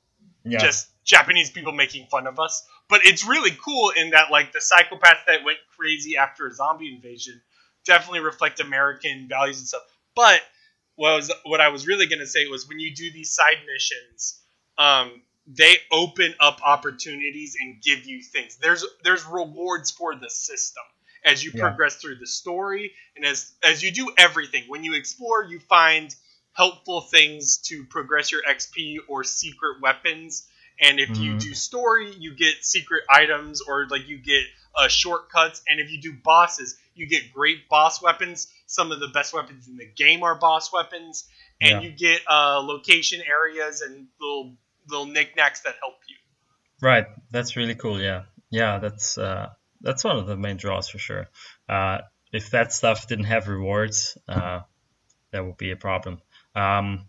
Yeah. 0.43 0.59
just 0.59 0.88
Japanese 1.03 1.51
people 1.51 1.71
making 1.71 2.07
fun 2.07 2.25
of 2.25 2.39
us. 2.39 2.67
But 2.88 3.05
it's 3.05 3.25
really 3.25 3.51
cool 3.51 3.91
in 3.91 4.11
that 4.11 4.31
like 4.31 4.51
the 4.53 4.59
psychopaths 4.59 5.25
that 5.27 5.43
went 5.43 5.59
crazy 5.75 6.17
after 6.17 6.47
a 6.47 6.53
zombie 6.53 6.93
invasion 6.93 7.41
definitely 7.86 8.21
reflect 8.21 8.59
American 8.59 9.27
values 9.27 9.59
and 9.59 9.67
stuff. 9.67 9.83
But 10.15 10.41
what 10.95 11.11
I 11.11 11.15
was 11.15 11.31
what 11.43 11.61
I 11.61 11.67
was 11.69 11.86
really 11.86 12.07
gonna 12.07 12.25
say 12.25 12.47
was 12.47 12.67
when 12.67 12.79
you 12.79 12.95
do 12.95 13.11
these 13.11 13.31
side 13.31 13.57
missions, 13.67 14.41
um, 14.77 15.21
they 15.47 15.77
open 15.91 16.33
up 16.39 16.59
opportunities 16.63 17.55
and 17.59 17.81
give 17.81 18.05
you 18.05 18.21
things. 18.21 18.57
There's 18.57 18.85
there's 19.03 19.25
rewards 19.25 19.91
for 19.91 20.15
the 20.15 20.29
system 20.29 20.83
as 21.23 21.43
you 21.43 21.51
Yeah. 21.51 21.61
progress 21.61 21.95
through 21.97 22.15
the 22.15 22.27
story 22.27 22.93
and 23.15 23.25
as 23.25 23.53
as 23.63 23.83
you 23.83 23.91
do 23.91 24.11
everything. 24.17 24.63
When 24.67 24.83
you 24.83 24.93
explore, 24.95 25.43
you 25.43 25.59
find 25.59 26.13
helpful 26.53 27.01
things 27.01 27.57
to 27.57 27.83
progress 27.85 28.31
your 28.31 28.41
XP 28.47 28.97
or 29.07 29.23
secret 29.23 29.81
weapons. 29.81 30.47
And 30.79 30.99
if 30.99 31.17
you 31.17 31.35
Mhm. 31.35 31.41
do 31.41 31.53
story, 31.53 32.13
you 32.15 32.33
get 32.35 32.63
secret 32.65 33.03
items 33.09 33.61
or 33.61 33.87
like 33.87 34.07
you 34.07 34.17
get 34.17 34.45
uh, 34.75 34.87
shortcuts. 34.89 35.61
And 35.67 35.79
if 35.79 35.89
you 35.91 36.01
do 36.01 36.13
bosses, 36.13 36.77
you 36.95 37.07
get 37.07 37.31
great 37.33 37.69
boss 37.69 38.01
weapons. 38.01 38.47
Some 38.65 38.91
of 38.91 38.99
the 38.99 39.07
best 39.09 39.33
weapons 39.33 39.67
in 39.67 39.77
the 39.77 39.85
game 39.85 40.23
are 40.23 40.35
boss 40.35 40.71
weapons, 40.73 41.29
and 41.61 41.71
Yeah. 41.71 41.79
you 41.81 41.91
get 41.91 42.21
uh, 42.29 42.59
location 42.59 43.21
areas 43.21 43.81
and 43.81 44.07
little 44.19 44.57
little 44.89 45.05
knickknacks 45.05 45.61
that 45.61 45.75
help 45.81 45.95
you. 46.07 46.15
Right, 46.81 47.05
that's 47.31 47.55
really 47.55 47.75
cool. 47.75 48.01
Yeah, 48.01 48.23
yeah, 48.49 48.79
that's 48.79 49.17
uh, 49.17 49.49
that's 49.81 50.03
one 50.03 50.17
of 50.17 50.27
the 50.27 50.36
main 50.36 50.57
draws 50.57 50.89
for 50.89 50.99
sure. 50.99 51.27
Uh, 51.69 51.99
if 52.31 52.51
that 52.51 52.73
stuff 52.73 53.07
didn't 53.07 53.25
have 53.25 53.47
rewards, 53.47 54.17
uh, 54.27 54.61
that 55.31 55.45
would 55.45 55.57
be 55.57 55.71
a 55.71 55.77
problem. 55.77 56.21
Um, 56.55 57.07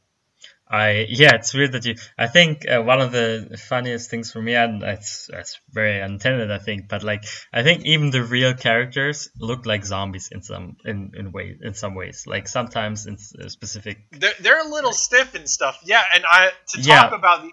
I 0.68 1.06
yeah, 1.08 1.36
it's 1.36 1.54
weird 1.54 1.72
that 1.72 1.84
you. 1.84 1.94
I 2.18 2.26
think 2.26 2.68
uh, 2.68 2.82
one 2.82 3.00
of 3.00 3.12
the 3.12 3.56
funniest 3.68 4.10
things 4.10 4.32
for 4.32 4.42
me, 4.42 4.54
and 4.56 4.82
it's 4.82 5.30
it's 5.32 5.60
very 5.70 6.02
unintended, 6.02 6.50
I 6.50 6.58
think, 6.58 6.88
but 6.88 7.04
like 7.04 7.24
I 7.52 7.62
think 7.62 7.84
even 7.84 8.10
the 8.10 8.24
real 8.24 8.52
characters 8.54 9.30
look 9.38 9.64
like 9.64 9.84
zombies 9.84 10.28
in 10.32 10.42
some 10.42 10.76
in 10.84 11.12
in 11.16 11.30
way 11.30 11.56
in 11.60 11.74
some 11.74 11.94
ways. 11.94 12.24
Like 12.26 12.48
sometimes 12.48 13.06
in 13.06 13.16
specific. 13.18 13.98
They're, 14.10 14.34
they're 14.40 14.66
a 14.66 14.68
little 14.68 14.92
stiff 14.92 15.36
and 15.36 15.48
stuff. 15.48 15.78
Yeah, 15.84 16.02
and 16.14 16.24
I 16.26 16.50
to 16.70 16.80
Yeah. 16.80 17.02
talk 17.02 17.12
about 17.12 17.42
the 17.42 17.52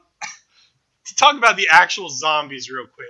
to 1.06 1.16
talk 1.16 1.38
about 1.38 1.58
the 1.58 1.68
actual 1.72 2.10
zombies 2.10 2.70
real 2.70 2.88
quick. 2.88 3.08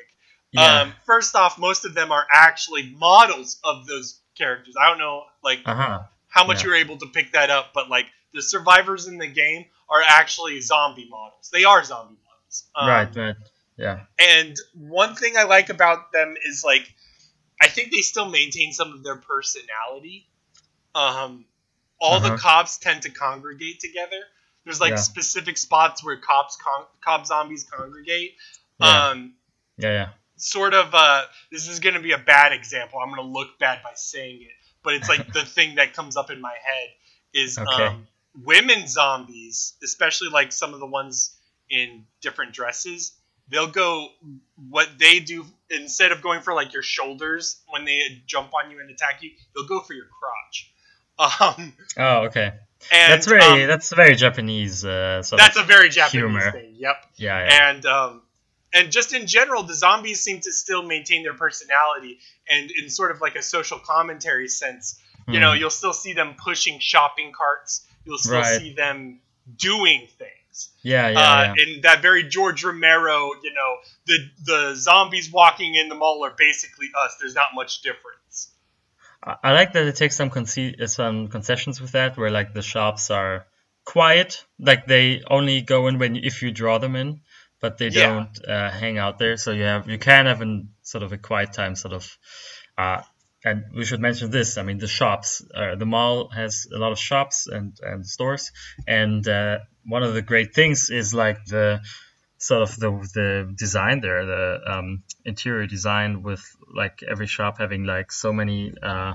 Yeah. 0.52 0.82
Um, 0.82 0.94
first 1.06 1.36
off, 1.36 1.58
most 1.58 1.86
of 1.86 1.94
them 1.94 2.12
are 2.12 2.26
actually 2.32 2.94
models 2.98 3.60
of 3.64 3.88
those 3.88 4.20
characters. 4.38 4.76
I 4.80 4.88
don't 4.89 5.00
know 5.00 5.24
like 5.44 5.60
uh 5.66 5.76
huh. 5.76 6.00
how 6.28 6.46
much 6.46 6.62
yeah. 6.62 6.68
you're 6.68 6.76
able 6.78 6.98
to 6.98 7.08
pick 7.08 7.34
that 7.34 7.50
up, 7.50 7.72
but 7.74 7.89
like 7.89 8.06
the 8.34 8.41
survivors 8.41 9.08
in 9.08 9.18
the 9.18 9.28
game 9.28 9.66
are 9.89 10.02
actually 10.08 10.62
zombie 10.62 11.08
models. 11.10 11.50
They 11.52 11.64
are 11.64 11.84
zombie 11.84 12.18
models. 12.24 12.64
Um, 12.76 12.88
right. 12.88 13.16
Right. 13.16 13.36
Yeah. 13.78 14.02
And 14.20 14.56
one 14.76 15.16
thing 15.16 15.38
I 15.38 15.44
like 15.44 15.70
about 15.70 16.12
them 16.12 16.36
is 16.46 16.64
like 16.64 16.88
I 17.62 17.68
think 17.68 17.91
they 17.91 18.02
still 18.02 18.30
maintain 18.30 18.74
some 18.74 18.94
of 18.94 19.04
their 19.04 19.16
personality. 19.16 20.28
Um, 20.94 21.46
all 22.00 22.20
the 22.20 22.28
Uh-huh. 22.28 22.38
cops 22.38 22.78
tend 22.78 23.04
to 23.04 23.10
congregate 23.10 23.80
together. 23.80 24.22
There's 24.66 24.80
like 24.80 24.91
Yeah. 24.91 24.95
specific 24.97 25.57
spots 25.57 26.03
where 26.03 26.18
cops 26.18 26.57
con- 26.57 26.86
cop 27.03 27.26
zombies 27.26 27.64
congregate. 27.64 28.36
Yeah. 28.80 29.07
Um, 29.09 29.34
Yeah. 29.78 29.89
Yeah. 29.91 30.09
sort 30.38 30.74
of 30.74 30.93
uh, 30.93 31.24
this 31.51 31.68
is 31.68 31.80
going 31.80 31.95
to 31.95 32.01
be 32.01 32.11
a 32.14 32.18
bad 32.18 32.53
example. 32.53 32.99
I'm 32.99 33.09
going 33.14 33.22
to 33.22 33.34
look 33.34 33.59
bad 33.59 33.82
by 33.84 33.91
saying 33.95 34.41
it, 34.41 34.51
but 34.84 34.93
it's 34.93 35.09
like 35.09 35.32
the 35.34 35.45
thing 35.45 35.76
that 35.76 35.93
comes 35.93 36.18
up 36.18 36.30
in 36.32 36.39
my 36.41 36.53
head 36.64 36.89
is 37.34 37.57
Okay. 37.57 37.88
um, 37.88 38.07
women 38.43 38.88
zombies, 38.88 39.74
especially 39.84 40.30
like 40.30 40.51
some 40.51 40.74
of 40.74 40.80
the 40.80 40.86
ones 40.86 41.36
in 41.70 42.05
different 42.22 42.53
dresses. 42.53 43.14
They'll 43.49 43.68
go 43.68 44.07
what 44.70 44.88
they 44.97 45.20
do 45.20 45.45
instead 45.70 46.11
of 46.14 46.22
going 46.22 46.41
for 46.41 46.53
like 46.53 46.72
your 46.74 46.82
shoulders 46.84 47.59
when 47.68 47.84
they 47.86 48.22
jump 48.26 48.53
on 48.53 48.72
you 48.72 48.80
and 48.80 48.89
attack 48.89 49.22
you. 49.22 49.32
They'll 49.53 49.68
go 49.68 49.82
for 49.82 49.93
your 49.93 50.05
crotch. 50.05 50.70
Um, 51.20 51.74
Oh, 51.95 52.22
okay. 52.26 52.53
And 52.91 53.11
that's 53.13 53.25
very 53.27 53.41
um, 53.41 53.67
that's 53.67 53.93
very 53.93 54.15
Japanese. 54.15 54.84
Uh, 54.86 55.21
sort 55.23 55.39
that's 55.39 55.57
of, 55.57 55.63
a 55.63 55.67
very 55.67 55.89
Japanese 55.89 56.11
humor. 56.21 56.51
thing. 56.51 56.75
Yep. 56.77 56.95
yeah, 57.17 57.39
yeah, 57.45 57.69
and 57.69 57.86
um, 57.86 58.21
and 58.73 58.91
just 58.91 59.13
in 59.13 59.27
general, 59.27 59.63
the 59.63 59.75
zombies 59.75 60.19
seem 60.21 60.39
to 60.41 60.51
still 60.51 60.84
maintain 60.84 61.23
their 61.23 61.34
personality, 61.36 62.19
and 62.49 62.71
in 62.71 62.89
sort 62.89 63.11
of 63.11 63.21
like 63.21 63.36
a 63.36 63.41
social 63.41 63.79
commentary 63.79 64.47
sense, 64.47 64.99
you 65.27 65.39
know, 65.39 65.53
Hmm. 65.53 65.59
you'll 65.59 65.69
still 65.69 65.93
see 65.93 66.13
them 66.13 66.36
pushing 66.43 66.79
shopping 66.79 67.31
carts. 67.36 67.86
You'll 68.05 68.17
still 68.17 68.39
Right. 68.39 68.59
see 68.59 68.73
them 68.73 69.19
doing 69.57 70.07
things. 70.17 70.69
yeah, 70.84 71.09
yeah, 71.09 71.19
uh, 71.19 71.53
yeah. 71.57 71.63
In 71.75 71.81
that 71.81 72.01
very 72.01 72.23
George 72.23 72.63
Romero, 72.63 73.31
you 73.43 73.53
know, 73.53 73.77
the 74.05 74.17
the 74.45 74.75
zombies 74.75 75.31
walking 75.31 75.75
in 75.75 75.89
the 75.89 75.95
mall 75.95 76.23
are 76.25 76.34
basically 76.38 76.88
us. 77.05 77.15
There's 77.19 77.34
not 77.36 77.55
much 77.55 77.81
difference. 77.81 78.19
I 79.24 79.36
I 79.43 79.51
like 79.53 79.74
that 79.74 79.86
it 79.88 79.95
takes 79.95 80.15
some 80.15 80.30
conce- 80.30 80.80
uh, 80.82 80.88
some 80.88 81.28
concessions 81.30 81.82
with 81.82 81.91
that, 81.93 82.17
where 82.17 82.32
like 82.32 82.53
the 82.53 82.61
shops 82.61 83.09
are 83.11 83.45
quiet, 83.86 84.43
like 84.59 84.86
they 84.88 85.21
only 85.30 85.61
go 85.61 85.88
in 85.88 85.99
when 85.99 86.15
if 86.15 86.41
you 86.41 86.51
draw 86.51 86.78
them 86.80 86.95
in, 86.95 87.21
but 87.61 87.78
they 87.78 87.89
Yeah. 87.89 88.09
don't 88.09 88.39
uh, 88.47 88.69
hang 88.71 88.97
out 88.97 89.17
there. 89.19 89.38
So 89.38 89.51
you 89.51 89.63
have 89.63 89.89
you 89.89 89.97
can 89.97 90.26
have 90.26 90.41
an 90.41 90.69
sort 90.82 91.03
of 91.03 91.13
a 91.13 91.17
quiet 91.17 91.53
time, 91.53 91.76
sort 91.76 91.93
of. 91.93 92.17
Uh, 92.78 93.01
and 93.45 93.65
we 93.76 93.84
should 93.86 93.99
mention 93.99 94.32
this. 94.32 94.57
I 94.57 94.63
mean, 94.63 94.78
the 94.78 94.88
shops. 94.88 95.43
Uh, 95.53 95.76
the 95.76 95.86
mall 95.86 96.30
has 96.30 96.65
a 96.74 96.78
lot 96.78 96.91
of 96.93 96.99
shops 96.99 97.47
and 97.47 97.78
and 97.82 98.05
stores, 98.07 98.51
and 98.88 99.28
uh, 99.28 99.59
one 99.86 100.03
of 100.03 100.13
the 100.13 100.21
great 100.21 100.53
things 100.53 100.89
is 100.89 101.13
like 101.13 101.43
the 101.45 101.82
sort 102.44 102.62
of 102.62 102.76
the 102.78 102.91
the 103.14 103.54
design 103.58 104.02
there, 104.02 104.26
the 104.26 104.60
um, 104.68 105.04
interior 105.24 105.66
design 105.66 106.24
with 106.24 106.44
like 106.74 107.02
every 107.10 107.28
shop 107.28 107.58
having 107.60 107.86
like 107.86 108.12
so 108.12 108.34
many 108.34 108.74
uh, 108.82 109.14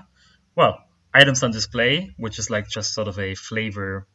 well 0.56 0.78
items 1.12 1.42
on 1.42 1.50
display, 1.50 2.14
which 2.16 2.38
is 2.38 2.48
like 2.50 2.68
just 2.68 2.94
sort 2.94 3.08
of 3.08 3.18
a 3.18 3.34
flavor 3.34 4.06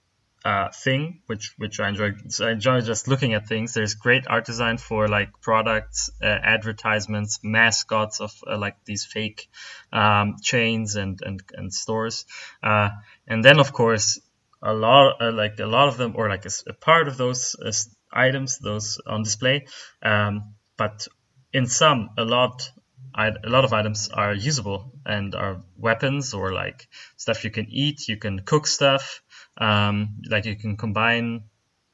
uh, 0.43 0.69
thing, 0.71 1.21
which 1.27 1.53
which 1.57 1.79
I 1.79 1.89
enjoy. 1.89 2.11
So 2.29 2.47
I 2.47 2.51
enjoy 2.51 2.81
just 2.81 3.07
looking 3.07 3.33
at 3.33 3.47
things. 3.47 3.73
There's 3.73 3.93
great 3.93 4.25
art 4.27 4.45
design 4.45 4.77
for 4.77 5.07
like 5.07 5.29
products, 5.41 6.09
uh, 6.21 6.25
advertisements, 6.25 7.39
mascots 7.43 8.19
of 8.19 8.31
uh, 8.47 8.57
like 8.57 8.77
these 8.83 9.05
fake 9.05 9.47
um, 9.91 10.37
chains 10.41 10.95
and 10.95 11.19
and 11.21 11.41
and 11.53 11.73
stores, 11.73 12.25
uh, 12.63 12.89
and 13.27 13.45
then 13.45 13.59
of 13.59 13.71
course 13.73 14.19
a 14.63 14.73
lot 14.73 15.21
uh, 15.21 15.31
like 15.31 15.59
a 15.59 15.65
lot 15.65 15.87
of 15.87 15.97
them 15.97 16.13
or 16.15 16.29
like 16.29 16.45
a, 16.45 16.51
a 16.67 16.73
part 16.73 17.07
of 17.07 17.17
those 17.17 17.55
uh, 17.63 17.71
items 18.13 18.59
those 18.59 18.99
on 19.05 19.23
display, 19.23 19.67
um, 20.01 20.55
but 20.77 21.07
in 21.51 21.65
some 21.67 22.09
a 22.17 22.23
lot 22.23 22.69
a 23.15 23.31
lot 23.49 23.63
of 23.63 23.73
items 23.73 24.09
are 24.09 24.33
usable 24.33 24.91
and 25.05 25.35
are 25.35 25.61
weapons 25.77 26.33
or 26.33 26.51
like 26.51 26.87
stuff 27.15 27.43
you 27.43 27.51
can 27.51 27.67
eat. 27.69 28.07
You 28.07 28.17
can 28.17 28.39
cook 28.39 28.65
stuff. 28.65 29.21
Um, 29.57 30.15
like 30.29 30.45
you 30.45 30.55
can 30.55 30.77
combine 30.77 31.43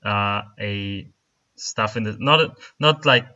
uh, 0.06 0.44
a 0.60 1.10
stuff 1.56 1.98
in 1.98 2.04
the 2.04 2.16
not 2.20 2.58
not 2.80 3.06
like 3.06 3.28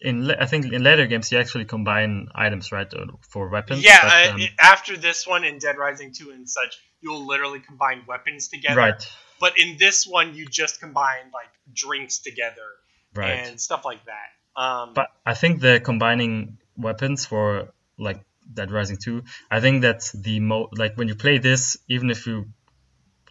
in 0.00 0.30
I 0.32 0.46
think 0.46 0.72
in 0.72 0.82
later 0.82 1.06
games 1.06 1.30
you 1.30 1.38
actually 1.38 1.64
combine 1.64 2.28
items 2.34 2.72
right 2.72 2.92
uh, 2.92 3.06
for 3.20 3.48
weapons. 3.48 3.84
Yeah, 3.84 4.02
but, 4.02 4.34
um, 4.34 4.40
uh, 4.40 4.46
after 4.60 4.96
this 4.96 5.26
one 5.26 5.44
in 5.44 5.58
Dead 5.58 5.78
Rising 5.78 6.12
two 6.12 6.30
and 6.30 6.48
such, 6.48 6.76
you'll 7.00 7.26
literally 7.26 7.60
combine 7.60 8.02
weapons 8.08 8.48
together. 8.48 8.80
Right. 8.80 9.06
But 9.42 9.58
in 9.58 9.76
this 9.76 10.06
one, 10.06 10.36
you 10.36 10.46
just 10.46 10.78
combine 10.78 11.32
like 11.34 11.50
drinks 11.74 12.20
together 12.20 12.68
right. 13.12 13.32
and 13.32 13.60
stuff 13.60 13.84
like 13.84 13.98
that. 14.04 14.28
Um, 14.54 14.94
but 14.94 15.08
I 15.26 15.34
think 15.34 15.60
the 15.60 15.80
combining 15.80 16.58
weapons 16.76 17.26
for 17.26 17.72
like 17.98 18.20
Dead 18.54 18.70
Rising 18.70 18.98
2, 18.98 19.24
I 19.50 19.58
think 19.58 19.82
that's 19.82 20.12
the 20.12 20.38
mo 20.38 20.68
like 20.78 20.96
when 20.96 21.08
you 21.08 21.16
play 21.16 21.38
this, 21.38 21.76
even 21.88 22.08
if 22.10 22.24
you 22.28 22.52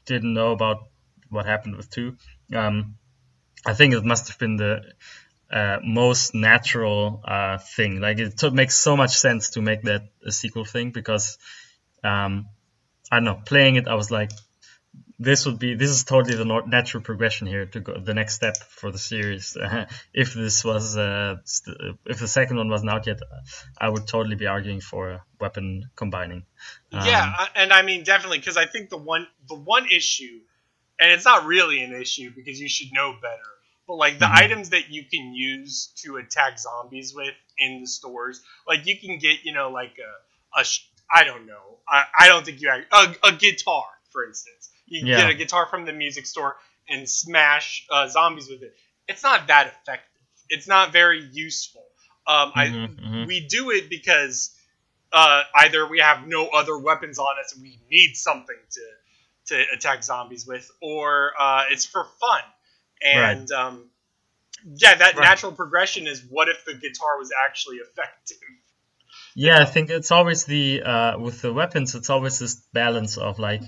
didn't 0.05 0.33
know 0.33 0.51
about 0.51 0.89
what 1.29 1.45
happened 1.45 1.77
with 1.77 1.89
2, 1.89 2.17
um, 2.55 2.97
I 3.65 3.73
think 3.73 3.93
it 3.93 4.03
must 4.03 4.27
have 4.27 4.37
been 4.37 4.57
the 4.57 4.81
uh, 5.49 5.77
most 5.81 6.35
natural 6.35 7.21
uh, 7.23 7.57
thing. 7.57 8.01
Like 8.01 8.19
it 8.19 8.37
t- 8.37 8.49
makes 8.49 8.75
so 8.75 8.97
much 8.97 9.11
sense 9.11 9.51
to 9.51 9.61
make 9.61 9.83
that 9.83 10.09
a 10.25 10.33
sequel 10.33 10.65
thing 10.65 10.91
because 10.91 11.37
um, 12.03 12.47
I 13.09 13.15
don't 13.15 13.23
know, 13.23 13.39
playing 13.45 13.77
it, 13.77 13.87
I 13.87 13.95
was 13.95 14.11
like, 14.11 14.31
this 15.21 15.45
would 15.45 15.59
be 15.59 15.75
this 15.75 15.91
is 15.91 16.03
totally 16.03 16.35
the 16.35 16.63
natural 16.65 17.03
progression 17.03 17.45
here 17.45 17.65
to 17.67 17.79
go 17.79 17.99
the 17.99 18.13
next 18.13 18.35
step 18.35 18.57
for 18.57 18.91
the 18.91 18.97
series. 18.97 19.55
Uh, 19.55 19.85
if 20.13 20.33
this 20.33 20.65
was 20.65 20.97
uh, 20.97 21.37
if 22.05 22.19
the 22.19 22.27
second 22.27 22.57
one 22.57 22.69
wasn't 22.69 22.89
out 22.89 23.05
yet, 23.05 23.19
I 23.77 23.89
would 23.89 24.07
totally 24.07 24.35
be 24.35 24.47
arguing 24.47 24.81
for 24.81 25.23
weapon 25.39 25.89
combining. 25.95 26.43
Um, 26.91 27.05
yeah, 27.05 27.47
and 27.55 27.71
I 27.71 27.83
mean 27.83 28.03
definitely 28.03 28.39
because 28.39 28.57
I 28.57 28.65
think 28.65 28.89
the 28.89 28.97
one 28.97 29.27
the 29.47 29.55
one 29.55 29.85
issue, 29.85 30.39
and 30.99 31.11
it's 31.11 31.25
not 31.25 31.45
really 31.45 31.83
an 31.83 31.93
issue 31.93 32.31
because 32.35 32.59
you 32.59 32.69
should 32.69 32.91
know 32.91 33.13
better. 33.13 33.51
But 33.87 33.95
like 33.95 34.19
the 34.19 34.25
mm-hmm. 34.25 34.43
items 34.43 34.69
that 34.71 34.89
you 34.89 35.03
can 35.03 35.33
use 35.33 35.93
to 35.97 36.17
attack 36.17 36.57
zombies 36.57 37.13
with 37.13 37.35
in 37.59 37.81
the 37.81 37.87
stores, 37.87 38.41
like 38.67 38.87
you 38.87 38.97
can 38.97 39.19
get 39.19 39.43
you 39.43 39.53
know 39.53 39.69
like 39.69 39.97
a, 39.99 40.59
a 40.59 40.65
I 41.13 41.25
don't 41.25 41.45
know 41.45 41.77
I, 41.87 42.03
I 42.21 42.27
don't 42.27 42.45
think 42.45 42.61
you 42.61 42.69
a, 42.69 43.15
a 43.23 43.31
guitar 43.33 43.85
for 44.11 44.25
instance 44.25 44.69
you 44.91 45.07
yeah. 45.07 45.21
get 45.21 45.29
a 45.29 45.33
guitar 45.33 45.65
from 45.65 45.85
the 45.85 45.93
music 45.93 46.27
store 46.27 46.57
and 46.89 47.09
smash 47.09 47.87
uh, 47.89 48.07
zombies 48.07 48.49
with 48.49 48.61
it. 48.61 48.75
It's 49.07 49.23
not 49.23 49.47
that 49.47 49.67
effective. 49.67 50.07
It's 50.49 50.67
not 50.67 50.91
very 50.91 51.23
useful. 51.31 51.83
Um, 52.27 52.51
mm-hmm, 52.51 52.59
I 52.59 52.67
mm-hmm. 52.67 53.25
we 53.25 53.47
do 53.47 53.71
it 53.71 53.89
because 53.89 54.55
uh, 55.13 55.43
either 55.55 55.87
we 55.87 55.99
have 55.99 56.27
no 56.27 56.47
other 56.49 56.77
weapons 56.77 57.19
on 57.19 57.39
us 57.43 57.53
and 57.53 57.63
we 57.63 57.79
need 57.89 58.15
something 58.15 58.57
to 58.71 58.81
to 59.47 59.63
attack 59.73 60.03
zombies 60.03 60.45
with, 60.45 60.69
or 60.81 61.31
uh, 61.39 61.63
it's 61.71 61.85
for 61.85 62.05
fun. 62.19 62.41
And 63.03 63.49
right. 63.49 63.59
um, 63.59 63.89
yeah, 64.75 64.95
that 64.95 65.15
right. 65.15 65.23
natural 65.23 65.53
progression 65.53 66.05
is 66.05 66.23
what 66.29 66.49
if 66.49 66.63
the 66.65 66.73
guitar 66.73 67.17
was 67.17 67.31
actually 67.47 67.77
effective. 67.77 68.37
Yeah, 69.33 69.59
I 69.59 69.65
think 69.65 69.89
it's 69.89 70.11
always 70.11 70.45
the 70.45 70.83
uh, 70.83 71.17
with 71.17 71.41
the 71.41 71.53
weapons. 71.53 71.95
It's 71.95 72.09
always 72.09 72.39
this 72.39 72.55
balance 72.73 73.17
of 73.17 73.39
like 73.39 73.61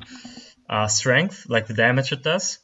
uh, 0.74 0.88
strength, 0.88 1.46
like 1.48 1.68
the 1.68 1.76
damage 1.76 2.12
it 2.12 2.24
does, 2.24 2.58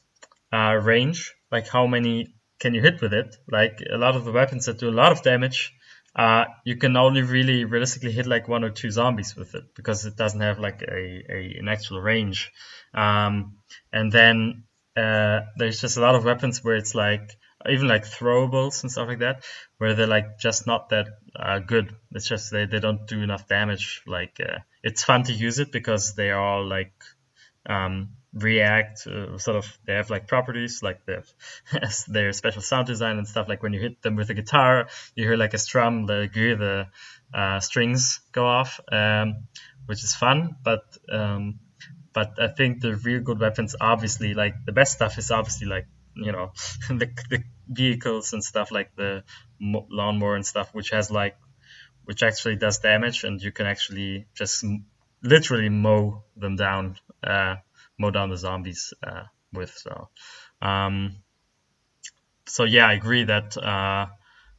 uh, 0.52 0.74
range, 0.82 1.36
like 1.52 1.68
how 1.68 1.86
many 1.86 2.34
can 2.60 2.74
you 2.74 2.82
hit 2.82 3.02
with 3.02 3.14
it. 3.14 3.36
Like 3.50 3.84
a 3.94 3.98
lot 3.98 4.16
of 4.16 4.26
the 4.26 4.32
weapons 4.32 4.66
that 4.66 4.80
do 4.80 4.90
a 4.90 5.00
lot 5.02 5.12
of 5.12 5.22
damage, 5.22 5.72
uh, 6.16 6.46
you 6.66 6.76
can 6.76 6.98
only 6.98 7.22
really 7.22 7.66
realistically 7.66 8.12
hit 8.12 8.26
like 8.26 8.48
one 8.48 8.64
or 8.64 8.72
two 8.72 8.90
zombies 8.90 9.36
with 9.36 9.54
it 9.54 9.64
because 9.76 10.08
it 10.08 10.16
doesn't 10.16 10.42
have 10.42 10.58
like 10.58 10.82
a, 10.82 11.24
a 11.30 11.60
an 11.60 11.68
actual 11.68 12.02
range. 12.02 12.52
Um, 12.96 13.58
and 13.94 14.12
then 14.12 14.64
uh, 14.98 15.42
there's 15.58 15.80
just 15.80 15.98
a 15.98 16.02
lot 16.02 16.16
of 16.16 16.26
weapons 16.26 16.64
where 16.64 16.76
it's 16.76 16.96
like 16.96 17.38
even 17.70 17.88
like 17.88 18.06
throwables 18.06 18.82
and 18.82 18.92
stuff 18.92 19.08
like 19.08 19.20
that, 19.20 19.44
where 19.78 19.94
they're 19.94 20.08
like 20.08 20.40
just 20.40 20.66
not 20.66 20.90
that 20.90 21.08
uh, 21.36 21.60
good. 21.60 21.96
It's 22.12 22.28
just 22.28 22.52
they, 22.52 22.66
they 22.66 22.80
don't 22.80 23.08
do 23.08 23.22
enough 23.22 23.48
damage. 23.48 24.02
Like 24.08 24.38
uh, 24.40 24.60
it's 24.82 25.04
fun 25.04 25.24
to 25.24 25.34
use 25.34 25.60
it 25.60 25.72
because 25.72 26.16
they 26.16 26.32
are 26.32 26.42
all 26.42 26.68
like 26.68 26.94
um, 27.70 28.10
React 28.34 29.08
uh, 29.08 29.38
sort 29.40 29.58
of 29.58 29.80
they 29.88 29.94
have 29.94 30.12
like 30.12 30.28
properties 30.28 30.84
like 30.84 31.04
they 31.06 31.14
have 31.14 31.30
their 32.08 32.32
special 32.32 32.62
sound 32.62 32.86
design 32.86 33.18
and 33.18 33.28
stuff. 33.28 33.48
Like 33.50 33.64
when 33.64 33.74
you 33.74 33.80
hit 33.80 34.02
them 34.04 34.16
with 34.16 34.30
a 34.30 34.36
guitar, 34.36 34.88
you 35.16 35.24
hear 35.24 35.38
like 35.38 35.54
a 35.54 35.58
strum, 35.58 36.06
the 36.06 36.30
the 36.32 36.88
uh, 37.38 37.60
strings 37.60 38.20
go 38.32 38.46
off, 38.46 38.80
um, 38.92 39.48
which 39.88 40.04
is 40.04 40.14
fun. 40.14 40.58
But 40.64 40.84
um, 41.12 41.60
but 42.14 42.34
I 42.40 42.50
think 42.50 42.82
the 42.82 42.96
real 42.98 43.22
good 43.22 43.40
weapons, 43.40 43.76
obviously, 43.82 44.36
like 44.36 44.54
the 44.66 44.74
best 44.74 44.94
stuff 44.94 45.18
is 45.18 45.32
obviously 45.32 45.68
like 45.68 45.88
you 46.16 46.32
know 46.32 46.52
the, 46.90 47.10
the 47.32 47.44
vehicles 47.68 48.34
and 48.34 48.44
stuff 48.44 48.72
like 48.72 48.96
the 48.96 49.24
lawnmower 49.60 50.36
and 50.36 50.46
stuff, 50.46 50.70
which 50.74 50.92
has 50.92 51.10
like 51.10 51.36
which 52.06 52.24
actually 52.24 52.56
does 52.56 52.80
damage 52.80 53.24
and 53.24 53.42
you 53.42 53.52
can 53.52 53.66
actually 53.66 54.26
just 54.36 54.66
literally 55.22 55.70
mow 55.70 56.24
them 56.36 56.56
down, 56.56 56.96
uh, 57.24 57.56
mow 57.98 58.12
down 58.12 58.30
the 58.30 58.38
zombies 58.38 58.94
uh, 59.04 59.24
with. 59.54 59.72
So, 59.72 60.10
um, 60.62 61.18
so 62.46 62.64
yeah, 62.64 62.88
I 62.88 62.94
agree 62.94 63.24
that 63.26 63.58
uh, 63.58 64.08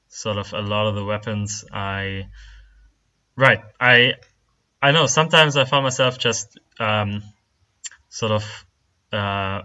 sort 0.08 0.38
of 0.38 0.52
a 0.52 0.60
lot 0.60 0.88
of 0.88 0.94
the 0.94 1.04
weapons 1.04 1.64
I, 1.72 2.26
right, 3.36 3.62
I, 3.80 4.14
I 4.82 4.92
know 4.92 5.06
sometimes 5.06 5.56
I 5.56 5.64
found 5.64 5.84
myself 5.84 6.18
just 6.18 6.58
um, 6.78 7.22
sort 8.08 8.32
of 8.32 8.66
uh, 9.12 9.62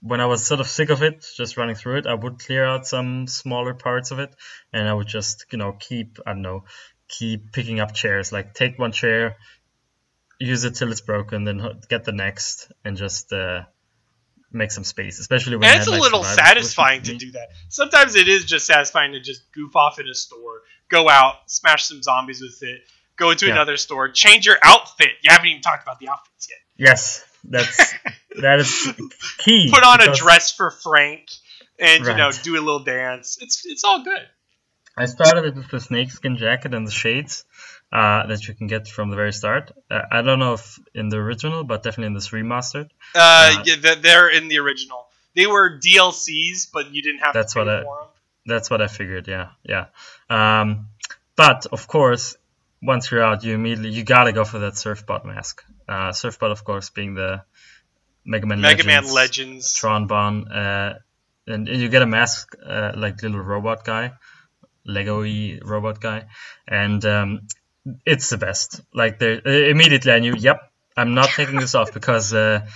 when 0.00 0.20
I 0.20 0.26
was 0.26 0.46
sort 0.46 0.60
of 0.60 0.66
sick 0.66 0.90
of 0.90 1.02
it, 1.02 1.26
just 1.36 1.56
running 1.56 1.74
through 1.74 1.98
it, 1.98 2.06
I 2.06 2.14
would 2.14 2.38
clear 2.38 2.64
out 2.64 2.86
some 2.86 3.26
smaller 3.26 3.74
parts 3.74 4.10
of 4.10 4.18
it, 4.18 4.34
and 4.72 4.88
I 4.88 4.94
would 4.94 5.06
just 5.06 5.46
you 5.50 5.58
know 5.58 5.72
keep 5.72 6.18
I 6.26 6.32
don't 6.32 6.42
know 6.42 6.64
keep 7.08 7.52
picking 7.52 7.80
up 7.80 7.94
chairs, 7.94 8.32
like 8.32 8.54
take 8.54 8.78
one 8.78 8.92
chair, 8.92 9.36
use 10.44 10.64
it 10.64 10.74
till 10.74 10.90
it's 10.90 11.00
broken, 11.00 11.44
then 11.44 11.80
get 11.88 12.04
the 12.04 12.12
next, 12.12 12.70
and 12.84 12.96
just 12.96 13.32
uh, 13.32 13.62
make 14.52 14.70
some 14.70 14.84
space. 14.84 15.18
Especially 15.18 15.56
when 15.56 15.68
and 15.68 15.78
it's 15.78 15.88
a 15.88 15.90
little 15.90 16.24
satisfying 16.24 17.02
to 17.02 17.16
do 17.16 17.32
that. 17.32 17.48
Sometimes 17.68 18.14
it 18.14 18.28
is 18.28 18.44
just 18.44 18.66
satisfying 18.66 19.12
to 19.12 19.20
just 19.20 19.52
goof 19.52 19.74
off 19.76 19.98
in 19.98 20.08
a 20.08 20.14
store, 20.14 20.62
go 20.88 21.08
out, 21.08 21.34
smash 21.46 21.84
some 21.84 22.02
zombies 22.02 22.40
with 22.40 22.62
it, 22.62 22.82
go 23.16 23.30
into 23.30 23.46
yeah. 23.46 23.52
another 23.52 23.76
store, 23.76 24.08
change 24.08 24.46
your 24.46 24.56
outfit. 24.62 25.10
You 25.22 25.30
haven't 25.30 25.48
even 25.48 25.62
talked 25.62 25.82
about 25.82 25.98
the 25.98 26.08
outfits 26.08 26.48
yet. 26.50 26.58
Yes, 26.76 27.24
that's 27.44 27.94
that 28.40 28.60
is 28.60 28.92
key. 29.38 29.70
Put 29.72 29.84
on 29.84 30.00
a 30.00 30.14
dress 30.14 30.52
for 30.52 30.70
Frank, 30.70 31.28
and 31.78 32.06
right. 32.06 32.12
you 32.12 32.18
know 32.18 32.30
do 32.42 32.54
a 32.54 32.62
little 32.62 32.84
dance. 32.84 33.38
It's 33.40 33.64
it's 33.66 33.84
all 33.84 34.04
good. 34.04 34.22
I 34.96 35.06
started 35.06 35.56
with 35.56 35.70
the 35.70 35.80
snakeskin 35.80 36.36
jacket 36.36 36.72
and 36.72 36.86
the 36.86 36.92
shades 36.92 37.44
uh, 37.94 38.26
that 38.26 38.48
you 38.48 38.54
can 38.54 38.66
get 38.66 38.88
from 38.88 39.08
the 39.08 39.16
very 39.16 39.32
start. 39.32 39.70
Uh, 39.88 40.00
I 40.10 40.22
don't 40.22 40.40
know 40.40 40.54
if 40.54 40.80
in 40.94 41.10
the 41.10 41.18
original, 41.18 41.62
but 41.62 41.84
definitely 41.84 42.08
in 42.08 42.14
this 42.14 42.30
remastered. 42.30 42.90
Uh, 43.14 43.18
uh 43.18 43.62
yeah, 43.64 43.94
they're 43.94 44.28
in 44.28 44.48
the 44.48 44.58
original. 44.58 45.06
They 45.36 45.46
were 45.46 45.78
DLCs, 45.78 46.72
but 46.72 46.92
you 46.92 47.02
didn't 47.02 47.20
have 47.20 47.34
that's 47.34 47.52
to 47.52 47.60
pay 47.60 47.64
what 47.64 47.74
I, 47.74 47.80
them. 47.80 47.86
That's 48.46 48.68
what 48.68 48.82
I 48.82 48.88
figured. 48.88 49.28
Yeah, 49.28 49.50
yeah. 49.62 49.86
Um, 50.28 50.88
but 51.36 51.66
of 51.66 51.86
course, 51.86 52.36
once 52.82 53.12
you're 53.12 53.22
out, 53.22 53.44
you 53.44 53.54
immediately 53.54 53.90
you 53.90 54.02
gotta 54.02 54.32
go 54.32 54.44
for 54.44 54.58
that 54.58 54.72
Servbot 54.72 55.24
mask. 55.24 55.64
Uh, 55.88 56.10
Servbot, 56.10 56.50
of 56.50 56.64
course, 56.64 56.90
being 56.90 57.14
the 57.14 57.42
Mega 58.24 58.46
Man 58.46 58.60
Mega 58.60 58.82
Legends, 58.82 59.06
Man 59.06 59.14
Legends 59.14 59.74
Tron 59.74 60.06
Bonne, 60.08 60.48
uh, 60.48 60.98
and 61.46 61.68
you 61.68 61.88
get 61.88 62.02
a 62.02 62.06
mask 62.06 62.56
uh, 62.66 62.92
like 62.96 63.22
little 63.22 63.40
robot 63.40 63.84
guy, 63.84 64.12
Lego-y 64.84 65.60
robot 65.62 66.00
guy, 66.00 66.26
and 66.66 67.04
um, 67.04 67.46
it's 68.04 68.30
the 68.30 68.38
best. 68.38 68.80
Like 68.92 69.18
there, 69.18 69.40
uh, 69.44 69.50
immediately 69.50 70.12
I 70.12 70.18
knew, 70.18 70.34
yep, 70.36 70.70
I'm 70.96 71.14
not 71.14 71.28
taking 71.28 71.58
this 71.58 71.74
off 71.74 71.92
because, 71.92 72.32
uh, 72.32 72.66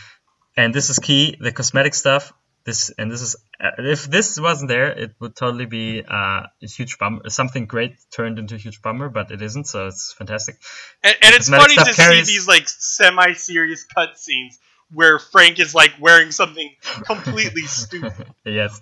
and 0.56 0.74
this 0.74 0.90
is 0.90 0.98
key, 0.98 1.36
the 1.40 1.52
cosmetic 1.52 1.94
stuff. 1.94 2.32
This 2.64 2.90
and 2.98 3.10
this 3.10 3.22
is 3.22 3.36
uh, 3.58 3.70
if 3.78 4.04
this 4.10 4.38
wasn't 4.38 4.68
there, 4.68 4.90
it 4.90 5.14
would 5.20 5.34
totally 5.34 5.64
be 5.64 6.02
uh, 6.06 6.42
a 6.62 6.66
huge 6.66 6.98
bummer. 6.98 7.30
Something 7.30 7.64
great 7.64 7.96
turned 8.10 8.38
into 8.38 8.56
a 8.56 8.58
huge 8.58 8.82
bummer, 8.82 9.08
but 9.08 9.30
it 9.30 9.40
isn't, 9.40 9.66
so 9.66 9.86
it's 9.86 10.12
fantastic. 10.12 10.56
And, 11.02 11.16
and 11.22 11.34
it's 11.34 11.48
funny 11.48 11.76
to 11.76 11.94
carries... 11.94 12.26
see 12.26 12.34
these 12.34 12.46
like 12.46 12.68
semi-serious 12.68 13.86
cutscenes 13.96 14.58
where 14.92 15.18
Frank 15.18 15.58
is 15.58 15.74
like 15.74 15.94
wearing 16.00 16.30
something 16.30 16.70
completely 17.04 17.62
stupid. 17.66 18.26
yes, 18.44 18.80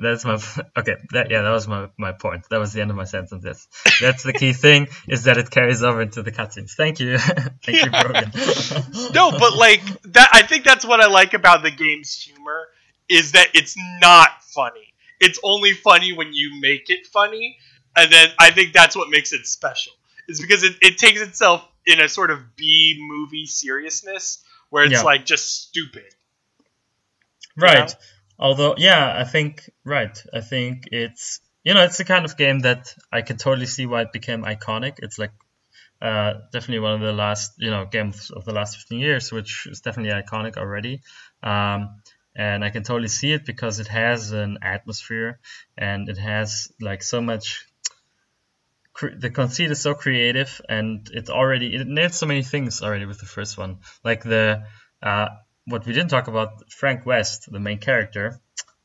that's 0.00 0.24
my 0.24 0.38
okay. 0.76 0.96
That 1.10 1.30
yeah, 1.30 1.42
that 1.42 1.50
was 1.50 1.66
my, 1.66 1.88
my 1.98 2.12
point. 2.12 2.44
That 2.50 2.58
was 2.58 2.72
the 2.72 2.80
end 2.80 2.90
of 2.90 2.96
my 2.96 3.04
sentence. 3.04 3.44
Yes, 3.44 3.68
that's 4.00 4.22
the 4.22 4.32
key 4.32 4.52
thing 4.52 4.88
is 5.08 5.24
that 5.24 5.38
it 5.38 5.50
carries 5.50 5.82
over 5.82 6.02
into 6.02 6.22
the 6.22 6.32
cutscenes. 6.32 6.72
Thank 6.72 7.00
you, 7.00 7.18
thank 7.64 7.84
you, 7.84 7.90
Brogan. 7.90 8.32
no, 9.12 9.32
but 9.32 9.56
like 9.56 9.82
that, 10.12 10.28
I 10.32 10.42
think 10.46 10.64
that's 10.64 10.84
what 10.84 11.00
I 11.00 11.08
like 11.08 11.34
about 11.34 11.62
the 11.62 11.70
game's 11.70 12.14
humor 12.14 12.68
is 13.08 13.32
that 13.32 13.48
it's 13.54 13.76
not 14.00 14.42
funny. 14.54 14.94
It's 15.20 15.38
only 15.44 15.72
funny 15.72 16.12
when 16.12 16.32
you 16.32 16.60
make 16.60 16.88
it 16.88 17.06
funny, 17.06 17.58
and 17.96 18.10
then 18.12 18.28
I 18.38 18.50
think 18.50 18.72
that's 18.72 18.96
what 18.96 19.10
makes 19.10 19.32
it 19.32 19.46
special. 19.46 19.92
Is 20.28 20.40
because 20.40 20.62
it, 20.62 20.76
it 20.80 20.98
takes 20.98 21.20
itself 21.20 21.68
in 21.84 22.00
a 22.00 22.08
sort 22.08 22.30
of 22.30 22.54
B 22.56 22.96
movie 23.08 23.46
seriousness 23.46 24.44
where 24.72 24.84
it's 24.84 24.92
Yeah. 24.94 25.02
like 25.02 25.26
just 25.26 25.68
stupid. 25.68 26.14
Right. 27.54 27.90
know? 27.90 27.94
Although, 28.38 28.74
yeah, 28.78 29.14
I 29.14 29.24
think 29.24 29.68
right. 29.84 30.16
I 30.32 30.40
think 30.40 30.88
it's 30.90 31.40
you 31.62 31.74
know 31.74 31.84
it's 31.84 31.98
the 31.98 32.04
kind 32.04 32.24
of 32.24 32.38
game 32.38 32.60
that 32.60 32.94
I 33.12 33.20
can 33.20 33.36
totally 33.36 33.66
see 33.66 33.84
why 33.84 34.00
it 34.00 34.12
became 34.12 34.44
iconic. 34.44 34.94
It's 35.00 35.18
like 35.18 35.32
uh, 36.00 36.32
definitely 36.52 36.80
one 36.80 36.94
of 36.94 37.00
the 37.02 37.12
last 37.12 37.52
you 37.58 37.70
know 37.70 37.84
games 37.84 38.30
of 38.30 38.46
the 38.46 38.54
last 38.54 38.78
15 38.78 38.98
years, 38.98 39.30
which 39.30 39.66
is 39.70 39.82
definitely 39.82 40.14
iconic 40.22 40.56
already. 40.56 41.02
Um, 41.42 42.00
and 42.34 42.64
I 42.64 42.70
can 42.70 42.82
totally 42.82 43.08
see 43.08 43.32
it 43.34 43.44
because 43.44 43.78
it 43.78 43.88
has 43.88 44.32
an 44.32 44.56
atmosphere 44.62 45.38
and 45.76 46.08
it 46.08 46.16
has 46.16 46.72
like 46.80 47.02
so 47.02 47.20
much. 47.20 47.66
Cre- 49.02 49.16
The 49.18 49.30
conceit 49.30 49.70
is 49.70 49.80
so 49.80 49.94
creative, 49.94 50.60
and 50.68 51.08
it 51.12 51.30
already 51.30 51.74
it 51.74 51.86
nailed 51.86 52.14
so 52.14 52.26
many 52.26 52.42
things 52.42 52.82
already 52.82 53.06
with 53.06 53.18
the 53.18 53.26
first 53.26 53.58
one, 53.58 53.78
like 54.04 54.22
the 54.22 54.64
uh, 55.02 55.28
what 55.66 55.86
we 55.86 55.92
didn't 55.92 56.10
talk 56.10 56.28
about 56.28 56.70
Frank 56.70 57.06
West, 57.06 57.50
the 57.50 57.60
main 57.60 57.78
character, 57.78 58.40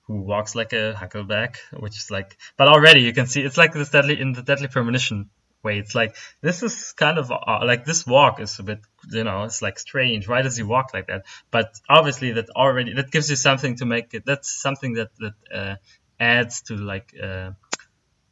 who 0.08 0.22
walks 0.22 0.56
like 0.56 0.74
a 0.74 0.94
huckleback, 1.02 1.58
which 1.74 1.98
is 1.98 2.10
like, 2.12 2.38
but 2.58 2.68
already 2.68 3.02
you 3.02 3.14
can 3.14 3.28
see 3.28 3.42
it's 3.42 3.58
like 3.58 3.74
this 3.74 3.90
deadly 3.90 4.20
in 4.20 4.34
the 4.34 4.42
Deadly 4.42 4.68
Premonition 4.68 5.30
way. 5.64 5.80
It's 5.80 5.96
like 5.96 6.16
this 6.42 6.64
is 6.64 6.94
kind 6.94 7.18
of 7.18 7.32
uh, 7.32 7.62
like 7.66 7.86
this 7.86 8.06
walk 8.08 8.40
is 8.40 8.58
a 8.60 8.64
bit, 8.64 8.80
you 9.12 9.24
know, 9.24 9.44
it's 9.44 9.62
like 9.62 9.78
strange. 9.80 10.28
Why 10.28 10.42
does 10.42 10.58
he 10.58 10.64
walk 10.64 10.94
like 10.94 11.08
that? 11.08 11.26
But 11.52 11.70
obviously 11.90 12.32
that 12.34 12.50
already 12.52 12.94
that 12.94 13.12
gives 13.12 13.30
you 13.30 13.36
something 13.36 13.76
to 13.78 13.86
make 13.86 14.14
it. 14.14 14.24
That's 14.26 14.50
something 14.50 14.94
that 14.94 15.10
that 15.20 15.38
uh, 15.54 15.76
adds 16.20 16.62
to 16.64 16.76
like 16.78 17.14
uh, 17.22 17.52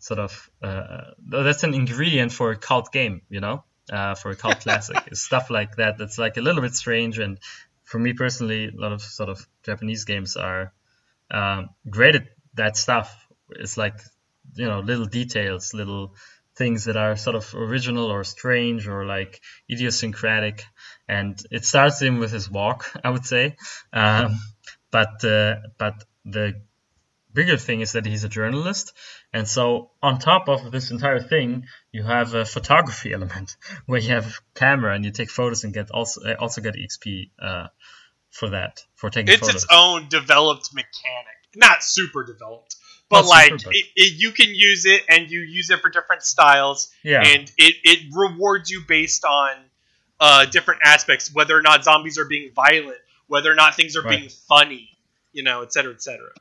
sort 0.05 0.19
of 0.19 0.49
uh, 0.61 1.01
that's 1.27 1.63
an 1.63 1.73
ingredient 1.73 2.31
for 2.31 2.51
a 2.51 2.55
cult 2.55 2.91
game, 2.91 3.21
you 3.29 3.39
know, 3.39 3.63
uh, 3.91 4.13
for 4.13 4.29
a 4.29 4.35
cult 4.35 4.59
classic. 4.59 4.97
It's 5.07 5.21
stuff 5.21 5.49
like 5.49 5.77
that 5.77 5.97
that's 5.97 6.19
like 6.19 6.37
a 6.37 6.41
little 6.41 6.61
bit 6.61 6.75
strange 6.75 7.17
and 7.17 7.39
for 7.85 7.99
me 7.99 8.13
personally, 8.13 8.67
a 8.67 8.81
lot 8.85 8.91
of 8.91 9.01
sort 9.01 9.29
of 9.29 9.47
Japanese 9.63 10.05
games 10.05 10.37
are 10.37 10.73
um, 11.31 11.69
great 11.89 12.15
at 12.15 12.27
that 12.55 12.77
stuff. 12.77 13.07
It's 13.49 13.77
like 13.77 13.97
you 14.55 14.67
know 14.67 14.79
little 14.79 15.05
details, 15.05 15.73
little 15.73 16.13
things 16.55 16.85
that 16.85 16.97
are 16.97 17.15
sort 17.15 17.35
of 17.35 17.53
original 17.55 18.05
or 18.05 18.23
strange 18.23 18.87
or 18.87 19.05
like 19.05 19.41
idiosyncratic. 19.71 20.65
And 21.07 21.39
it 21.51 21.65
starts 21.65 22.01
in 22.01 22.19
with 22.19 22.31
his 22.31 22.49
walk, 22.49 22.91
I 23.03 23.09
would 23.09 23.25
say. 23.25 23.55
Um, 23.91 24.39
but 24.91 25.23
uh, 25.23 25.55
but 25.77 26.03
the 26.25 26.61
bigger 27.39 27.57
thing 27.57 27.81
is 27.85 27.91
that 27.93 28.05
he's 28.05 28.23
a 28.23 28.29
journalist, 28.39 28.93
and 29.33 29.47
so 29.47 29.91
on 30.01 30.19
top 30.19 30.47
of 30.49 30.71
this 30.71 30.91
entire 30.91 31.19
thing, 31.33 31.65
you 31.91 32.03
have 32.03 32.33
a 32.33 32.45
photography 32.45 33.13
element 33.17 33.49
where 33.85 33.99
you 33.99 34.11
have 34.17 34.25
a 34.27 34.59
camera 34.59 34.93
and 34.95 35.05
you 35.05 35.11
take 35.11 35.29
photos 35.29 35.63
and 35.63 35.73
get 35.73 35.91
also 35.91 36.21
uh, 36.27 36.35
also 36.43 36.61
get 36.61 36.75
XP 36.75 37.29
uh, 37.49 37.67
for 38.31 38.49
that 38.51 38.73
for 38.95 39.09
taking 39.09 39.33
It's 39.33 39.41
photos. 39.47 39.63
its 39.63 39.67
own 39.71 40.07
developed 40.09 40.67
mechanic, 40.73 41.39
not 41.55 41.83
super 41.83 42.23
developed, 42.33 42.75
but 43.09 43.21
Not 43.23 43.29
like 43.37 43.51
super, 43.51 43.63
but- 43.65 43.75
It, 43.75 43.85
it, 43.95 44.11
you 44.23 44.31
can 44.31 44.49
use 44.55 44.85
it 44.85 45.01
and 45.09 45.29
you 45.29 45.41
use 45.41 45.69
it 45.69 45.79
for 45.81 45.89
different 45.89 46.23
styles, 46.23 46.89
yeah, 47.03 47.21
and 47.31 47.43
it, 47.57 47.75
it 47.83 47.99
rewards 48.13 48.69
you 48.71 48.81
based 48.87 49.23
on 49.25 49.51
uh, 50.19 50.45
different 50.45 50.81
aspects, 50.83 51.33
whether 51.33 51.55
or 51.57 51.61
not 51.61 51.83
zombies 51.83 52.17
are 52.17 52.25
being 52.35 52.51
violent, 52.55 52.97
whether 53.27 53.51
or 53.51 53.55
not 53.55 53.75
things 53.75 53.95
are 53.97 54.01
Right. 54.03 54.17
being 54.19 54.29
funny, 54.53 54.89
you 55.33 55.43
know, 55.43 55.61
et 55.61 55.71
cetera, 55.73 55.93
et 55.93 56.01
cetera. 56.01 56.31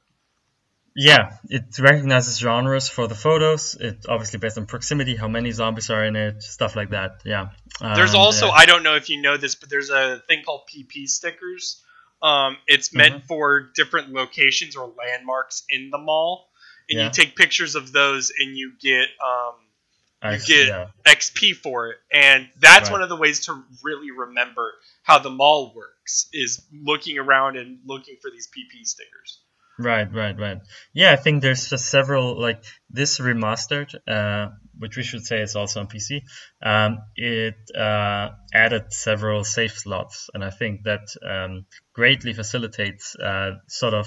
Yeah. 0.97 1.37
It 1.49 1.79
recognizes 1.79 2.39
genres 2.39 2.89
for 2.89 3.07
the 3.09 3.15
photos. 3.15 3.75
It 3.79 4.07
obviously 4.09 4.39
based 4.39 4.59
on 4.59 4.67
proximity, 4.67 5.17
how 5.17 5.29
many 5.29 5.51
zombies 5.51 5.91
are 5.91 6.05
in 6.05 6.17
it, 6.17 6.43
stuff 6.43 6.77
like 6.77 6.91
that. 6.91 7.23
Yeah. 7.25 7.49
There's 7.81 8.15
also 8.15 8.49
uh, 8.49 8.53
I 8.53 8.67
don't 8.67 8.83
know 8.83 8.95
if 8.95 9.09
you 9.11 9.21
know 9.21 9.37
this, 9.37 9.55
but 9.57 9.69
there's 9.71 9.91
a 9.91 10.23
thing 10.29 10.43
called 10.45 10.63
PP 10.75 11.09
stickers. 11.09 11.83
Um, 12.23 12.57
it's 12.67 12.95
meant 12.95 13.15
Mm-hmm. 13.17 13.27
for 13.27 13.71
different 13.75 14.11
locations 14.11 14.77
or 14.77 14.93
landmarks 14.97 15.65
in 15.69 15.91
the 15.91 15.99
mall, 15.99 16.49
and 16.89 16.99
Yeah. 16.99 17.05
you 17.07 17.11
take 17.11 17.37
pictures 17.37 17.75
of 17.75 17.93
those, 17.93 18.33
and 18.39 18.57
you 18.57 18.73
get 18.81 19.09
um, 19.23 20.33
you 20.33 20.39
get 20.47 20.69
yeah. 20.69 20.87
XP 21.05 21.55
for 21.57 21.89
it. 21.91 21.99
And 22.11 22.49
that's 22.59 22.89
Right. 22.89 22.93
one 22.93 23.03
of 23.03 23.11
the 23.11 23.17
ways 23.17 23.41
to 23.47 23.63
really 23.83 24.11
remember 24.11 24.73
how 25.03 25.19
the 25.19 25.29
mall 25.29 25.75
works 25.75 26.29
is 26.33 26.65
looking 26.73 27.19
around 27.19 27.59
and 27.59 27.81
looking 27.85 28.17
for 28.23 28.31
these 28.31 28.47
PP 28.49 28.87
stickers. 28.87 29.41
Right, 29.79 30.13
right, 30.13 30.39
right. 30.39 30.59
Yeah, 30.93 31.13
I 31.13 31.17
think 31.17 31.43
there's 31.43 31.69
just 31.69 31.87
several 31.87 32.41
like 32.41 32.63
this 32.91 33.19
remastered, 33.19 33.93
uh, 34.07 34.51
which 34.79 34.97
we 34.97 35.03
should 35.03 35.27
say 35.27 35.43
is 35.43 35.57
also 35.57 35.81
on 35.81 35.89
PC. 35.89 36.23
Um, 36.63 36.99
it 37.17 37.57
uh, 37.77 38.31
added 38.53 38.93
several 38.93 39.43
save 39.43 39.73
slots, 39.73 40.31
and 40.33 40.45
I 40.45 40.51
think 40.51 40.85
that 40.85 41.09
um, 41.29 41.67
greatly 41.93 42.33
facilitates 42.35 43.17
uh, 43.17 43.57
sort 43.67 43.95
of 43.95 44.07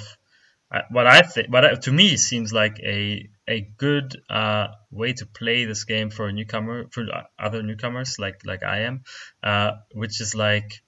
uh, 0.71 0.81
what 0.91 1.07
I 1.07 1.21
think, 1.21 1.51
what 1.51 1.65
I, 1.65 1.75
to 1.75 1.91
me 1.91 2.17
seems 2.17 2.53
like 2.53 2.79
a 2.79 3.29
a 3.47 3.61
good 3.77 4.15
uh, 4.29 4.67
way 4.91 5.13
to 5.13 5.25
play 5.25 5.65
this 5.65 5.83
game 5.83 6.09
for 6.11 6.27
a 6.27 6.33
newcomer, 6.33 6.87
for 6.91 7.05
other 7.37 7.61
newcomers 7.61 8.19
like 8.19 8.45
like 8.45 8.63
I 8.63 8.81
am, 8.83 9.03
uh, 9.43 9.71
which 9.93 10.21
is 10.21 10.35
like 10.35 10.81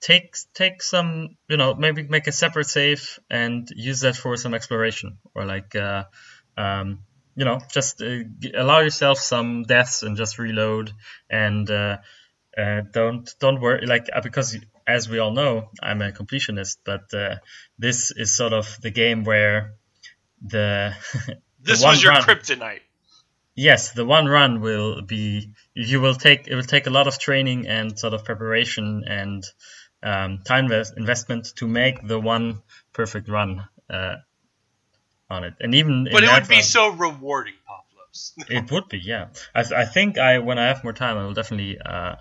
take 0.00 0.34
take 0.54 0.82
some 0.82 1.36
you 1.48 1.56
know 1.56 1.74
maybe 1.74 2.02
make 2.04 2.26
a 2.26 2.32
separate 2.32 2.66
save 2.66 3.18
and 3.30 3.68
use 3.74 4.00
that 4.00 4.16
for 4.16 4.36
some 4.36 4.54
exploration 4.54 5.18
or 5.34 5.44
like 5.44 5.74
uh, 5.76 6.04
um, 6.56 7.00
you 7.36 7.44
know 7.44 7.60
just 7.70 8.02
uh, 8.02 8.20
allow 8.54 8.80
yourself 8.80 9.18
some 9.18 9.64
deaths 9.64 10.02
and 10.02 10.16
just 10.16 10.38
reload 10.38 10.92
and 11.28 11.70
uh, 11.70 11.98
uh, 12.56 12.80
don't 12.92 13.34
don't 13.40 13.60
worry 13.60 13.86
like 13.86 14.06
uh, 14.14 14.20
because 14.20 14.58
as 14.86 15.08
we 15.08 15.18
all 15.18 15.32
know 15.32 15.68
I'm 15.82 16.02
a 16.02 16.12
completionist 16.12 16.78
but 16.84 17.12
uh, 17.14 17.36
this 17.78 18.10
is 18.10 18.34
sort 18.36 18.52
of 18.52 18.78
the 18.82 18.90
game 18.90 19.24
where 19.24 19.74
the 20.42 20.94
This 21.62 21.84
was 21.84 22.02
your 22.02 22.12
run- 22.12 22.22
kryptonite. 22.22 22.80
yes 23.54 23.92
the 23.92 24.04
one 24.06 24.26
run 24.26 24.60
will 24.62 25.02
be 25.02 25.52
you 25.74 26.00
will 26.00 26.14
take 26.14 26.48
it 26.48 26.54
will 26.54 26.62
take 26.62 26.86
a 26.86 26.90
lot 26.90 27.06
of 27.06 27.18
training 27.18 27.66
and 27.66 27.98
sort 27.98 28.14
of 28.14 28.24
preparation 28.24 29.04
and 29.06 29.44
um, 30.02 30.40
time 30.44 30.64
invest- 30.64 30.96
investment 30.96 31.46
to 31.56 31.66
make 31.66 32.06
the 32.06 32.18
one 32.18 32.62
perfect 32.92 33.28
run 33.28 33.66
uh, 33.88 34.16
on 35.28 35.44
it. 35.44 35.54
And 35.60 35.74
even 35.74 36.08
But 36.10 36.24
it 36.24 36.30
would 36.30 36.48
be 36.48 36.56
run- 36.56 36.62
so 36.62 36.88
rewarding, 36.88 37.54
Pavlos. 37.68 38.32
it 38.50 38.70
would 38.70 38.88
be 38.88 38.98
yeah. 38.98 39.28
I, 39.54 39.64
I 39.76 39.84
think 39.84 40.18
I 40.18 40.38
when 40.38 40.58
I 40.58 40.66
have 40.66 40.84
more 40.84 40.92
time 40.92 41.16
I 41.16 41.24
will 41.24 41.34
definitely 41.34 41.78
uh, 41.78 42.16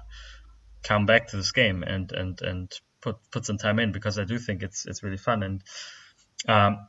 come 0.83 1.05
back 1.05 1.27
to 1.29 1.37
this 1.37 1.51
game 1.51 1.83
and 1.83 2.11
and 2.11 2.41
and 2.41 2.71
put 3.01 3.17
put 3.31 3.45
some 3.45 3.57
time 3.57 3.79
in 3.79 3.91
because 3.91 4.19
I 4.19 4.25
do 4.25 4.37
think 4.37 4.63
it's 4.63 4.85
it's 4.85 5.03
really 5.03 5.17
fun. 5.17 5.43
And 5.43 5.63
um, 6.47 6.87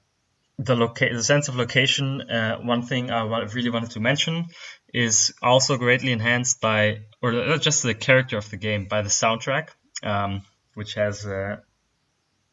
the 0.59 0.77
loca- 0.77 1.13
the 1.13 1.23
sense 1.23 1.49
of 1.49 1.57
location 1.57 2.21
uh, 2.21 2.59
one 2.59 2.83
thing 2.83 3.11
I 3.11 3.23
really 3.55 3.71
wanted 3.71 3.93
to 3.93 4.01
mention 4.01 4.47
is 4.93 5.33
also 5.43 5.79
greatly 5.79 6.13
enhanced 6.13 6.61
by 6.61 7.01
or 7.23 7.57
just 7.59 7.83
the 7.83 7.95
character 7.95 8.37
of 8.37 8.51
the 8.51 8.57
game 8.57 8.87
by 8.87 9.03
the 9.03 9.09
soundtrack. 9.09 9.69
Um, 10.03 10.43
which 10.75 10.95
has 10.95 11.27
uh, 11.27 11.57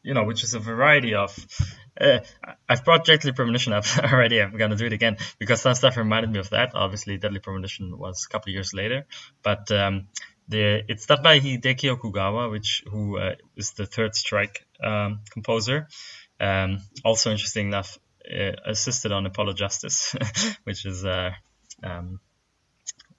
you 0.02 0.14
know 0.14 0.24
which 0.24 0.44
is 0.44 0.54
a 0.54 0.58
variety 0.58 1.14
of 1.14 1.36
uh, 2.00 2.20
I've 2.68 2.84
brought 2.84 3.04
Deadly 3.04 3.32
Premonition 3.32 3.72
up 3.72 3.84
already. 4.12 4.40
I'm 4.40 4.56
gonna 4.56 4.76
do 4.76 4.86
it 4.86 4.92
again 4.92 5.16
because 5.38 5.60
some 5.60 5.74
stuff 5.74 5.96
reminded 5.96 6.30
me 6.30 6.38
of 6.38 6.50
that. 6.50 6.72
Obviously, 6.74 7.16
Deadly 7.18 7.40
Premonition 7.40 7.98
was 7.98 8.26
a 8.28 8.32
couple 8.32 8.50
of 8.50 8.54
years 8.54 8.72
later, 8.72 9.06
but 9.42 9.70
um, 9.72 10.08
the 10.48 10.82
it's 10.88 11.06
done 11.06 11.22
by 11.22 11.40
Hideki 11.40 11.96
Okugawa, 11.96 12.50
which 12.50 12.84
who 12.90 13.18
uh, 13.18 13.34
is 13.56 13.72
the 13.72 13.86
Third 13.86 14.14
Strike 14.14 14.64
um, 14.82 15.20
composer. 15.30 15.88
Um, 16.40 16.78
also, 17.04 17.30
interesting 17.32 17.68
enough, 17.68 17.98
uh, 18.24 18.52
assisted 18.64 19.12
on 19.12 19.26
Apollo 19.26 19.54
Justice, 19.54 20.14
which 20.64 20.86
is 20.86 21.04
uh, 21.04 21.32
um, 21.82 22.20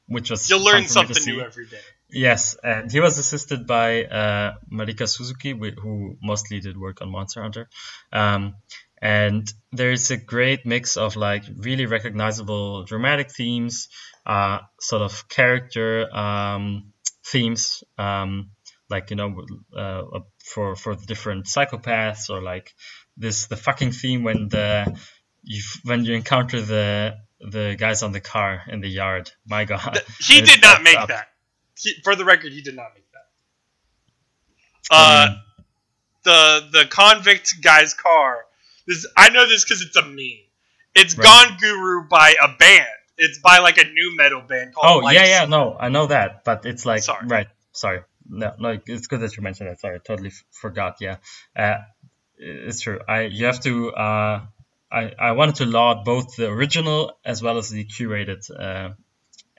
which 0.07 0.31
was 0.31 0.49
You'll 0.49 0.63
learn 0.63 0.75
for 0.75 0.79
me 0.81 0.87
to 0.87 0.93
something 0.93 1.35
new 1.35 1.41
every 1.41 1.65
day. 1.67 1.77
Yes, 2.11 2.55
and 2.63 2.91
he 2.91 2.99
was 2.99 3.17
assisted 3.17 3.67
by 3.67 4.03
uh, 4.03 4.53
Marika 4.71 5.07
Suzuki, 5.07 5.51
who 5.51 6.17
mostly 6.21 6.59
did 6.59 6.77
work 6.77 7.01
on 7.01 7.11
Monster 7.11 7.41
Hunter. 7.41 7.69
Um, 8.11 8.55
and 9.01 9.51
there's 9.71 10.11
a 10.11 10.17
great 10.17 10.65
mix 10.65 10.97
of 10.97 11.15
like 11.15 11.43
really 11.57 11.85
recognizable 11.85 12.83
dramatic 12.83 13.31
themes, 13.31 13.87
uh, 14.25 14.59
sort 14.79 15.01
of 15.01 15.29
character 15.29 16.13
um, 16.13 16.93
themes, 17.25 17.83
um, 17.97 18.51
like 18.89 19.11
you 19.11 19.15
know 19.15 19.45
uh, 19.77 20.03
for 20.43 20.75
for 20.75 20.95
the 20.95 21.05
different 21.05 21.45
psychopaths 21.45 22.29
or 22.29 22.41
like 22.41 22.73
this 23.15 23.47
the 23.47 23.55
fucking 23.55 23.91
theme 23.91 24.23
when 24.23 24.49
the 24.49 24.99
you 25.43 25.61
when 25.83 26.03
you 26.03 26.13
encounter 26.13 26.59
the 26.59 27.15
the 27.39 27.75
guys 27.79 28.03
on 28.03 28.11
the 28.11 28.19
car 28.19 28.63
in 28.67 28.81
the 28.81 28.89
yard. 28.89 29.31
My 29.47 29.65
God, 29.65 29.93
Th- 29.93 30.05
he 30.19 30.41
did 30.41 30.61
not 30.61 30.83
make 30.83 30.97
up. 30.97 31.07
that. 31.09 31.27
He, 31.79 31.93
for 32.03 32.15
the 32.15 32.25
record, 32.25 32.51
he 32.51 32.61
did 32.61 32.75
not 32.75 32.87
make 32.93 33.05
that. 33.13 33.27
Uh, 34.91 35.27
mean, 35.29 35.39
the 36.23 36.69
the 36.71 36.85
convict 36.89 37.61
guy's 37.61 37.93
car. 37.93 38.45
This 38.87 39.07
I 39.15 39.29
know 39.29 39.47
this 39.47 39.63
because 39.63 39.81
it's 39.81 39.95
a 39.95 40.03
meme. 40.05 40.45
It's 40.95 41.15
Right. 41.15 41.23
Gone 41.23 41.57
Guru 41.59 42.07
by 42.07 42.33
a 42.41 42.47
band. 42.57 42.87
It's 43.17 43.39
by 43.39 43.59
like 43.59 43.77
a 43.77 43.83
new 43.83 44.15
metal 44.15 44.41
band 44.41 44.73
called. 44.73 45.03
oh 45.03 45.05
Life 45.05 45.15
yeah, 45.15 45.25
yeah, 45.25 45.45
no, 45.45 45.75
I 45.79 45.89
know 45.89 46.07
that, 46.07 46.43
but 46.43 46.65
it's 46.65 46.85
like 46.85 47.03
Sorry. 47.03 47.27
right. 47.27 47.47
Sorry, 47.71 48.01
no, 48.27 48.53
no, 48.59 48.79
it's 48.85 49.07
good 49.07 49.19
that 49.21 49.35
you 49.37 49.43
mentioned 49.43 49.69
that. 49.69 49.79
Sorry, 49.79 49.95
I 49.95 49.99
totally 49.99 50.29
f- 50.29 50.43
forgot. 50.51 50.97
Yeah, 50.99 51.17
uh, 51.55 51.75
it's 52.37 52.81
true. 52.81 52.99
I 53.07 53.23
you 53.23 53.45
have 53.45 53.59
to. 53.61 53.91
Uh, 53.91 54.41
I 54.91 55.13
I 55.19 55.31
wanted 55.33 55.55
to 55.55 55.65
laud 55.65 56.03
both 56.05 56.35
the 56.35 56.49
original 56.49 57.17
as 57.23 57.43
well 57.43 57.57
as 57.57 57.69
the 57.69 57.85
curated 57.85 58.41
uh, 58.57 58.93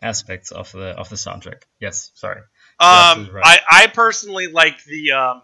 aspects 0.03 0.51
of 0.51 0.70
the 0.72 0.88
of 0.98 1.09
the 1.09 1.16
soundtrack. 1.16 1.62
Yes, 1.80 2.11
sorry. 2.14 2.40
Um, 2.78 3.30
right. 3.32 3.44
I 3.44 3.84
I 3.84 3.86
personally 3.88 4.46
like 4.48 4.82
the 4.84 5.12
um, 5.12 5.42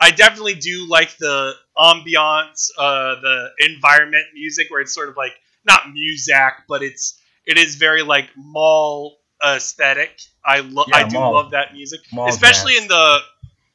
I 0.00 0.10
definitely 0.10 0.54
do 0.54 0.88
like 0.88 1.16
the 1.18 1.52
ambiance, 1.78 2.70
uh, 2.78 3.20
the 3.20 3.50
environment 3.60 4.24
music 4.34 4.66
where 4.70 4.80
it's 4.80 4.92
sort 4.94 5.08
of 5.08 5.16
like 5.16 5.32
not 5.64 5.82
muzak, 5.84 6.52
but 6.68 6.82
it's 6.82 7.18
it 7.46 7.58
is 7.58 7.76
very 7.76 8.02
like 8.02 8.28
mall 8.36 9.18
aesthetic. 9.44 10.20
I 10.44 10.60
love 10.60 10.86
Yeah, 10.88 10.96
I 10.96 11.08
do 11.08 11.18
mall. 11.18 11.34
love 11.34 11.50
that 11.52 11.72
music, 11.72 12.00
especially 12.28 12.72
jazz. 12.74 12.82
in 12.82 12.88
the 12.88 13.18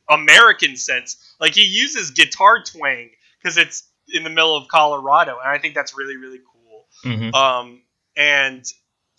American 0.09 0.75
sense. 0.75 1.17
Like 1.39 1.53
he 1.53 1.63
uses 1.63 2.11
guitar 2.11 2.63
twang 2.63 3.09
because 3.41 3.57
it's 3.57 3.83
in 4.13 4.23
the 4.23 4.29
middle 4.29 4.55
of 4.57 4.67
Colorado, 4.67 5.37
and 5.43 5.49
I 5.49 5.59
think 5.59 5.75
that's 5.75 5.97
really 5.97 6.17
really 6.17 6.39
cool. 6.39 6.87
Mhm. 7.05 7.33
Um, 7.33 7.81
and 8.15 8.65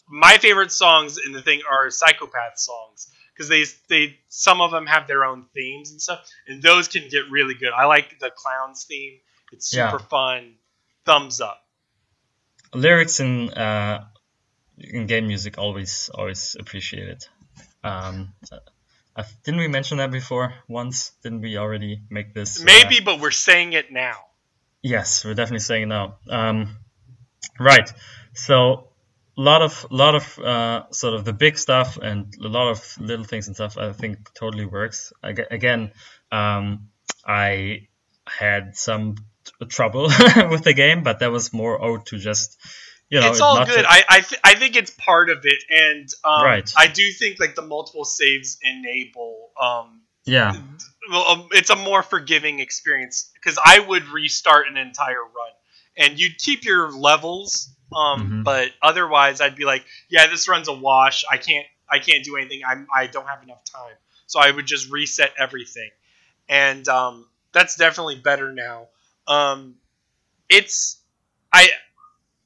my 0.08 0.38
favorite 0.38 0.72
songs 0.72 1.18
in 1.24 1.32
the 1.32 1.42
thing 1.42 1.60
are 1.70 1.90
psychopath 1.90 2.58
songs 2.58 3.08
because 3.34 3.48
they 3.48 3.64
they 3.88 4.18
some 4.28 4.60
of 4.60 4.70
them 4.70 4.86
have 4.86 5.06
their 5.06 5.24
own 5.24 5.46
themes 5.54 5.90
and 5.90 6.00
stuff, 6.00 6.26
and 6.46 6.62
those 6.62 6.88
can 6.88 7.08
get 7.08 7.30
really 7.30 7.54
good. 7.54 7.72
I 7.72 7.84
like 7.86 8.18
the 8.18 8.30
clowns 8.30 8.84
theme; 8.84 9.18
it's 9.52 9.72
Yeah. 9.72 9.90
super 9.90 10.02
fun. 10.04 10.54
Thumbs 11.04 11.40
up. 11.40 11.62
lyrics 12.74 13.20
in 13.20 13.50
uh, 13.50 14.04
in 14.78 15.06
game 15.06 15.26
music 15.26 15.58
always 15.58 16.10
always 16.14 16.56
appreciated. 16.58 17.24
Um, 17.82 18.34
uh, 19.16 19.22
didn't 19.44 19.60
we 19.60 19.68
mention 19.68 19.98
that 19.98 20.10
before 20.10 20.54
once? 20.68 21.12
Didn't 21.22 21.40
we 21.40 21.56
already 21.56 22.02
make 22.10 22.34
this? 22.34 22.60
uh, 22.60 22.64
Maybe, 22.64 23.00
but 23.00 23.20
we're 23.20 23.30
saying 23.30 23.72
it 23.72 23.90
now. 23.92 24.16
yes, 24.82 25.24
we're 25.24 25.34
definitely 25.34 25.60
saying 25.60 25.84
it 25.84 25.86
now. 25.86 26.18
Um, 26.28 26.76
right. 27.58 27.90
So 28.34 28.87
a 29.38 29.40
lot 29.40 29.62
of 29.62 29.86
lot 29.90 30.14
of 30.16 30.38
uh, 30.38 30.90
sort 30.90 31.14
of 31.14 31.24
the 31.24 31.32
big 31.32 31.56
stuff 31.58 31.96
and 31.96 32.34
a 32.44 32.48
lot 32.48 32.68
of 32.70 32.96
little 33.00 33.24
things 33.24 33.46
and 33.46 33.56
stuff. 33.56 33.78
I 33.78 33.92
think 33.92 34.18
totally 34.34 34.66
works. 34.66 35.12
Aga- 35.22 35.52
Again, 35.54 35.92
um, 36.32 36.88
I 37.24 37.86
had 38.28 38.76
some 38.76 39.14
t- 39.44 39.66
trouble 39.66 40.02
with 40.50 40.64
the 40.64 40.74
game, 40.74 41.02
but 41.04 41.20
that 41.20 41.30
was 41.30 41.52
more 41.52 41.80
owed 41.82 42.06
to 42.06 42.18
just 42.18 42.58
you 43.10 43.20
know 43.20 43.30
it's 43.30 43.40
all 43.40 43.64
good. 43.64 43.78
ju- 43.80 43.86
I 43.88 44.02
I, 44.08 44.20
th- 44.20 44.40
I 44.44 44.54
think 44.56 44.76
it's 44.76 44.90
part 44.90 45.30
of 45.30 45.38
it, 45.44 45.62
and 45.70 46.08
um, 46.24 46.44
Right. 46.44 46.70
I 46.76 46.88
do 46.88 47.10
think 47.12 47.38
like 47.40 47.54
the 47.54 47.62
multiple 47.62 48.04
saves 48.04 48.58
enable 48.62 49.50
um, 49.60 50.02
yeah. 50.26 50.52
well, 51.10 51.26
um, 51.28 51.48
it's 51.52 51.70
a 51.70 51.76
more 51.76 52.02
forgiving 52.02 52.58
experience 52.60 53.30
because 53.34 53.58
I 53.64 53.78
would 53.78 54.08
restart 54.08 54.66
an 54.68 54.76
entire 54.76 55.22
run, 55.22 55.52
and 55.96 56.18
you'd 56.20 56.36
keep 56.38 56.64
your 56.64 56.90
levels, 56.92 57.74
um, 57.94 58.40
Mhm. 58.40 58.44
but 58.44 58.70
otherwise 58.82 59.40
I'd 59.40 59.56
be 59.56 59.64
like, 59.64 59.84
yeah, 60.08 60.26
this 60.26 60.48
run's 60.48 60.68
a 60.68 60.72
wash. 60.72 61.24
I 61.30 61.36
can't, 61.38 61.66
I 61.90 61.98
can't 61.98 62.24
do 62.24 62.36
anything. 62.36 62.62
I'm, 62.66 62.86
I 62.94 63.06
don't 63.06 63.26
have 63.26 63.42
enough 63.42 63.64
time, 63.64 63.96
so 64.26 64.40
I 64.40 64.50
would 64.50 64.66
just 64.66 64.90
reset 64.90 65.32
everything, 65.38 65.90
and 66.48 66.86
um, 66.88 67.26
that's 67.52 67.76
definitely 67.76 68.16
better 68.16 68.52
now. 68.52 68.88
Um, 69.26 69.76
it's, 70.48 70.98
I. 71.52 71.68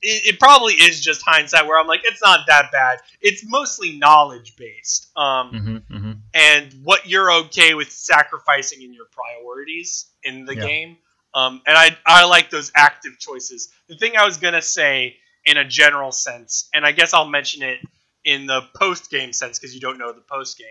It, 0.03 0.35
it 0.35 0.41
probably 0.41 0.75
is 0.75 1.01
just 1.01 1.23
hindsight 1.25 1.67
where 1.67 1.79
I'm 1.79 1.87
like, 1.87 2.03
it's 2.05 2.23
not 2.23 2.41
that 2.49 2.73
bad. 2.73 2.99
It's 3.21 3.45
mostly 3.49 3.99
knowledge 3.99 4.57
based. 4.57 5.11
Um, 5.17 5.51
hmm 5.51 5.77
hmm 5.89 6.13
and 6.35 6.73
what 6.85 7.07
you're 7.09 7.31
okay 7.33 7.75
with 7.75 7.91
sacrificing 7.91 8.83
in 8.83 8.93
your 8.93 9.07
priorities 9.13 10.07
in 10.25 10.45
the 10.45 10.57
Yeah. 10.57 10.63
game. 10.63 10.97
Um, 11.35 11.63
and 11.67 11.77
I, 11.77 11.97
I 12.07 12.25
like 12.27 12.51
those 12.51 12.73
active 12.75 13.19
choices. 13.19 13.73
The 13.89 13.97
thing 13.97 14.17
I 14.17 14.25
was 14.25 14.39
going 14.39 14.55
to 14.55 14.63
say 14.63 15.17
in 15.45 15.57
a 15.57 15.65
general 15.65 16.13
sense, 16.13 16.69
and 16.73 16.85
I 16.87 16.93
guess 16.93 17.15
I'll 17.15 17.29
mention 17.29 17.63
it 17.63 17.79
in 18.25 18.47
the 18.47 18.63
post 18.77 19.11
game 19.11 19.33
sense 19.33 19.59
because 19.59 19.75
you 19.75 19.81
don't 19.81 19.99
know 19.99 20.13
the 20.13 20.21
post 20.21 20.59
game. 20.59 20.67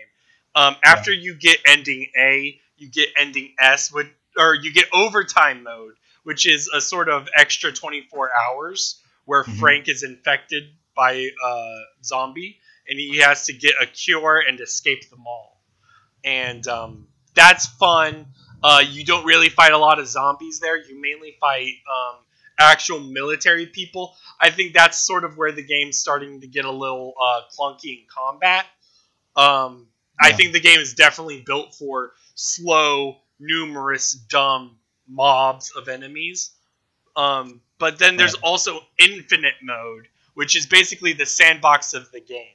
Um, 0.54 0.76
after 0.84 1.12
you 1.12 1.34
get 1.34 1.58
ending 1.66 2.08
A, 2.18 2.58
you 2.76 2.90
get 2.90 3.08
ending 3.18 3.54
S, 3.58 3.92
would, 3.92 4.10
or 4.36 4.54
you 4.54 4.72
get 4.72 4.86
overtime 4.92 5.62
mode, 5.62 5.94
which 6.24 6.46
is 6.46 6.68
a 6.74 6.80
sort 6.80 7.08
of 7.08 7.28
extra 7.36 7.72
24 7.72 8.30
hours 8.34 9.00
where 9.24 9.44
Mhm. 9.44 9.58
Frank 9.58 9.88
is 9.88 10.02
infected 10.02 10.64
by 10.94 11.28
a 11.44 11.80
zombie 12.04 12.58
and 12.88 12.98
he 12.98 13.18
has 13.18 13.46
to 13.46 13.52
get 13.52 13.74
a 13.80 13.86
cure 13.86 14.40
and 14.46 14.60
escape 14.60 15.08
the 15.10 15.16
mall. 15.16 15.60
And 16.24 16.66
um, 16.68 17.08
that's 17.34 17.66
fun. 17.66 18.26
Uh, 18.62 18.82
you 18.86 19.04
don't 19.04 19.24
really 19.24 19.48
fight 19.48 19.72
a 19.72 19.78
lot 19.78 19.98
of 19.98 20.06
zombies 20.06 20.60
there. 20.60 20.76
You 20.76 21.00
mainly 21.00 21.36
fight 21.40 21.74
um, 21.90 22.16
actual 22.58 23.00
military 23.00 23.66
people. 23.66 24.14
I 24.40 24.50
think 24.50 24.74
that's 24.74 24.98
sort 24.98 25.24
of 25.24 25.36
where 25.36 25.52
the 25.52 25.62
game's 25.62 25.98
starting 25.98 26.40
to 26.40 26.46
get 26.46 26.64
a 26.64 26.70
little 26.70 27.14
uh, 27.20 27.40
clunky 27.58 27.98
in 27.98 28.04
combat. 28.08 28.66
Um, 29.36 29.88
I 30.20 30.32
think 30.32 30.52
the 30.52 30.60
game 30.60 30.78
is 30.78 30.94
definitely 30.94 31.42
built 31.44 31.74
for 31.74 32.12
slow, 32.34 33.16
numerous, 33.40 34.12
dumb 34.12 34.78
mobs 35.08 35.72
of 35.76 35.88
enemies. 35.88 36.52
Um, 37.16 37.60
but 37.78 37.98
then 37.98 38.16
there's 38.16 38.34
Right. 38.34 38.42
also 38.44 38.80
infinite 38.98 39.54
mode, 39.62 40.08
which 40.34 40.56
is 40.56 40.66
basically 40.66 41.12
the 41.12 41.26
sandbox 41.26 41.94
of 41.94 42.10
the 42.12 42.20
game. 42.20 42.54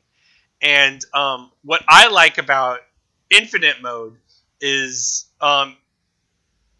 And 0.61 1.03
um, 1.13 1.51
what 1.63 1.83
I 1.87 2.07
like 2.07 2.37
about 2.37 2.79
infinite 3.29 3.81
mode 3.81 4.17
is 4.61 5.25
um, 5.41 5.75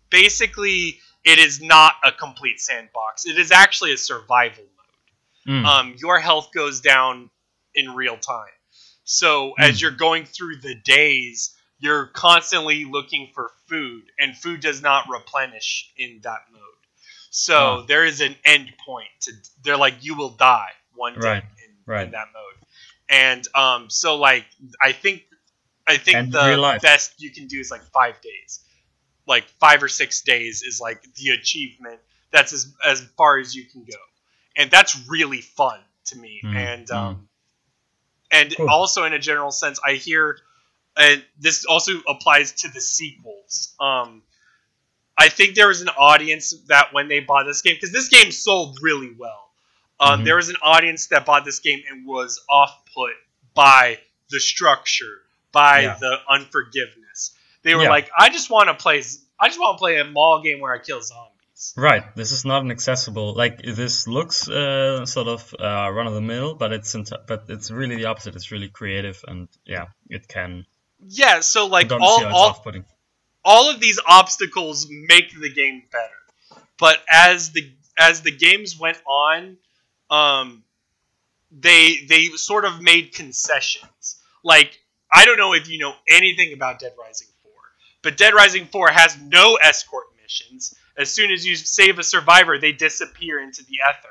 basically 0.09 0.99
it 1.27 1.39
is 1.39 1.61
not 1.61 1.95
a 2.03 2.11
complete 2.11 2.59
sandbox. 2.61 3.25
It 3.27 3.37
is 3.39 3.51
actually 3.51 3.93
a 3.93 3.97
survival 3.97 4.63
mode 4.63 4.73
Mm. 5.47 5.65
um, 5.65 5.95
your 5.97 6.19
health 6.19 6.49
goes 6.53 6.81
down 6.81 7.29
in 7.75 7.95
real 7.95 8.17
time. 8.17 8.49
So 9.05 9.53
as 9.59 9.79
Hmm. 9.79 9.81
you're 9.81 9.91
going 9.91 10.25
through 10.25 10.57
the 10.57 10.75
days, 10.75 11.55
you're 11.79 12.07
constantly 12.07 12.85
looking 12.85 13.31
for 13.33 13.51
food, 13.69 14.03
and 14.19 14.37
food 14.37 14.61
does 14.61 14.81
not 14.81 15.07
replenish 15.09 15.91
in 15.97 16.21
that 16.23 16.41
mode. 16.51 16.61
So 17.29 17.83
there 17.87 18.05
is 18.05 18.21
an 18.21 18.35
end 18.45 18.73
point. 18.85 19.09
To 19.21 19.31
they're 19.63 19.77
like 19.77 19.95
you 20.03 20.15
will 20.15 20.31
die 20.31 20.71
one 20.95 21.19
day 21.19 21.19
Right, 21.19 21.43
in, 21.43 21.75
right. 21.85 22.05
in 22.07 22.11
that 22.11 22.27
mode, 22.33 22.57
and 23.09 23.47
um, 23.55 23.89
so 23.89 24.17
like 24.17 24.45
I 24.81 24.91
think 24.93 25.23
I 25.87 25.97
think 25.97 26.17
And 26.17 26.31
the 26.31 26.79
best 26.81 27.13
you 27.21 27.31
can 27.31 27.47
do 27.47 27.59
is 27.59 27.71
like 27.71 27.83
five 27.93 28.19
days, 28.21 28.59
like 29.27 29.45
five 29.59 29.83
or 29.83 29.87
six 29.89 30.21
days 30.21 30.63
is 30.63 30.79
like 30.81 31.03
the 31.15 31.29
achievement. 31.31 31.99
That's 32.31 32.53
as 32.53 32.73
as 32.85 33.01
far 33.17 33.39
as 33.39 33.55
you 33.55 33.65
can 33.65 33.83
go 33.83 33.97
and 34.57 34.71
that's 34.71 35.07
really 35.07 35.41
fun 35.41 35.79
to 36.05 36.17
me. 36.17 36.41
Mm, 36.43 36.55
and 36.55 36.91
um, 36.91 37.29
and 38.31 38.53
Cool. 38.57 38.69
also 38.69 39.05
in 39.05 39.13
a 39.13 39.19
general 39.19 39.51
sense, 39.51 39.79
I 39.85 39.93
hear, 39.93 40.37
and 40.97 41.23
this 41.39 41.63
also 41.65 41.93
applies 42.09 42.51
to 42.63 42.67
the 42.69 42.81
sequels. 42.81 43.73
Um, 43.79 44.23
I 45.17 45.29
think 45.29 45.55
there 45.55 45.67
was 45.69 45.81
an 45.81 45.89
audience 45.89 46.53
that 46.67 46.93
when 46.93 47.07
they 47.07 47.21
bought 47.21 47.45
this 47.45 47.61
game, 47.61 47.75
because 47.75 47.91
this 47.93 48.09
game 48.09 48.31
sold 48.31 48.79
really 48.81 49.15
well, 49.17 49.49
um, 49.99 50.21
Mhm. 50.21 50.25
there 50.25 50.35
was 50.35 50.49
an 50.49 50.57
audience 50.61 51.07
that 51.07 51.25
bought 51.25 51.45
this 51.45 51.59
game 51.59 51.83
and 51.89 52.05
was 52.05 52.43
off 52.49 52.83
put 52.93 53.13
by 53.53 53.99
the 54.29 54.39
structure, 54.39 55.21
by 55.51 55.81
Yeah. 55.83 55.97
the 55.99 56.19
unforgiveness. 56.29 57.06
They 57.63 57.75
were 57.75 57.83
Yeah. 57.83 57.89
like, 57.89 58.09
I 58.17 58.29
just 58.29 58.49
want 58.49 58.67
to 58.69 58.75
play. 58.75 59.03
I 59.39 59.47
just 59.47 59.59
want 59.59 59.77
to 59.77 59.79
play 59.79 59.99
a 59.99 60.05
mall 60.05 60.41
game 60.41 60.59
where 60.59 60.73
I 60.73 60.79
kill 60.79 61.01
zombies. 61.01 61.73
Right. 61.75 62.15
This 62.15 62.31
is 62.31 62.45
not 62.45 62.61
an 62.63 62.71
accessible. 62.71 63.33
Like 63.33 63.61
this 63.61 64.07
looks 64.07 64.47
uh, 64.49 65.05
sort 65.05 65.27
of 65.27 65.53
uh, 65.59 65.89
run 65.91 66.07
of 66.07 66.13
the 66.13 66.21
mill, 66.21 66.55
but 66.55 66.71
it's 66.71 66.95
but 67.27 67.45
it's 67.49 67.71
really 67.71 67.95
the 67.95 68.05
opposite. 68.05 68.35
It's 68.35 68.51
really 68.51 68.69
creative, 68.69 69.23
and 69.27 69.47
yeah, 69.65 69.85
it 70.09 70.27
can. 70.27 70.65
Yeah, 71.07 71.41
so 71.41 71.67
like 71.67 71.91
all 71.91 72.17
see 72.17 72.23
how 72.23 72.29
it's 72.29 72.37
all, 72.65 72.73
all 73.45 73.69
of 73.71 73.79
these 73.79 73.99
obstacles 74.07 74.87
make 74.89 75.31
the 75.39 75.51
game 75.51 75.83
better. 75.91 76.61
But 76.79 76.99
as 77.09 77.51
the 77.51 77.71
as 77.97 78.21
the 78.21 78.31
games 78.31 78.79
went 78.79 79.01
on, 79.07 79.57
um, 80.09 80.63
they 81.51 82.05
they 82.07 82.25
sort 82.35 82.65
of 82.65 82.81
made 82.81 83.13
concessions. 83.13 84.19
Like 84.43 84.79
I 85.11 85.25
don't 85.25 85.37
know 85.37 85.53
if 85.53 85.69
you 85.69 85.79
know 85.79 85.93
anything 86.09 86.53
about 86.53 86.79
Dead 86.79 86.93
Rising 86.99 87.27
but 88.01 88.17
Dead 88.17 88.33
Rising 88.33 88.65
4 88.67 88.89
has 88.91 89.17
no 89.21 89.55
escort 89.55 90.05
missions. 90.21 90.73
As 90.97 91.09
soon 91.11 91.31
as 91.31 91.45
you 91.45 91.55
save 91.55 91.99
a 91.99 92.03
survivor, 92.03 92.57
they 92.57 92.71
disappear 92.71 93.39
into 93.39 93.63
the 93.63 93.73
ether. 93.89 94.09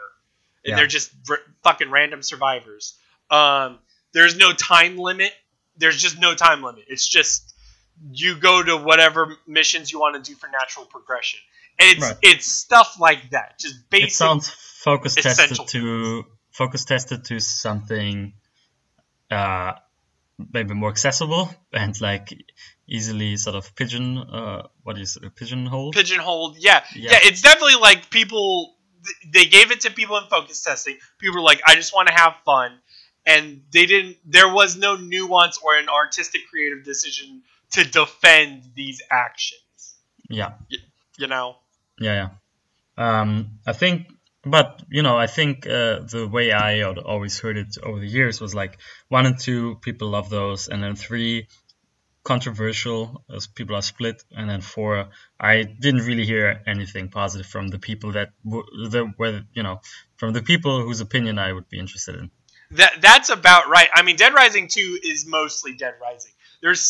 And 0.64 0.70
Yeah. 0.70 0.76
they're 0.76 0.86
just 0.86 1.10
r- 1.28 1.40
fucking 1.62 1.90
random 1.90 2.22
survivors. 2.22 2.94
Um, 3.30 3.78
there's 4.12 4.36
no 4.36 4.52
time 4.52 4.96
limit. 4.98 5.32
There's 5.76 6.00
just 6.00 6.18
no 6.18 6.34
time 6.34 6.62
limit. 6.62 6.84
It's 6.88 7.06
just 7.06 7.54
you 8.12 8.36
go 8.36 8.62
to 8.62 8.76
whatever 8.76 9.36
missions 9.46 9.90
you 9.90 9.98
want 9.98 10.22
to 10.22 10.30
do 10.30 10.36
for 10.36 10.48
natural 10.48 10.84
progression. 10.86 11.40
And 11.78 11.90
it's 11.96 12.02
Right. 12.06 12.16
it's 12.22 12.46
stuff 12.46 12.96
like 13.00 13.30
that. 13.30 13.58
Just 13.58 13.88
basic 13.90 14.08
it 14.08 14.12
sounds 14.12 14.48
focus 14.50 15.14
tested 15.14 15.58
to 15.68 16.24
focus 16.52 16.84
tested 16.84 17.24
to 17.26 17.38
something 17.40 18.32
uh 19.30 19.72
maybe 20.52 20.74
more 20.74 20.90
accessible 20.90 21.52
and 21.72 21.98
like 22.00 22.32
easily 22.88 23.36
sort 23.36 23.56
of 23.56 23.74
pigeon 23.74 24.18
uh 24.18 24.62
what 24.82 24.98
is 24.98 25.16
it 25.22 25.34
pigeonhole 25.34 25.92
pigeonholed. 25.92 26.56
Yeah. 26.58 26.84
Yeah. 26.94 27.10
yeah, 27.12 27.18
It's 27.22 27.42
definitely 27.42 27.76
like 27.80 28.10
people. 28.10 28.74
They 29.32 29.46
gave 29.46 29.70
it 29.70 29.80
to 29.82 29.90
people 29.90 30.16
in 30.18 30.24
focus 30.28 30.62
testing. 30.62 30.98
People 31.18 31.36
were 31.36 31.42
like, 31.42 31.60
"I 31.66 31.74
just 31.76 31.94
want 31.94 32.08
to 32.08 32.14
have 32.14 32.34
fun," 32.44 32.78
and 33.24 33.62
they 33.72 33.86
didn't. 33.86 34.16
There 34.24 34.52
was 34.52 34.76
no 34.76 34.96
nuance 34.96 35.58
or 35.62 35.76
an 35.76 35.88
artistic, 35.88 36.42
creative 36.50 36.84
decision 36.84 37.42
to 37.72 37.84
defend 37.84 38.62
these 38.74 39.02
actions. 39.10 39.94
yeah 40.28 40.52
You 41.18 41.26
know. 41.28 41.56
yeah 42.00 42.14
yeah 42.20 42.28
um 42.98 43.58
i 43.66 43.72
think 43.72 44.06
but 44.44 44.82
you 44.90 45.02
know 45.02 45.16
i 45.16 45.26
think 45.26 45.66
uh, 45.66 46.00
the 46.14 46.28
way 46.30 46.52
i 46.52 46.80
al- 46.80 47.00
always 47.12 47.38
heard 47.40 47.56
it 47.56 47.76
over 47.82 47.98
the 48.00 48.06
years 48.18 48.40
was 48.40 48.54
like 48.54 48.78
one 49.08 49.26
and 49.26 49.38
two 49.38 49.76
people 49.86 50.08
love 50.08 50.28
those 50.30 50.68
and 50.68 50.82
then 50.82 50.94
three 50.96 51.46
controversial 52.32 53.22
as 53.36 53.46
people 53.58 53.74
are 53.76 53.82
split 53.94 54.22
and 54.36 54.48
then 54.50 54.60
four 54.60 54.92
i 55.40 55.54
didn't 55.84 56.04
really 56.10 56.26
hear 56.32 56.46
anything 56.66 57.08
positive 57.08 57.46
from 57.54 57.68
the 57.74 57.78
people 57.88 58.10
that 58.18 58.28
w- 58.44 58.66
the 58.94 59.00
were 59.18 59.42
you 59.58 59.62
know 59.66 59.76
from 60.16 60.32
the 60.32 60.42
people 60.42 60.82
whose 60.82 61.00
opinion 61.00 61.38
i 61.38 61.52
would 61.52 61.68
be 61.68 61.78
interested 61.84 62.14
in 62.22 62.30
That 62.72 62.94
that's 63.00 63.30
about 63.30 63.64
right. 63.76 63.88
I 63.98 64.02
mean, 64.02 64.16
Dead 64.16 64.34
Rising 64.34 64.66
Two 64.76 64.90
is 65.12 65.24
mostly 65.38 65.72
Dead 65.84 65.94
Rising. 66.02 66.32
There's 66.62 66.84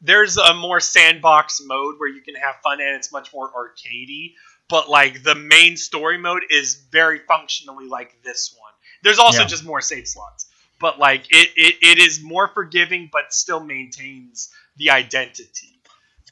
there's 0.00 0.36
a 0.38 0.54
more 0.54 0.80
sandbox 0.80 1.60
mode 1.72 1.94
where 1.98 2.08
you 2.16 2.22
can 2.28 2.34
have 2.44 2.54
fun 2.64 2.80
and 2.80 2.96
it's 2.98 3.12
much 3.12 3.28
more 3.36 3.48
arcadey. 3.60 4.24
But 4.68 4.88
like 4.88 5.14
the 5.22 5.34
main 5.34 5.76
story 5.76 6.16
mode 6.28 6.44
is 6.60 6.68
very 6.90 7.18
functionally 7.32 7.88
like 7.98 8.10
this 8.28 8.42
one. 8.64 8.72
There's 9.04 9.18
also 9.18 9.42
Yeah. 9.42 9.48
just 9.54 9.64
more 9.72 9.82
save 9.82 10.08
slots. 10.08 10.46
But 10.80 10.98
like 10.98 11.22
it, 11.30 11.48
it, 11.66 11.74
it 11.90 11.98
is 12.06 12.14
more 12.34 12.48
forgiving 12.48 13.10
but 13.12 13.24
still 13.42 13.62
maintains 13.76 14.48
the 14.76 14.90
identity. 14.90 15.68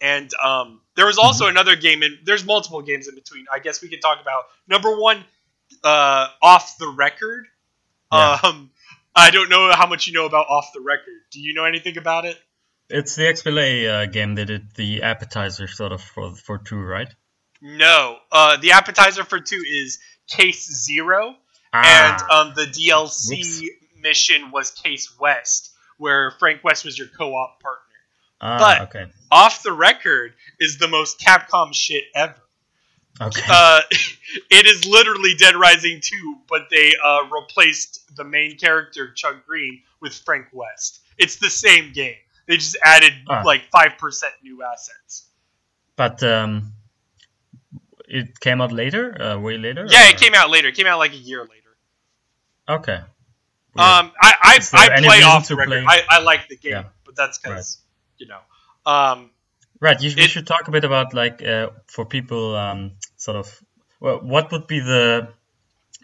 And 0.02 0.30
um, 0.42 0.80
there 0.96 1.06
was 1.06 1.18
also 1.18 1.46
another 1.46 1.76
game 1.76 2.02
and 2.02 2.18
there's 2.24 2.44
multiple 2.44 2.80
games 2.82 3.06
in 3.08 3.14
between. 3.14 3.44
I 3.52 3.58
guess 3.58 3.82
we 3.82 3.88
could 3.88 4.00
talk 4.00 4.20
about 4.20 4.44
number 4.66 4.98
one, 4.98 5.24
uh, 5.84 6.28
off 6.42 6.78
the 6.78 6.88
record. 6.88 7.46
Yeah. 8.12 8.38
Um, 8.42 8.70
I 9.14 9.30
don't 9.30 9.50
know 9.50 9.70
how 9.72 9.86
much 9.86 10.06
you 10.06 10.12
know 10.14 10.26
about 10.26 10.46
off 10.48 10.70
the 10.74 10.80
record. 10.80 11.14
Do 11.30 11.40
you 11.40 11.54
know 11.54 11.64
anything 11.64 11.96
about 11.98 12.24
it? 12.24 12.38
it's 12.90 13.14
the 13.14 13.22
XBLA 13.22 13.88
uh, 13.88 14.06
game 14.06 14.34
they 14.34 14.44
did 14.44 14.74
the 14.74 15.02
appetizer 15.02 15.68
sort 15.68 15.92
of 15.92 16.02
for 16.02 16.34
for 16.34 16.58
two 16.58 16.80
right 16.80 17.08
No. 17.62 18.16
Uh, 18.32 18.56
the 18.56 18.72
appetizer 18.72 19.22
for 19.24 19.38
two 19.40 19.62
is 19.64 20.00
Case 20.26 20.66
Zero, 20.84 21.36
Ah, 21.72 22.18
and 22.18 22.48
um, 22.48 22.54
the 22.56 22.66
DLC 22.66 23.64
mission 24.00 24.50
was 24.50 24.70
Case 24.72 25.16
West, 25.20 25.72
where 25.98 26.32
Frank 26.38 26.64
West 26.64 26.84
was 26.84 26.98
your 26.98 27.08
co-op 27.08 27.60
partner. 27.60 27.89
Ah, 28.40 28.58
but- 28.58 28.80
okay 28.88 29.10
Off 29.30 29.62
the 29.62 29.72
record 29.72 30.34
is 30.58 30.78
the 30.78 30.88
most 30.88 31.20
Capcom 31.20 31.72
shit 31.74 32.04
ever. 32.14 32.34
okay 33.20 33.42
Uh, 33.48 33.80
it 34.50 34.66
is 34.66 34.86
literally 34.86 35.34
Dead 35.38 35.54
Rising 35.56 36.00
2, 36.02 36.36
but 36.48 36.62
they 36.70 36.92
uh, 37.04 37.28
replaced 37.30 38.14
the 38.16 38.24
main 38.24 38.56
character, 38.58 39.12
Chuck 39.12 39.46
Green, 39.46 39.82
with 40.00 40.14
Frank 40.14 40.46
West. 40.52 41.00
It's 41.18 41.36
the 41.36 41.50
same 41.50 41.92
game. 41.92 42.16
They 42.48 42.56
just 42.56 42.76
added 42.82 43.12
Ah. 43.28 43.42
like 43.44 43.70
5% 43.70 44.22
new 44.42 44.62
assets. 44.62 45.26
but 45.96 46.22
um 46.22 46.72
it 48.08 48.40
came 48.40 48.60
out 48.60 48.72
later 48.72 49.04
uh, 49.22 49.38
way 49.38 49.56
later 49.56 49.86
Yeah, 49.88 50.06
or- 50.06 50.10
it 50.10 50.16
came 50.18 50.34
out 50.34 50.50
later. 50.50 50.68
It 50.68 50.74
came 50.74 50.86
out 50.86 50.98
like 50.98 51.12
a 51.12 51.16
year 51.30 51.40
later. 51.42 51.72
okay 52.68 53.00
Weird. 53.74 53.88
Um, 53.88 54.12
I 54.20 54.34
I, 54.42 54.58
I 54.96 55.00
play 55.00 55.22
off 55.22 55.46
the 55.46 55.54
record. 55.54 55.84
play- 55.84 55.84
I, 55.86 56.16
I 56.16 56.20
like 56.22 56.48
the 56.48 56.56
game, 56.56 56.72
Yeah. 56.72 56.84
but 57.04 57.14
that's 57.14 57.38
because 57.38 57.78
you 58.20 58.28
know. 58.28 58.40
Um, 58.86 59.30
Right, 59.80 59.98
you, 60.02 60.12
we 60.14 60.28
should 60.28 60.46
talk 60.46 60.68
a 60.68 60.70
bit 60.70 60.84
about 60.84 61.14
like 61.14 61.42
uh, 61.42 61.70
for 61.86 62.04
people 62.04 62.54
um, 62.54 62.92
sort 63.16 63.38
of 63.38 63.62
well, 63.98 64.18
what 64.18 64.52
would 64.52 64.66
be 64.66 64.80
the 64.80 65.28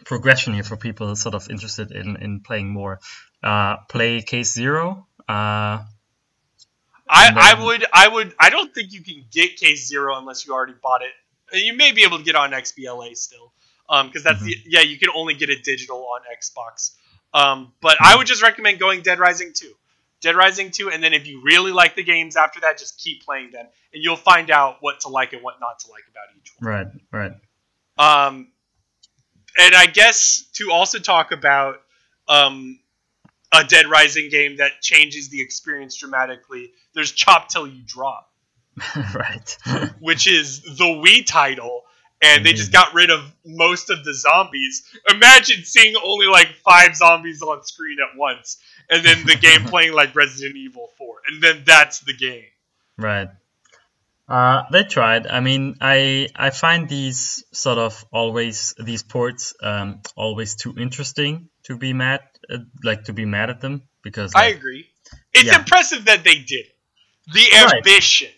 progression 0.03 0.53
here 0.53 0.63
for 0.63 0.77
people 0.77 1.15
sort 1.15 1.35
of 1.35 1.49
interested 1.49 1.91
in 1.91 2.15
in 2.15 2.39
playing 2.39 2.69
more. 2.69 2.99
Uh, 3.43 3.77
play 3.87 4.21
Case 4.21 4.51
Zero. 4.51 5.05
Uh, 5.29 5.83
I, 7.09 7.29
I 7.35 7.63
would 7.63 7.85
I 7.93 8.07
would 8.07 8.33
I 8.39 8.49
don't 8.49 8.73
think 8.73 8.93
you 8.93 9.03
can 9.03 9.25
get 9.31 9.57
Case 9.57 9.87
Zero 9.87 10.17
unless 10.17 10.45
you 10.45 10.53
already 10.53 10.73
bought 10.81 11.01
it. 11.03 11.11
You 11.53 11.75
may 11.75 11.91
be 11.91 12.03
able 12.03 12.17
to 12.17 12.23
get 12.23 12.31
it 12.31 12.37
on 12.37 12.51
XBLA 12.51 13.15
still, 13.15 13.53
because 13.87 14.23
that's 14.23 14.41
the 14.41 14.55
yeah 14.65 14.81
you 14.81 14.97
can 14.97 15.09
only 15.15 15.35
get 15.35 15.51
it 15.51 15.63
digital 15.63 15.99
on 15.99 16.21
Xbox. 16.35 16.95
Um, 17.31 17.73
but 17.79 17.97
I 18.01 18.15
would 18.15 18.25
just 18.25 18.41
recommend 18.41 18.79
going 18.79 19.01
Dead 19.01 19.19
Rising 19.19 19.51
Two, 19.53 19.73
Dead 20.21 20.35
Rising 20.35 20.71
Two, 20.71 20.89
and 20.89 21.03
then 21.03 21.13
if 21.13 21.27
you 21.27 21.41
really 21.43 21.71
like 21.71 21.95
the 21.95 22.03
games 22.03 22.35
after 22.35 22.59
that, 22.61 22.77
just 22.77 22.97
keep 22.99 23.23
playing 23.23 23.51
them, 23.51 23.65
and 23.93 24.03
you'll 24.03 24.15
find 24.15 24.49
out 24.49 24.77
what 24.81 25.01
to 25.01 25.09
like 25.09 25.33
and 25.33 25.43
what 25.43 25.55
not 25.59 25.79
to 25.79 25.91
like 25.91 26.03
about 26.09 26.23
each 26.37 26.51
one. 26.59 26.73
right, 26.73 26.87
right. 27.99 28.27
Um, 28.27 28.47
and 29.57 29.75
I 29.75 29.87
guess 29.87 30.43
to 30.53 30.71
also 30.71 30.99
talk 30.99 31.31
about 31.31 31.81
um, 32.27 32.79
a 33.53 33.63
Dead 33.63 33.87
Rising 33.87 34.29
game 34.29 34.57
that 34.57 34.81
changes 34.81 35.29
the 35.29 35.41
experience 35.41 35.95
dramatically. 35.97 36.71
There's 36.93 37.11
Chop 37.11 37.49
Till 37.49 37.67
You 37.67 37.81
Drop, 37.85 38.29
right. 39.15 39.57
which 39.99 40.27
is 40.27 40.61
the 40.63 40.85
Wii 40.85 41.25
title, 41.25 41.83
and 42.21 42.45
they 42.45 42.53
just 42.53 42.71
got 42.71 42.93
rid 42.93 43.09
of 43.09 43.21
most 43.45 43.89
of 43.89 44.03
the 44.03 44.13
zombies. 44.13 44.83
Imagine 45.09 45.63
seeing 45.63 45.95
only 46.03 46.27
like 46.27 46.49
five 46.65 46.95
zombies 46.95 47.41
on 47.41 47.63
screen 47.63 47.97
at 47.99 48.17
once, 48.17 48.57
and 48.89 49.03
then 49.05 49.25
the 49.25 49.35
game 49.35 49.63
playing 49.65 49.93
like 49.93 50.15
Resident 50.15 50.55
Evil 50.55 50.89
4, 50.97 51.15
and 51.27 51.41
then 51.43 51.63
that's 51.65 51.99
the 52.01 52.13
game. 52.13 52.45
Right. 52.97 53.29
Uh, 54.27 54.63
they 54.71 54.83
tried. 54.83 55.25
I 55.27 55.39
mean, 55.39 55.75
I 55.79 56.27
I 56.35 56.49
find 56.49 56.89
these 56.89 57.45
sort 57.53 57.77
of 57.77 58.03
always 58.11 58.73
these 58.77 59.01
ports 59.03 59.53
um, 59.63 60.01
always 60.17 60.55
too 60.55 60.75
interesting 60.77 61.47
to 61.63 61.77
be 61.77 61.93
mad 61.93 62.21
uh, 62.51 62.57
like 62.83 63.05
to 63.05 63.13
be 63.13 63.23
mad 63.25 63.49
at 63.49 63.61
them 63.61 63.83
because 64.01 64.33
I 64.35 64.47
agree. 64.47 64.85
It's 65.33 65.45
Yeah. 65.45 65.59
impressive 65.59 66.05
that 66.05 66.25
they 66.25 66.35
did 66.35 66.65
it. 66.65 66.75
The 67.31 67.45
Right. 67.53 67.73
ambition 67.75 68.31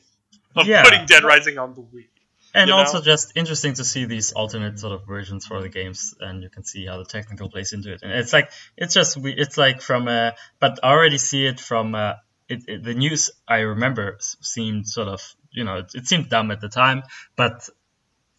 of 0.56 0.68
Yeah. 0.68 0.84
putting 0.84 1.06
Dead 1.08 1.24
Rising 1.24 1.58
on 1.58 1.74
the 1.74 1.82
Wii. 1.82 2.09
And 2.54 2.68
you 2.68 2.74
know? 2.74 2.80
also 2.80 3.02
just 3.02 3.34
interesting 3.36 3.74
to 3.74 3.84
see 3.84 4.06
these 4.06 4.32
alternate 4.32 4.80
sort 4.80 4.94
of 4.94 5.06
versions 5.06 5.46
for 5.46 5.62
the 5.62 5.70
games 5.70 6.16
and 6.20 6.42
you 6.42 6.50
can 6.50 6.64
see 6.64 6.86
how 6.86 6.98
the 6.98 7.06
technical 7.06 7.50
plays 7.50 7.74
into 7.74 7.94
it 7.94 8.02
and 8.02 8.12
it's 8.12 8.34
like 8.34 8.52
it's 8.78 8.94
just 8.94 9.18
we 9.18 9.32
it's 9.34 9.58
like 9.58 9.82
from 9.82 10.08
a 10.08 10.34
but 10.60 10.80
I 10.84 10.92
already 10.92 11.18
see 11.18 11.46
it 11.46 11.60
from 11.60 11.96
uh 11.96 12.14
it, 12.48 12.64
it, 12.68 12.84
the 12.84 12.96
news 12.96 13.32
I 13.48 13.60
remember 13.60 14.18
seemed 14.20 14.88
sort 14.88 15.08
of 15.08 15.22
you 15.52 15.64
know 15.64 15.78
it, 15.78 15.92
it 15.94 16.08
seemed 16.08 16.30
dumb 16.30 16.52
at 16.52 16.62
the 16.62 16.70
time 16.70 17.04
but 17.36 17.70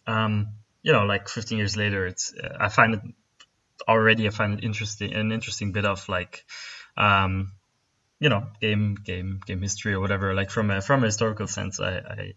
um 0.07 0.49
you 0.83 0.91
know 0.91 1.05
like 1.05 1.29
15 1.29 1.57
years 1.57 1.77
later 1.77 2.05
it's 2.05 2.33
uh, 2.33 2.57
I 2.59 2.69
find 2.69 2.95
it 2.95 3.01
already 3.87 4.27
I 4.27 4.31
find 4.31 4.59
it 4.59 4.65
interesting 4.65 5.13
an 5.13 5.31
interesting 5.31 5.71
bit 5.71 5.85
of 5.85 6.07
like 6.09 6.45
um 6.97 7.53
you 8.19 8.29
know 8.29 8.47
game 8.59 8.95
game 8.95 9.39
game 9.45 9.61
history 9.61 9.93
or 9.93 9.99
whatever 9.99 10.33
like 10.33 10.51
from 10.51 10.69
a 10.69 10.81
from 10.81 11.03
a 11.03 11.07
historical 11.07 11.47
sense 11.47 11.79
I, 11.79 11.97
I 11.97 12.33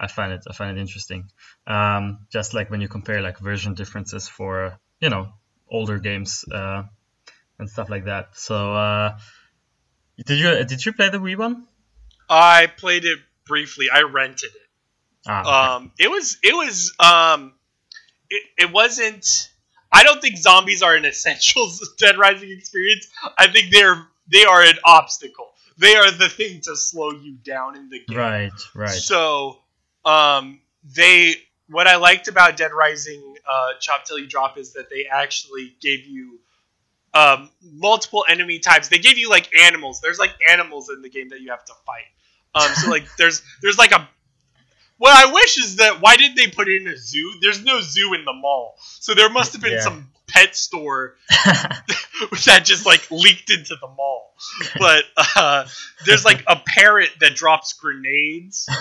I 0.00 0.06
find 0.06 0.32
it 0.32 0.44
I 0.48 0.54
find 0.54 0.76
it 0.76 0.80
interesting. 0.80 1.30
Um, 1.66 2.26
just 2.32 2.54
like 2.54 2.70
when 2.70 2.80
you 2.80 2.88
compare 2.88 3.20
like 3.20 3.38
version 3.38 3.74
differences 3.74 4.28
for 4.28 4.78
you 5.00 5.10
know 5.10 5.28
older 5.68 5.98
games 5.98 6.44
uh, 6.50 6.84
and 7.58 7.68
stuff 7.68 7.90
like 7.90 8.06
that. 8.06 8.30
So 8.34 8.74
uh, 8.74 9.18
did 10.24 10.38
you 10.38 10.64
did 10.64 10.84
you 10.84 10.92
play 10.92 11.10
the 11.10 11.18
Wii 11.18 11.36
one? 11.36 11.66
I 12.28 12.66
played 12.66 13.04
it 13.04 13.18
briefly. 13.46 13.86
I 13.92 14.02
rented 14.02 14.50
it. 14.54 14.68
Ah, 15.26 15.40
okay. 15.40 15.84
Um, 15.84 15.92
it 15.98 16.10
was 16.10 16.38
it 16.42 16.54
was 16.54 16.94
um, 16.98 17.52
it, 18.30 18.42
it 18.58 18.72
wasn't. 18.72 19.26
I 19.92 20.04
don't 20.04 20.22
think 20.22 20.36
zombies 20.38 20.82
are 20.82 20.94
an 20.94 21.04
essential 21.14 21.70
Dead 21.98 22.16
Rising 22.16 22.50
experience. 22.50 23.08
I 23.36 23.48
think 23.48 23.72
they're 23.72 24.06
they 24.32 24.44
are 24.44 24.62
an 24.62 24.78
obstacle. 24.84 25.48
They 25.78 25.96
are 25.96 26.10
the 26.10 26.28
thing 26.28 26.60
to 26.62 26.76
slow 26.76 27.10
you 27.10 27.36
down 27.42 27.76
in 27.76 27.88
the 27.88 28.00
game. 28.06 28.18
right, 28.18 28.52
right. 28.74 28.90
So, 28.90 29.60
um, 30.04 30.60
they 30.96 31.34
what 31.68 31.86
I 31.86 31.96
liked 31.96 32.28
about 32.28 32.56
Dead 32.56 32.72
Rising 32.72 33.34
uh, 33.48 33.72
Chop 33.80 34.04
Till 34.04 34.18
You 34.18 34.26
Drop 34.26 34.58
is 34.58 34.72
that 34.74 34.90
they 34.90 35.06
actually 35.10 35.74
gave 35.80 36.04
you 36.06 36.38
um, 37.14 37.50
multiple 37.62 38.24
enemy 38.28 38.58
types. 38.58 38.88
They 38.88 38.98
gave 38.98 39.18
you 39.18 39.28
like 39.30 39.50
animals. 39.64 40.00
There's 40.00 40.18
like 40.18 40.32
animals 40.48 40.90
in 40.90 41.02
the 41.02 41.08
game 41.08 41.28
that 41.30 41.40
you 41.40 41.50
have 41.50 41.64
to 41.66 41.72
fight. 41.86 42.04
Um, 42.54 42.74
so 42.74 42.90
like 42.90 43.04
there's 43.18 43.42
there's 43.62 43.78
like 43.78 43.92
a 43.92 44.08
what 44.98 45.16
I 45.16 45.32
wish 45.32 45.58
is 45.58 45.76
that 45.76 46.00
why 46.02 46.16
did 46.16 46.36
they 46.36 46.48
put 46.48 46.68
it 46.68 46.82
in 46.82 46.88
a 46.88 46.96
zoo? 46.96 47.32
There's 47.40 47.64
no 47.64 47.80
zoo 47.80 48.12
in 48.14 48.24
the 48.24 48.32
mall, 48.34 48.76
so 49.00 49.14
there 49.14 49.30
must 49.30 49.52
have 49.52 49.62
been 49.62 49.72
Yeah. 49.74 49.80
some 49.80 50.10
pet 50.26 50.54
store 50.54 51.14
that 51.28 52.62
just 52.64 52.84
like 52.86 53.10
leaked 53.10 53.50
into 53.50 53.76
the 53.80 53.88
mall. 53.88 54.34
But 54.78 55.04
uh, 55.36 55.66
there's 56.04 56.24
like 56.24 56.44
a 56.46 56.56
parrot 56.66 57.10
that 57.20 57.34
drops 57.34 57.72
grenades. 57.72 58.68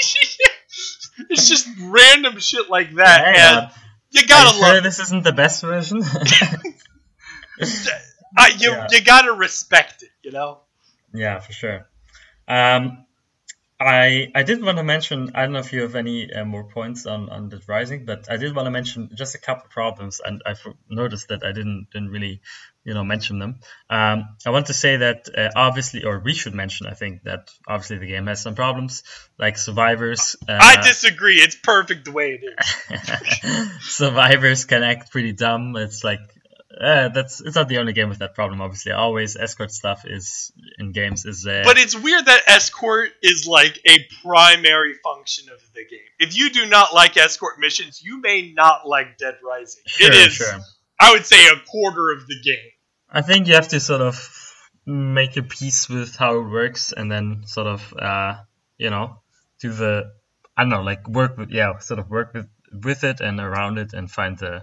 it's 1.30 1.48
just 1.48 1.68
random 1.82 2.38
shit 2.38 2.68
like 2.70 2.94
that, 2.94 3.24
Hang 3.24 3.36
and 3.36 3.56
on. 3.66 3.70
you 4.10 4.26
gotta 4.26 4.56
you 4.56 4.62
sure 4.64 4.74
love. 4.74 4.82
this 4.82 4.98
isn't 5.00 5.24
the 5.24 5.32
best 5.32 5.62
version. 5.62 6.02
Uh, 8.38 8.46
you 8.58 8.70
Yeah. 8.70 8.86
you 8.92 9.02
gotta 9.02 9.32
respect 9.32 10.02
it, 10.02 10.08
you 10.22 10.30
know. 10.30 10.60
Yeah, 11.12 11.40
for 11.40 11.52
sure. 11.52 11.88
Um, 12.46 13.04
I 13.80 14.30
I 14.34 14.42
did 14.42 14.62
want 14.62 14.76
to 14.76 14.84
mention. 14.84 15.30
I 15.34 15.42
don't 15.42 15.52
know 15.52 15.60
if 15.60 15.72
you 15.72 15.80
have 15.82 15.94
any 15.94 16.30
uh, 16.30 16.44
more 16.44 16.64
points 16.64 17.06
on 17.06 17.30
on 17.30 17.48
the 17.48 17.62
rising, 17.66 18.04
but 18.04 18.30
I 18.30 18.36
did 18.36 18.54
want 18.54 18.66
to 18.66 18.70
mention 18.70 19.08
just 19.14 19.34
a 19.34 19.38
couple 19.38 19.68
problems, 19.70 20.20
and 20.22 20.42
I 20.44 20.54
noticed 20.90 21.28
that 21.28 21.42
I 21.42 21.52
didn't 21.52 21.86
didn't 21.90 22.10
really, 22.10 22.42
you 22.84 22.92
know, 22.92 23.04
mention 23.04 23.38
them. 23.38 23.60
Um, 23.88 24.36
I 24.44 24.50
want 24.50 24.66
to 24.66 24.74
say 24.74 24.98
that 24.98 25.30
uh, 25.34 25.48
obviously, 25.56 26.04
or 26.04 26.18
we 26.18 26.34
should 26.34 26.54
mention, 26.54 26.88
I 26.88 26.94
think 26.94 27.22
that 27.22 27.50
obviously 27.66 27.96
the 27.98 28.06
game 28.06 28.26
has 28.26 28.42
some 28.42 28.54
problems, 28.54 29.02
like 29.38 29.56
survivors. 29.56 30.36
Uh, 30.46 30.58
I 30.60 30.76
disagree. 30.82 31.36
It's 31.36 31.56
perfect 31.56 32.04
the 32.04 32.12
way 32.12 32.38
it 32.38 32.44
is. 32.44 33.70
survivors 33.96 34.66
can 34.66 34.82
act 34.82 35.10
pretty 35.10 35.32
dumb. 35.32 35.74
It's 35.76 36.04
like 36.04 36.20
uh, 36.78 37.08
that's 37.08 37.40
it's 37.40 37.56
not 37.56 37.68
the 37.68 37.78
only 37.78 37.92
game 37.92 38.08
with 38.08 38.18
that 38.20 38.34
problem. 38.34 38.60
Obviously, 38.60 38.92
always 38.92 39.36
escort 39.36 39.72
stuff 39.72 40.02
is 40.04 40.52
in 40.78 40.92
games 40.92 41.24
is 41.24 41.46
uh, 41.46 41.62
But 41.64 41.78
it's 41.78 41.98
weird 41.98 42.26
that 42.26 42.42
escort 42.46 43.10
is 43.22 43.46
like 43.46 43.80
a 43.86 44.06
primary 44.22 44.94
function 45.02 45.48
of 45.50 45.60
the 45.74 45.84
game. 45.84 45.98
If 46.20 46.36
you 46.36 46.50
do 46.50 46.66
not 46.66 46.94
like 46.94 47.16
escort 47.16 47.58
missions, 47.58 48.00
you 48.02 48.20
may 48.20 48.52
not 48.52 48.86
like 48.86 49.18
Dead 49.18 49.34
Rising. 49.44 49.82
sure, 49.86 50.06
it 50.06 50.14
is, 50.14 50.32
sure. 50.34 50.60
I 51.00 51.12
would 51.12 51.26
say, 51.26 51.46
a 51.46 51.56
quarter 51.66 52.12
of 52.12 52.26
the 52.26 52.36
game. 52.44 52.70
I 53.10 53.22
think 53.22 53.48
you 53.48 53.54
have 53.54 53.68
to 53.68 53.80
sort 53.80 54.02
of 54.02 54.16
make 54.86 55.36
a 55.36 55.42
peace 55.42 55.88
with 55.88 56.14
how 56.14 56.38
it 56.38 56.48
works, 56.48 56.92
and 56.92 57.10
then 57.10 57.42
sort 57.46 57.66
of 57.66 57.94
uh, 57.98 58.36
you 58.78 58.90
know 58.90 59.22
do 59.60 59.72
the 59.72 60.12
I 60.56 60.62
don't 60.62 60.70
know 60.70 60.82
like 60.82 61.08
work 61.08 61.36
with 61.36 61.50
yeah 61.50 61.78
sort 61.78 61.98
of 61.98 62.08
work 62.08 62.32
with 62.32 62.48
with 62.72 63.02
it 63.02 63.20
and 63.20 63.40
around 63.40 63.78
it 63.78 63.92
and 63.92 64.08
find 64.08 64.38
the 64.38 64.62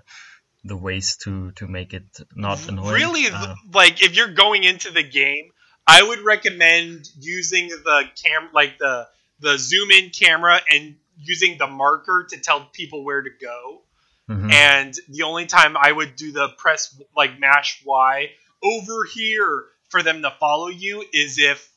the 0.68 0.78
ways 0.78 1.18
to 1.24 1.51
to 1.53 1.68
make 1.68 1.93
it 1.93 2.05
not 2.36 2.68
annoying. 2.68 2.93
Really, 2.93 3.28
Uh, 3.32 3.55
like 3.74 4.01
if 4.03 4.15
you're 4.15 4.34
going 4.34 4.63
into 4.63 4.91
the 4.91 5.03
game, 5.03 5.51
I 5.86 6.03
would 6.03 6.20
recommend 6.20 7.09
using 7.20 7.70
the 7.70 8.03
cam, 8.22 8.49
like 8.53 8.78
the 8.78 9.07
the 9.39 9.57
zoom 9.57 9.91
in 9.91 10.09
camera, 10.09 10.59
and 10.72 10.97
using 11.18 11.57
the 11.57 11.68
marker 11.68 12.28
to 12.30 12.38
tell 12.39 12.65
people 12.72 13.03
where 13.03 13.22
to 13.22 13.30
go. 13.41 13.82
mhm. 14.30 14.51
and 14.51 14.93
the 15.07 15.24
only 15.24 15.45
time 15.45 15.78
I 15.78 15.89
would 15.89 16.18
do 16.18 16.34
the 16.34 16.49
press 16.49 16.93
like 17.15 17.39
mash 17.39 17.82
Y 17.86 18.32
over 18.61 19.05
here 19.05 19.65
for 19.88 20.03
them 20.03 20.22
to 20.24 20.32
follow 20.32 20.68
you 20.68 21.05
is 21.13 21.38
if 21.39 21.70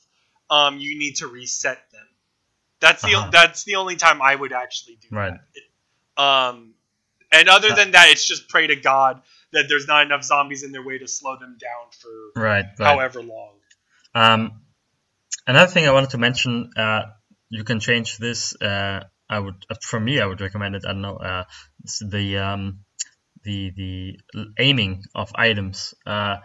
um, 0.50 0.80
you 0.80 0.98
need 0.98 1.14
to 1.16 1.28
reset 1.28 1.78
them. 1.92 2.08
That's 2.80 3.02
the 3.02 3.14
Uh-huh. 3.14 3.30
that's 3.30 3.62
the 3.64 3.76
only 3.76 3.94
time 3.96 4.20
I 4.20 4.34
would 4.34 4.52
actually 4.52 4.96
do 4.96 5.08
Right. 5.12 5.34
that. 6.16 6.22
Um, 6.22 6.74
and 7.32 7.48
other 7.48 7.74
than 7.74 7.92
that, 7.92 8.08
it's 8.10 8.26
just 8.26 8.48
pray 8.48 8.66
to 8.66 8.76
God 8.76 9.22
that 9.52 9.66
there's 9.68 9.86
not 9.86 10.06
enough 10.06 10.22
zombies 10.24 10.62
in 10.62 10.72
their 10.72 10.84
way 10.84 10.98
to 10.98 11.08
slow 11.08 11.36
them 11.36 11.56
down 11.60 11.90
for 11.98 12.40
right, 12.40 12.64
right. 12.78 12.86
however 12.86 13.22
long. 13.22 13.54
Um, 14.14 14.60
another 15.46 15.70
thing 15.70 15.86
I 15.86 15.92
wanted 15.92 16.10
to 16.10 16.18
mention, 16.18 16.70
uh, 16.76 17.02
you 17.48 17.64
can 17.64 17.80
change 17.80 18.18
this. 18.18 18.54
Uh, 18.60 19.04
I 19.28 19.38
would, 19.38 19.66
uh, 19.70 19.76
for 19.82 20.00
me, 20.00 20.20
I 20.20 20.26
would 20.26 20.40
recommend 20.40 20.74
it. 20.74 20.84
I 20.84 20.92
don't 20.92 21.02
know, 21.02 21.16
uh, 21.16 21.44
the 22.00 22.38
um, 22.38 22.80
the 23.44 23.70
the 23.76 24.18
aiming 24.58 25.04
of 25.14 25.32
items. 25.34 25.94
Uh, 26.04 26.38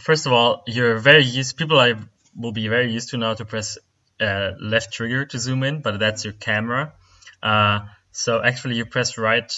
first 0.00 0.26
of 0.26 0.32
all, 0.32 0.62
you're 0.66 0.98
very 0.98 1.24
used. 1.24 1.56
People 1.56 1.78
I 1.78 1.94
will 2.34 2.52
be 2.52 2.68
very 2.68 2.90
used 2.90 3.10
to 3.10 3.18
now 3.18 3.34
to 3.34 3.44
press 3.44 3.78
uh, 4.20 4.52
left 4.60 4.92
trigger 4.92 5.26
to 5.26 5.38
zoom 5.38 5.62
in, 5.62 5.82
but 5.82 5.98
that's 5.98 6.24
your 6.24 6.34
camera. 6.34 6.94
Uh, 7.42 7.80
so 8.12 8.42
actually, 8.42 8.76
you 8.76 8.86
press 8.86 9.18
right 9.18 9.52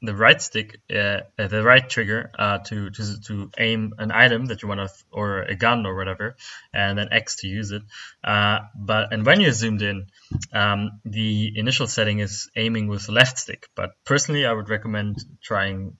the 0.00 0.14
right 0.14 0.40
stick, 0.40 0.80
uh, 0.94 1.20
uh, 1.38 1.48
the 1.48 1.62
right 1.62 1.88
trigger 1.88 2.30
uh, 2.38 2.58
to, 2.58 2.90
to 2.90 3.20
to 3.22 3.50
aim 3.58 3.94
an 3.98 4.12
item 4.12 4.46
that 4.46 4.62
you 4.62 4.68
want 4.68 4.80
to, 4.80 4.88
or 5.10 5.42
a 5.42 5.56
gun 5.56 5.86
or 5.86 5.96
whatever, 5.96 6.36
and 6.72 6.98
then 6.98 7.08
X 7.10 7.36
to 7.36 7.48
use 7.48 7.72
it. 7.72 7.82
Uh, 8.22 8.60
but 8.76 9.12
and 9.12 9.26
when 9.26 9.40
you're 9.40 9.52
zoomed 9.52 9.82
in, 9.82 10.06
um, 10.52 11.00
the 11.04 11.52
initial 11.56 11.86
setting 11.86 12.20
is 12.20 12.48
aiming 12.54 12.86
with 12.86 13.08
left 13.08 13.38
stick. 13.38 13.68
But 13.74 13.90
personally, 14.04 14.46
I 14.46 14.52
would 14.52 14.68
recommend 14.68 15.16
trying 15.42 15.96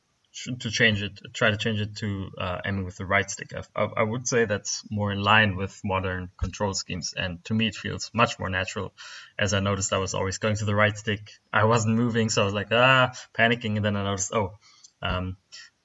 to 0.60 0.70
change 0.70 1.02
it, 1.02 1.18
try 1.32 1.50
to 1.50 1.56
change 1.56 1.80
it 1.80 1.96
to 1.96 2.30
uh, 2.38 2.58
aiming 2.64 2.84
with 2.84 2.96
the 2.96 3.06
right 3.06 3.28
stick. 3.30 3.52
I, 3.74 3.82
I, 3.82 4.02
would 4.02 4.26
say 4.26 4.44
that's 4.44 4.82
more 4.90 5.12
in 5.12 5.20
line 5.20 5.56
with 5.56 5.80
modern 5.84 6.30
control 6.38 6.74
schemes, 6.74 7.14
and 7.16 7.44
to 7.46 7.54
me, 7.54 7.68
it 7.68 7.74
feels 7.74 8.10
much 8.14 8.38
more 8.38 8.48
natural. 8.48 8.92
As 9.38 9.54
I 9.54 9.60
noticed, 9.60 9.92
I 9.92 9.98
was 9.98 10.14
always 10.14 10.38
going 10.38 10.56
to 10.56 10.64
the 10.64 10.74
right 10.74 10.96
stick. 10.96 11.30
I 11.52 11.64
wasn't 11.64 11.96
moving, 11.96 12.28
so 12.28 12.42
I 12.42 12.44
was 12.44 12.54
like 12.54 12.68
ah, 12.72 13.12
panicking, 13.36 13.76
and 13.76 13.84
then 13.84 13.96
I 13.96 14.04
noticed, 14.04 14.32
oh, 14.32 14.58
um, 15.02 15.36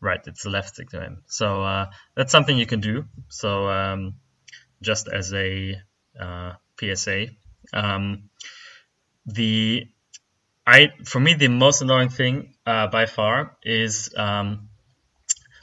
right, 0.01 0.21
it's 0.25 0.43
the 0.43 0.49
left 0.49 0.69
stick 0.69 0.89
to 0.89 1.03
aim. 1.03 1.23
So 1.27 1.63
uh, 1.63 1.85
that's 2.15 2.31
something 2.31 2.57
you 2.57 2.65
can 2.65 2.81
do. 2.81 3.05
So 3.29 3.69
um, 3.69 4.15
just 4.81 5.07
as 5.07 5.33
a 5.33 5.75
uh, 6.19 6.53
PSA, 6.79 7.27
um, 7.73 8.29
the 9.25 9.87
I 10.65 10.91
for 11.05 11.19
me 11.19 11.33
the 11.33 11.49
most 11.49 11.81
annoying 11.81 12.09
thing 12.09 12.53
uh, 12.65 12.87
by 12.87 13.05
far 13.05 13.57
is 13.63 14.13
um, 14.15 14.69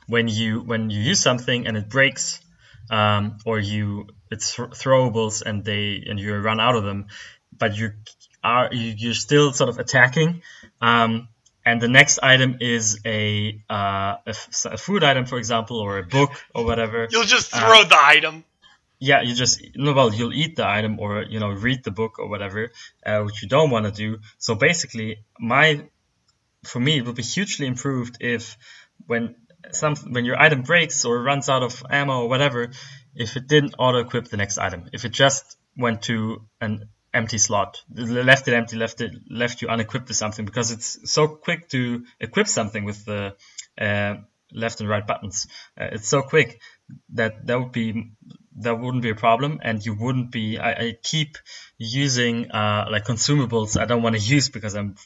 when 0.06 0.28
you 0.28 0.60
when 0.60 0.90
you 0.90 1.00
use 1.00 1.20
something 1.20 1.66
and 1.66 1.76
it 1.76 1.88
breaks 1.88 2.40
um, 2.90 3.38
or 3.46 3.58
you 3.58 4.08
it's 4.30 4.54
throwables 4.56 5.42
and 5.42 5.64
they 5.64 6.02
and 6.06 6.18
you 6.20 6.36
run 6.36 6.60
out 6.60 6.76
of 6.76 6.84
them, 6.84 7.06
but 7.56 7.76
you 7.76 7.92
are 8.44 8.68
you, 8.72 8.94
you're 8.96 9.14
still 9.14 9.52
sort 9.52 9.70
of 9.70 9.78
attacking. 9.78 10.42
Um, 10.80 11.28
and 11.64 11.80
the 11.80 11.88
next 11.88 12.20
item 12.22 12.56
is 12.60 13.00
a, 13.04 13.60
uh, 13.68 14.16
a, 14.26 14.28
f- 14.28 14.64
a 14.64 14.78
food 14.78 15.04
item, 15.04 15.26
for 15.26 15.36
example, 15.36 15.78
or 15.78 15.98
a 15.98 16.02
book 16.02 16.30
or 16.54 16.64
whatever. 16.64 17.06
You'll 17.10 17.24
just 17.24 17.54
Uh, 17.54 17.60
throw 17.60 17.84
the 17.84 17.98
item. 18.02 18.44
Yeah, 19.00 19.22
you 19.22 19.34
just 19.34 19.62
well, 19.78 20.12
you'll 20.12 20.34
eat 20.34 20.56
the 20.56 20.66
item 20.68 21.00
or 21.00 21.22
you 21.22 21.40
know 21.40 21.48
read 21.48 21.82
the 21.82 21.90
book 21.90 22.18
or 22.18 22.28
whatever, 22.28 22.70
uh, 23.04 23.22
which 23.22 23.42
you 23.42 23.48
don't 23.48 23.70
want 23.70 23.86
to 23.86 23.92
do. 23.92 24.18
So 24.38 24.54
basically, 24.54 25.24
my 25.38 25.88
for 26.64 26.78
me 26.78 26.98
it 26.98 27.06
would 27.06 27.16
be 27.16 27.22
hugely 27.22 27.66
improved 27.66 28.18
if 28.20 28.58
when 29.06 29.34
some 29.72 29.96
when 29.96 30.26
your 30.26 30.38
item 30.38 30.62
breaks 30.62 31.04
or 31.06 31.22
runs 31.22 31.48
out 31.48 31.62
of 31.62 31.82
ammo 31.90 32.22
or 32.22 32.28
whatever, 32.28 32.70
if 33.14 33.36
it 33.36 33.48
didn't 33.48 33.74
auto 33.78 33.98
equip 33.98 34.28
the 34.28 34.36
next 34.36 34.58
item, 34.58 34.88
if 34.92 35.06
it 35.06 35.12
just 35.12 35.56
went 35.76 36.02
to 36.02 36.44
an 36.60 36.88
empty 37.14 37.38
slot, 37.38 37.82
left 37.94 38.48
it 38.48 38.54
empty, 38.54 38.76
left 38.76 39.00
it 39.00 39.12
left 39.30 39.62
you 39.62 39.68
unequipped 39.68 40.08
with 40.08 40.16
something 40.16 40.44
because 40.44 40.72
it's 40.72 41.10
so 41.10 41.26
quick 41.26 41.70
to 41.70 42.04
equip 42.20 42.46
something 42.46 42.84
with 42.84 43.04
the 43.06 43.34
uh, 43.80 44.14
left 44.52 44.80
and 44.80 44.88
right 44.90 45.06
buttons. 45.06 45.46
Uh, 45.80 45.88
it's 45.92 46.08
so 46.08 46.22
quick 46.22 46.60
that 47.14 47.46
that 47.46 47.58
would 47.58 47.72
be 47.72 48.12
that 48.62 48.78
wouldn't 48.78 49.02
be 49.02 49.10
a 49.10 49.14
problem 49.14 49.60
and 49.62 49.84
you 49.84 49.94
wouldn't 49.94 50.30
be 50.30 50.58
i, 50.58 50.70
I 50.72 50.96
keep 51.02 51.36
using 51.78 52.50
uh, 52.50 52.86
like 52.90 53.04
consumables 53.04 53.80
i 53.80 53.84
don't 53.84 54.02
want 54.02 54.16
to 54.16 54.22
use 54.22 54.48
because 54.48 54.74
i'm 54.74 54.96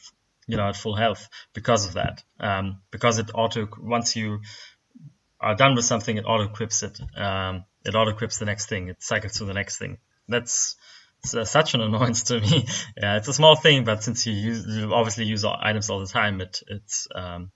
you 0.47 0.57
know 0.57 0.67
at 0.67 0.75
full 0.75 0.95
health 0.95 1.27
because 1.53 1.87
of 1.87 1.93
that. 1.93 2.23
Um, 2.39 2.81
because 2.91 3.19
it 3.19 3.31
auto 3.33 3.67
once 3.79 4.15
you 4.15 4.41
are 5.39 5.55
done 5.55 5.75
with 5.75 5.85
something 5.85 6.17
it 6.17 6.25
auto 6.25 6.43
equips 6.43 6.83
it 6.83 6.99
um, 7.17 7.65
it 7.83 7.95
auto 7.95 8.11
equips 8.11 8.37
the 8.39 8.45
next 8.45 8.67
thing 8.67 8.89
it 8.89 9.01
cycles 9.01 9.33
to 9.33 9.45
the 9.45 9.53
next 9.53 9.77
thing. 9.77 9.97
That's 10.27 10.75
uh, 11.33 11.45
such 11.45 11.73
an 11.73 11.81
annoyance 11.87 12.23
to 12.23 12.39
me. 12.39 12.67
Yeah 12.97 13.17
it's 13.17 13.27
a 13.27 13.33
small 13.33 13.55
thing 13.55 13.83
but 13.83 14.03
since 14.03 14.25
you 14.25 14.33
use 14.33 14.65
you 14.67 14.93
obviously 14.93 15.25
use 15.25 15.45
items 15.45 15.89
all 15.89 15.99
the 15.99 16.07
time 16.07 16.41
it 16.41 16.61
it's 16.67 17.07
um, 17.13 17.51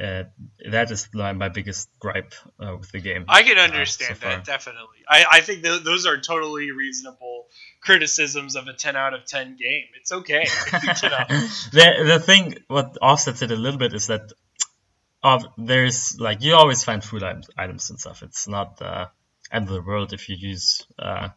uh, 0.00 0.24
that 0.70 0.90
is 0.90 1.08
my 1.12 1.48
biggest 1.48 1.88
gripe 1.98 2.32
uh, 2.60 2.76
with 2.78 2.90
the 2.92 3.00
game 3.00 3.24
I 3.28 3.42
can 3.42 3.56
so 3.56 3.62
understand 3.62 4.18
far. 4.18 4.30
that 4.30 4.44
definitely. 4.44 4.98
I, 5.08 5.24
I 5.32 5.40
think 5.40 5.64
th- 5.64 5.82
those 5.82 6.06
are 6.06 6.20
totally 6.20 6.70
reasonable 6.70 7.46
criticisms 7.80 8.54
of 8.54 8.68
a 8.68 8.74
ten 8.74 8.94
out 8.94 9.14
of 9.14 9.24
ten 9.24 9.56
game. 9.56 9.86
It's 10.00 10.12
okay. 10.12 10.46
you 10.72 11.08
know. 11.08 11.24
the 11.72 12.04
the 12.06 12.22
thing 12.24 12.58
what 12.68 12.96
offsets 13.02 13.42
it 13.42 13.50
a 13.50 13.56
little 13.56 13.78
bit 13.78 13.92
is 13.92 14.06
that 14.06 14.32
of 15.22 15.44
there's 15.56 16.18
like 16.20 16.42
you 16.42 16.54
always 16.54 16.84
find 16.84 17.02
food 17.02 17.24
items, 17.24 17.50
items 17.56 17.90
and 17.90 17.98
stuff. 17.98 18.22
It's 18.22 18.46
not 18.46 18.76
the 18.76 19.10
end 19.50 19.68
of 19.68 19.74
the 19.74 19.82
world 19.82 20.12
if 20.12 20.28
you 20.28 20.36
use 20.38 20.86
uh, 20.98 21.30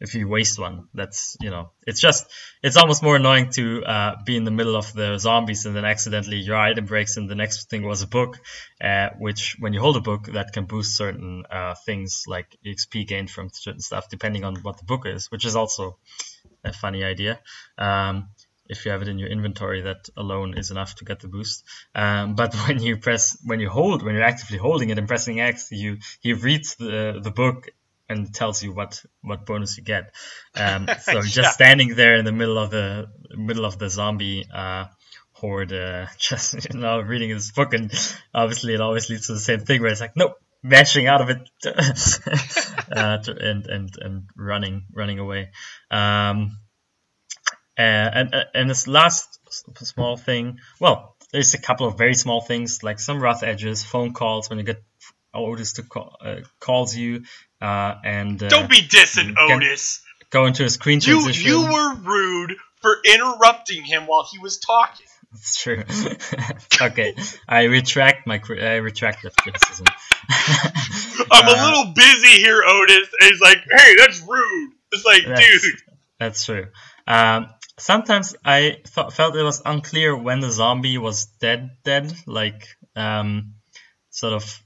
if 0.00 0.14
you 0.14 0.28
waste 0.28 0.58
one. 0.58 0.88
That's 0.94 1.36
you 1.40 1.50
know 1.50 1.70
it's 1.86 2.00
just 2.00 2.26
it's 2.62 2.76
almost 2.76 3.02
more 3.02 3.16
annoying 3.16 3.50
to 3.52 3.84
uh, 3.84 4.16
be 4.24 4.36
in 4.36 4.44
the 4.44 4.50
middle 4.50 4.76
of 4.76 4.92
the 4.92 5.18
zombies 5.18 5.66
and 5.66 5.74
then 5.74 5.84
accidentally 5.84 6.38
your 6.38 6.56
item 6.56 6.84
breaks 6.84 7.16
and 7.16 7.28
the 7.28 7.34
next 7.34 7.70
thing 7.70 7.82
was 7.82 8.02
a 8.02 8.06
book, 8.06 8.38
uh, 8.80 9.10
which 9.18 9.56
when 9.58 9.72
you 9.72 9.80
hold 9.80 9.96
a 9.96 10.00
book 10.00 10.26
that 10.32 10.52
can 10.52 10.64
boost 10.64 10.96
certain 10.96 11.44
uh, 11.50 11.74
things 11.86 12.24
like 12.26 12.56
XP 12.64 13.06
gained 13.06 13.30
from 13.30 13.50
certain 13.52 13.80
stuff 13.80 14.08
depending 14.10 14.44
on 14.44 14.56
what 14.56 14.78
the 14.78 14.84
book 14.84 15.06
is, 15.06 15.30
which 15.30 15.44
is 15.44 15.56
also 15.56 15.98
a 16.64 16.72
funny 16.72 17.04
idea. 17.04 17.40
Um, 17.78 18.28
if 18.68 18.84
you 18.84 18.90
have 18.90 19.02
it 19.02 19.08
in 19.08 19.18
your 19.18 19.28
inventory, 19.28 19.82
that 19.82 20.08
alone 20.16 20.58
is 20.58 20.72
enough 20.72 20.96
to 20.96 21.04
get 21.04 21.20
the 21.20 21.28
boost. 21.28 21.64
Um, 21.94 22.34
but 22.34 22.52
when 22.66 22.82
you 22.82 22.96
press, 22.96 23.38
when 23.44 23.60
you 23.60 23.70
hold, 23.70 24.02
when 24.02 24.14
you're 24.14 24.24
actively 24.24 24.58
holding 24.58 24.90
it 24.90 24.98
and 24.98 25.08
pressing 25.08 25.40
X, 25.40 25.68
you 25.70 25.98
he 26.20 26.32
reads 26.32 26.74
the 26.76 27.20
the 27.22 27.30
book 27.30 27.68
and 28.08 28.32
tells 28.34 28.62
you 28.62 28.72
what 28.72 29.02
what 29.22 29.46
bonus 29.46 29.76
you 29.76 29.84
get. 29.84 30.14
Um, 30.54 30.88
so 31.00 31.16
yeah. 31.16 31.22
just 31.24 31.54
standing 31.54 31.94
there 31.94 32.16
in 32.16 32.24
the 32.24 32.32
middle 32.32 32.58
of 32.58 32.70
the 32.70 33.08
middle 33.30 33.64
of 33.64 33.78
the 33.78 33.90
zombie 33.90 34.46
uh, 34.52 34.86
horde, 35.32 35.72
uh, 35.72 36.06
just 36.18 36.72
you 36.72 36.80
know 36.80 37.00
reading 37.00 37.30
this 37.30 37.50
book, 37.50 37.74
and 37.74 37.92
obviously 38.34 38.74
it 38.74 38.80
always 38.80 39.08
leads 39.10 39.26
to 39.26 39.34
the 39.34 39.40
same 39.40 39.60
thing 39.60 39.80
where 39.80 39.90
it's 39.90 40.00
like, 40.00 40.16
nope, 40.16 40.36
mashing 40.62 41.06
out 41.06 41.20
of 41.20 41.30
it 41.30 41.48
uh, 42.92 43.18
and 43.26 43.66
and 43.66 43.90
and 44.00 44.22
running 44.36 44.84
running 44.92 45.18
away. 45.18 45.50
Um, 45.90 46.58
and 47.78 48.34
and 48.54 48.70
this 48.70 48.88
last 48.88 49.38
small 49.84 50.16
thing, 50.16 50.60
well, 50.80 51.14
there's 51.32 51.54
a 51.54 51.60
couple 51.60 51.86
of 51.86 51.98
very 51.98 52.14
small 52.14 52.40
things 52.40 52.82
like 52.82 52.98
some 52.98 53.22
rough 53.22 53.42
edges, 53.42 53.84
phone 53.84 54.14
calls 54.14 54.48
when 54.48 54.58
you 54.58 54.64
get 54.64 54.82
Otis 55.34 55.74
to 55.74 55.82
call, 55.82 56.16
uh, 56.24 56.36
calls 56.60 56.96
you, 56.96 57.24
uh, 57.60 57.94
and 58.04 58.42
uh, 58.42 58.48
don't 58.48 58.70
be 58.70 58.82
dissing 58.82 59.34
Otis. 59.38 60.02
Go 60.30 60.46
into 60.46 60.64
a 60.64 60.70
screen 60.70 60.96
you, 60.96 61.20
transition. 61.20 61.50
You 61.50 61.72
were 61.72 61.94
rude 61.94 62.56
for 62.80 62.96
interrupting 63.04 63.84
him 63.84 64.06
while 64.06 64.26
he 64.30 64.38
was 64.38 64.58
talking. 64.58 65.06
That's 65.32 65.56
true. 65.56 65.82
okay, 66.82 67.14
I 67.48 67.64
retract 67.64 68.26
my 68.26 68.40
I 68.48 68.76
retract 68.76 69.22
that 69.22 69.36
criticism. 69.36 69.86
I'm 71.30 71.46
a 71.46 71.50
uh, 71.50 71.64
little 71.64 71.92
busy 71.94 72.40
here, 72.40 72.62
Otis. 72.66 73.08
And 73.20 73.30
he's 73.30 73.40
like, 73.40 73.58
"Hey, 73.70 73.96
that's 73.96 74.20
rude." 74.20 74.72
It's 74.92 75.04
like, 75.04 75.26
that's, 75.26 75.62
dude. 75.62 75.74
That's 76.18 76.44
true. 76.44 76.66
Um, 77.06 77.48
sometimes 77.78 78.36
I 78.44 78.78
th- 78.94 79.12
felt 79.12 79.36
it 79.36 79.42
was 79.42 79.62
unclear 79.64 80.16
when 80.16 80.40
the 80.40 80.50
zombie 80.50 80.98
was 80.98 81.26
dead. 81.26 81.70
Dead, 81.84 82.12
like 82.26 82.66
um, 82.94 83.54
sort 84.10 84.32
of 84.32 84.62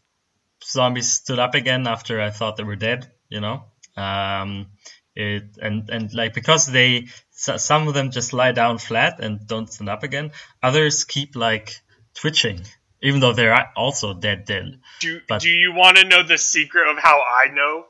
zombies 0.70 1.12
stood 1.12 1.38
up 1.38 1.54
again 1.54 1.86
after 1.86 2.20
I 2.20 2.30
thought 2.30 2.56
they 2.56 2.64
were 2.64 2.76
dead. 2.76 3.10
You 3.28 3.40
know. 3.40 3.64
Um, 3.96 4.66
it 5.14 5.56
and 5.60 5.90
and 5.90 6.14
like 6.14 6.34
because 6.34 6.66
they 6.66 7.08
so 7.30 7.56
some 7.56 7.88
of 7.88 7.94
them 7.94 8.10
just 8.10 8.32
lie 8.32 8.52
down 8.52 8.78
flat 8.78 9.20
and 9.20 9.46
don't 9.46 9.72
stand 9.72 9.88
up 9.88 10.02
again. 10.02 10.32
Others 10.62 11.04
keep 11.04 11.36
like 11.36 11.74
twitching, 12.14 12.62
even 13.02 13.20
though 13.20 13.32
they're 13.32 13.72
also 13.76 14.14
dead 14.14 14.44
dead. 14.44 14.80
Do 15.00 15.20
but, 15.28 15.42
Do 15.42 15.48
you 15.48 15.72
want 15.74 15.96
to 15.98 16.04
know 16.04 16.22
the 16.22 16.38
secret 16.38 16.88
of 16.88 16.98
how 16.98 17.20
I 17.20 17.52
know? 17.52 17.86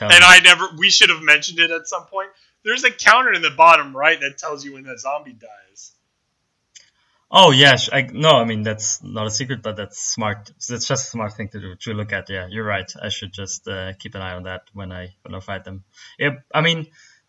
and 0.00 0.10
me. 0.10 0.18
I 0.22 0.40
never. 0.40 0.68
We 0.76 0.90
should 0.90 1.10
have 1.10 1.22
mentioned 1.22 1.60
it 1.60 1.70
at 1.70 1.86
some 1.86 2.06
point. 2.06 2.30
There's 2.64 2.84
a 2.84 2.90
counter 2.90 3.32
in 3.32 3.42
the 3.42 3.50
bottom 3.50 3.96
right 3.96 4.18
that 4.18 4.38
tells 4.38 4.64
you 4.64 4.74
when 4.74 4.84
that 4.84 4.98
zombie 4.98 5.34
dies. 5.34 5.92
Oh 7.30 7.50
yes, 7.50 7.88
I 7.92 8.02
no, 8.12 8.36
I 8.36 8.44
mean 8.44 8.62
that's 8.62 9.02
not 9.02 9.26
a 9.26 9.30
secret, 9.30 9.62
but 9.62 9.76
that's 9.76 9.98
smart. 10.00 10.50
It's 10.56 10.68
just 10.68 10.90
a 10.90 10.96
smart 10.96 11.34
thing 11.34 11.48
to 11.48 11.60
do 11.60 11.74
to 11.74 11.94
look 11.94 12.12
at. 12.12 12.30
Yeah, 12.30 12.46
you're 12.48 12.64
right. 12.64 12.90
I 13.00 13.08
should 13.08 13.32
just 13.32 13.66
uh, 13.66 13.92
keep 13.98 14.14
an 14.14 14.22
eye 14.22 14.34
on 14.34 14.44
that 14.44 14.62
when 14.72 14.92
I 14.92 15.14
when 15.22 15.34
I 15.34 15.40
fight 15.40 15.64
them. 15.64 15.84
Yeah, 16.18 16.36
I 16.54 16.60
mean 16.60 16.86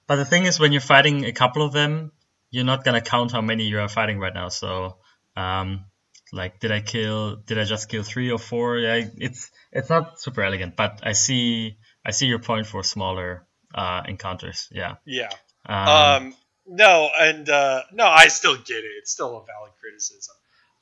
but 0.07 0.17
the 0.17 0.25
thing 0.25 0.45
is, 0.45 0.59
when 0.59 0.71
you're 0.71 0.81
fighting 0.81 1.25
a 1.25 1.31
couple 1.31 1.63
of 1.65 1.73
them, 1.73 2.11
you're 2.51 2.65
not 2.65 2.83
gonna 2.83 3.01
count 3.01 3.31
how 3.31 3.41
many 3.41 3.65
you 3.65 3.79
are 3.79 3.89
fighting 3.89 4.19
right 4.19 4.33
now. 4.33 4.49
So, 4.49 4.97
um, 5.35 5.85
like, 6.31 6.59
did 6.59 6.71
I 6.71 6.81
kill? 6.81 7.37
Did 7.37 7.57
I 7.57 7.63
just 7.63 7.89
kill 7.89 8.03
three 8.03 8.31
or 8.31 8.37
four? 8.37 8.77
Yeah, 8.77 9.01
it's 9.17 9.51
it's 9.71 9.89
not 9.89 10.19
super 10.19 10.43
elegant, 10.43 10.75
but 10.75 11.01
I 11.03 11.13
see 11.13 11.77
I 12.05 12.11
see 12.11 12.27
your 12.27 12.39
point 12.39 12.67
for 12.67 12.83
smaller 12.83 13.47
uh, 13.73 14.03
encounters. 14.07 14.69
Yeah. 14.71 14.95
Yeah. 15.05 15.29
Um, 15.65 15.87
um 15.87 16.35
no, 16.67 17.09
and 17.19 17.47
uh, 17.49 17.83
no, 17.93 18.05
I 18.05 18.27
still 18.27 18.55
get 18.55 18.77
it. 18.77 18.91
It's 18.99 19.11
still 19.11 19.37
a 19.37 19.45
valid 19.45 19.71
criticism. 19.79 20.35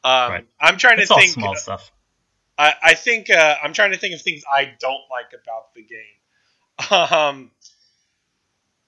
Um, 0.03 0.31
right. 0.31 0.45
I'm 0.59 0.77
trying 0.77 0.97
to 0.97 1.03
it's 1.03 1.13
think. 1.13 1.31
small 1.31 1.55
stuff. 1.55 1.91
I, 2.57 2.73
I 2.83 2.93
think 2.93 3.29
uh, 3.29 3.55
I'm 3.63 3.73
trying 3.73 3.91
to 3.91 3.97
think 3.97 4.13
of 4.13 4.21
things 4.21 4.43
I 4.51 4.73
don't 4.79 5.01
like 5.09 5.33
about 5.33 5.73
the 5.73 5.83
game. 5.83 5.99
Um, 6.89 7.51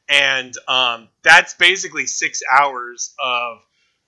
And 0.08 0.54
um, 0.68 1.08
that's 1.24 1.54
basically 1.54 2.06
six 2.06 2.42
hours 2.52 3.14
of 3.20 3.60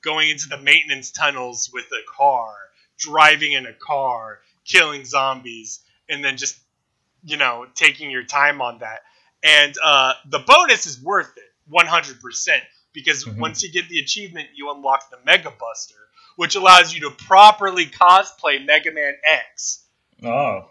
going 0.04 0.30
into 0.30 0.50
the 0.50 0.58
maintenance 0.58 1.12
tunnels 1.12 1.70
with 1.74 1.86
a 1.86 2.02
car 2.18 2.54
driving 2.98 3.54
in 3.54 3.66
a 3.66 3.74
car, 3.74 4.40
killing 4.66 5.06
zombies, 5.06 5.82
and 6.10 6.24
then 6.24 6.38
just 6.38 6.58
you 7.24 7.38
know 7.38 7.66
taking 7.76 8.10
your 8.10 8.24
time 8.24 8.62
on 8.62 8.80
that. 8.80 9.02
And 9.44 9.74
uh, 9.84 10.14
the 10.30 10.40
bonus 10.40 10.86
is 10.86 11.02
worth 11.02 11.34
it, 11.36 11.74
100%, 11.74 12.62
because 12.94 13.26
mm-hmm. 13.26 13.40
once 13.42 13.62
you 13.62 13.70
get 13.72 13.90
the 13.90 14.00
achievement, 14.00 14.48
you 14.56 14.72
unlock 14.72 15.10
the 15.10 15.18
Mega 15.26 15.52
Buster, 15.60 15.96
which 16.38 16.56
allows 16.56 16.94
you 16.94 17.02
to 17.02 17.12
properly 17.12 17.86
cosplay 17.86 18.66
Mega 18.66 18.94
Man 18.94 19.16
X. 19.26 19.83
Oh. 20.24 20.70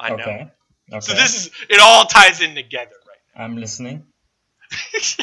I 0.00 0.10
know. 0.10 0.14
Okay. 0.14 0.50
okay. 0.92 1.00
So 1.00 1.14
this 1.14 1.34
is 1.34 1.50
it 1.68 1.80
all 1.80 2.04
ties 2.04 2.40
in 2.40 2.54
together 2.54 2.94
right 3.06 3.18
now. 3.36 3.44
I'm 3.44 3.56
listening. 3.56 4.04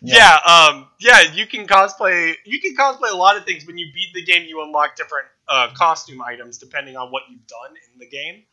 yeah. 0.00 0.38
yeah, 0.46 0.68
um, 0.70 0.88
yeah, 1.00 1.20
you 1.34 1.46
can 1.46 1.66
cosplay. 1.66 2.34
You 2.44 2.60
can 2.60 2.76
cosplay 2.76 3.10
a 3.10 3.16
lot 3.16 3.36
of 3.36 3.44
things. 3.44 3.66
When 3.66 3.78
you 3.78 3.86
beat 3.92 4.14
the 4.14 4.22
game, 4.22 4.46
you 4.48 4.62
unlock 4.62 4.96
different 4.96 5.26
uh, 5.48 5.68
costume 5.74 6.22
items 6.22 6.58
depending 6.58 6.96
on 6.96 7.10
what 7.10 7.22
you've 7.30 7.46
done 7.46 7.76
in 7.92 7.98
the 7.98 8.06
game. 8.06 8.44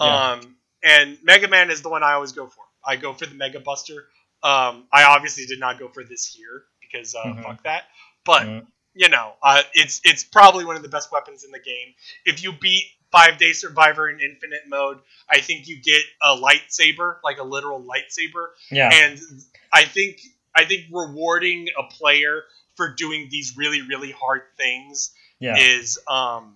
Yeah. 0.00 0.32
Um, 0.32 0.56
and 0.82 1.18
Mega 1.22 1.48
Man 1.48 1.70
is 1.70 1.82
the 1.82 1.88
one 1.88 2.02
I 2.02 2.12
always 2.12 2.32
go 2.32 2.46
for. 2.46 2.64
I 2.84 2.96
go 2.96 3.12
for 3.12 3.26
the 3.26 3.34
Mega 3.34 3.60
Buster. 3.60 4.06
Um, 4.42 4.86
I 4.92 5.04
obviously 5.04 5.46
did 5.46 5.60
not 5.60 5.78
go 5.78 5.88
for 5.88 6.02
this 6.02 6.26
here 6.26 6.64
because 6.80 7.14
uh, 7.14 7.26
mm-hmm. 7.26 7.42
fuck 7.42 7.62
that. 7.64 7.84
But 8.24 8.42
mm-hmm. 8.42 8.66
you 8.94 9.08
know, 9.08 9.34
uh, 9.42 9.62
it's 9.74 10.00
it's 10.04 10.24
probably 10.24 10.64
one 10.64 10.76
of 10.76 10.82
the 10.82 10.88
best 10.88 11.12
weapons 11.12 11.44
in 11.44 11.50
the 11.50 11.60
game. 11.60 11.94
If 12.24 12.42
you 12.42 12.52
beat 12.52 12.84
Five 13.12 13.38
Day 13.38 13.52
Survivor 13.52 14.08
in 14.08 14.20
Infinite 14.20 14.62
Mode, 14.68 14.98
I 15.28 15.40
think 15.40 15.68
you 15.68 15.80
get 15.80 16.00
a 16.22 16.34
lightsaber, 16.34 17.16
like 17.22 17.38
a 17.38 17.44
literal 17.44 17.82
lightsaber. 17.82 18.48
Yeah. 18.70 18.90
And 18.90 19.20
I 19.72 19.84
think 19.84 20.20
I 20.54 20.64
think 20.64 20.86
rewarding 20.90 21.68
a 21.78 21.92
player 21.92 22.42
for 22.76 22.94
doing 22.94 23.28
these 23.30 23.54
really 23.56 23.82
really 23.82 24.10
hard 24.10 24.42
things 24.56 25.12
yeah. 25.38 25.56
is 25.58 25.98
um, 26.08 26.54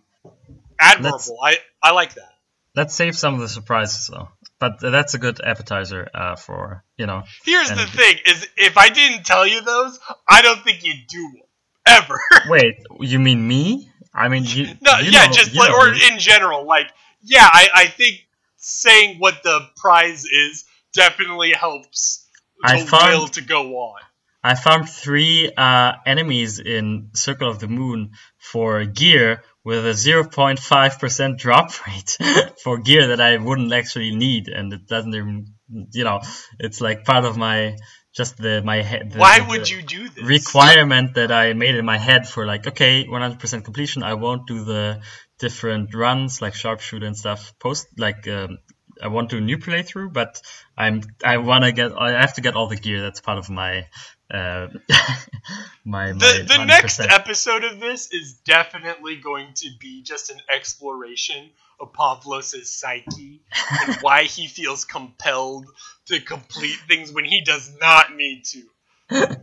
admirable. 0.81 1.39
Let's, 1.43 1.61
I 1.83 1.89
I 1.91 1.93
like 1.93 2.15
that. 2.15 2.33
Let's 2.75 2.95
save 2.95 3.17
some 3.17 3.35
of 3.35 3.41
the 3.41 3.49
surprises 3.49 4.09
though. 4.09 4.29
But 4.59 4.81
that's 4.81 5.13
a 5.13 5.19
good 5.19 5.39
appetizer 5.45 6.09
uh, 6.15 6.37
for 6.37 6.83
you 6.97 7.07
know. 7.07 7.25
Here's 7.45 7.71
and, 7.71 7.79
the 7.79 7.87
thing: 7.87 8.17
is 8.27 8.49
if 8.57 8.79
I 8.79 8.89
didn't 8.89 9.27
tell 9.27 9.47
you 9.47 9.61
those, 9.61 9.99
I 10.27 10.41
don't 10.41 10.63
think 10.65 10.83
you'd 10.83 11.07
do 11.07 11.31
them 11.35 11.43
ever. 11.87 12.19
Wait, 12.49 12.79
you 13.01 13.19
mean 13.19 13.47
me? 13.47 13.91
I 14.17 14.29
mean, 14.29 14.45
you, 14.45 14.65
no, 14.81 14.99
you 14.99 15.11
yeah, 15.11 15.27
know, 15.27 15.33
just 15.33 15.55
like, 15.55 15.71
or 15.71 15.89
in 15.89 16.19
general, 16.19 16.67
like, 16.67 16.87
yeah, 17.23 17.47
I, 17.51 17.69
I 17.75 17.87
think 17.87 18.27
saying 18.57 19.19
what 19.19 19.43
the 19.43 19.61
prize 19.77 20.25
is 20.25 20.65
definitely 20.95 21.53
helps 21.53 22.27
I 22.65 22.83
found, 22.83 23.13
will 23.13 23.29
to 23.29 23.43
go 23.43 23.77
on. 23.77 24.01
I 24.43 24.55
found 24.55 24.89
three 24.89 25.53
uh, 25.55 25.93
enemies 26.07 26.59
in 26.59 27.11
Circle 27.15 27.51
of 27.51 27.59
the 27.59 27.69
Moon 27.69 28.13
for 28.39 28.85
gear 28.85 29.43
with 29.65 29.85
a 29.85 29.91
0.5% 29.91 31.39
drop 31.39 31.87
rate 31.87 32.19
for 32.63 32.79
gear 32.79 33.09
that 33.09 33.21
I 33.21 33.37
wouldn't 33.37 33.73
actually 33.73 34.15
need, 34.15 34.49
and 34.49 34.73
it 34.73 34.87
doesn't 34.87 35.15
even, 35.15 35.49
you 35.93 36.05
know, 36.05 36.21
it's 36.59 36.81
like 36.81 37.05
part 37.05 37.25
of 37.25 37.37
my 37.37 37.77
just 38.17 38.39
the 38.39 38.63
my 38.63 38.83
head. 38.83 39.13
The, 39.13 39.19
Why 39.19 39.45
would 39.47 39.69
you 39.69 39.83
do 39.83 40.09
this? 40.09 40.25
requirement 40.25 41.15
that 41.15 41.31
I 41.31 41.53
made 41.53 41.75
in 41.75 41.85
my 41.85 41.99
head 41.99 42.27
for 42.27 42.47
like 42.47 42.67
okay 42.67 43.05
100% 43.05 43.65
completion. 43.65 44.03
I 44.03 44.15
won't 44.15 44.47
do 44.47 44.65
the 44.65 45.01
different 45.39 45.95
runs 45.95 46.41
like 46.41 46.55
sharpshooter 46.55 47.07
and 47.07 47.17
stuff. 47.17 47.53
Post 47.59 47.89
like 47.99 48.27
um, 48.29 48.59
I 49.03 49.09
won't 49.09 49.29
do 49.29 49.39
a 49.39 49.41
new 49.41 49.59
playthrough, 49.59 50.13
but 50.13 50.41
I'm 50.77 51.03
I 51.23 51.37
want 51.39 51.65
to 51.65 51.73
get 51.73 51.93
I 51.93 52.21
have 52.21 52.35
to 52.35 52.41
get 52.41 52.55
all 52.57 52.69
the 52.69 52.77
gear. 52.77 53.03
That's 53.03 53.21
part 53.21 53.39
of 53.39 53.51
my. 53.51 53.87
Uh, 54.29 54.67
my, 55.85 56.09
The, 56.09 56.47
my 56.49 56.57
the 56.57 56.65
next 56.65 56.99
episode 56.99 57.63
of 57.63 57.79
this 57.79 58.13
is 58.13 58.41
definitely 58.45 59.17
going 59.17 59.53
to 59.55 59.71
be 59.79 60.03
just 60.03 60.31
an 60.31 60.41
exploration 60.53 61.51
of 61.81 61.93
Pavlos' 61.93 62.65
psyche 62.67 63.43
and 63.83 63.97
why 64.01 64.25
he 64.25 64.47
feels 64.49 64.85
compelled 64.85 65.67
to 66.07 66.21
complete 66.21 66.79
things 66.89 67.13
when 67.13 67.25
he 67.25 67.43
does 67.45 67.73
not 67.81 68.15
need 68.15 68.45
to. 68.45 68.63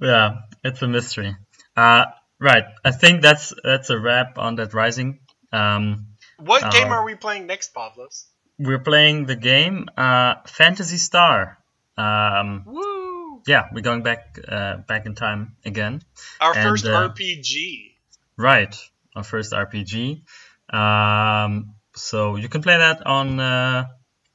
yeah, 0.00 0.40
it's 0.62 0.82
a 0.82 0.88
mystery. 0.88 1.36
Uh, 1.76 2.06
right. 2.38 2.64
I 2.84 2.90
think 2.90 3.22
that's 3.22 3.52
that's 3.62 3.90
a 3.90 3.98
wrap 3.98 4.38
on 4.38 4.56
Dead 4.56 4.72
Rising. 4.74 5.20
Um, 5.52 6.06
What 6.38 6.64
Uh, 6.64 6.70
game 6.70 6.88
are 6.92 7.04
we 7.04 7.14
playing 7.14 7.46
next, 7.46 7.74
Pavlos? 7.74 8.24
we're 8.58 8.78
playing 8.82 9.26
the 9.26 9.36
game 9.36 9.88
uh, 9.96 10.36
Phantasy 10.46 10.96
Star. 10.96 11.58
Um, 11.96 12.64
Woo! 12.66 13.42
yeah, 13.46 13.68
we're 13.72 13.82
going 13.82 14.02
back 14.02 14.38
uh, 14.48 14.78
back 14.88 15.06
in 15.06 15.14
time 15.14 15.56
again. 15.64 16.02
Our 16.40 16.54
And, 16.54 16.68
first 16.68 16.86
uh, 16.86 17.08
RPG. 17.08 17.92
Right, 18.36 18.74
our 19.14 19.22
first 19.24 19.52
RPG. 19.52 20.22
Um, 20.74 21.74
so 21.94 22.36
you 22.36 22.48
can 22.48 22.62
play 22.62 22.76
that 22.76 23.06
on 23.06 23.38
uh, 23.38 23.84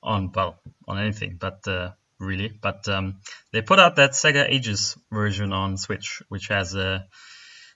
on 0.02 0.32
well 0.34 0.60
on 0.88 0.98
anything, 0.98 1.38
but 1.40 1.68
uh, 1.68 1.91
really, 2.20 2.49
but 2.61 2.88
um, 2.88 3.20
they 3.52 3.61
put 3.61 3.80
out 3.80 3.98
that 3.98 4.11
Sega 4.11 4.45
Ages 4.48 4.98
version 5.11 5.52
on 5.52 5.78
Switch, 5.78 6.22
which 6.30 6.48
has 6.48 6.76
uh, 6.76 6.99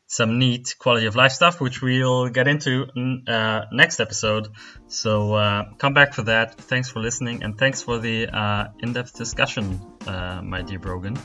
some 0.07 0.39
neat 0.39 0.75
quality 0.79 1.07
of 1.07 1.15
life 1.15 1.31
stuff, 1.31 1.59
which 1.59 1.81
we'll 1.81 2.29
get 2.29 2.47
into 2.47 2.85
uh, 3.27 3.61
next 3.71 3.99
episode. 3.99 4.47
So 4.87 5.33
uh, 5.33 5.63
come 5.77 5.93
back 5.93 6.13
for 6.13 6.23
that. 6.23 6.55
Thanks 6.55 6.89
for 6.89 7.01
listening, 7.01 7.43
and 7.43 7.57
thanks 7.57 7.81
for 7.81 7.99
the 7.99 8.27
uh, 8.27 8.67
in-depth 8.79 9.13
discussion, 9.17 9.81
uh, 10.07 10.41
my 10.43 10.61
dear 10.61 10.79
Brogan, 10.79 11.17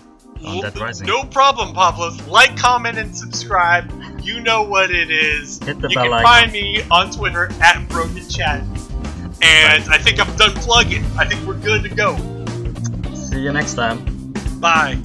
on 0.45 0.61
Dead 0.63 0.79
Rising. 0.79 1.07
No 1.07 1.25
problem, 1.25 1.75
Pavlos. 1.75 2.27
Like, 2.29 2.57
comment, 2.57 2.99
and 2.99 3.15
subscribe. 3.17 3.93
You 4.23 4.41
know 4.41 4.63
what 4.63 4.91
it 4.91 5.11
is. 5.11 5.59
Hit 5.63 5.81
the 5.81 5.89
you 5.89 5.95
bell 5.95 6.05
can 6.05 6.13
icon. 6.13 6.23
find 6.25 6.53
me 6.53 6.83
on 6.91 7.11
Twitter 7.11 7.51
at 7.61 7.89
Broken 7.89 8.29
Chat. 8.29 8.63
And 9.41 9.85
I 9.89 9.99
think 9.99 10.21
I'm 10.21 10.35
done 10.37 10.53
plugging. 10.55 11.05
I 11.17 11.25
think 11.25 11.47
we're 11.47 11.55
good 11.55 11.83
to 11.85 11.89
go. 11.89 12.17
See 13.15 13.41
you 13.41 13.53
next 13.53 13.75
time. 13.75 14.05
Bye. 14.61 14.99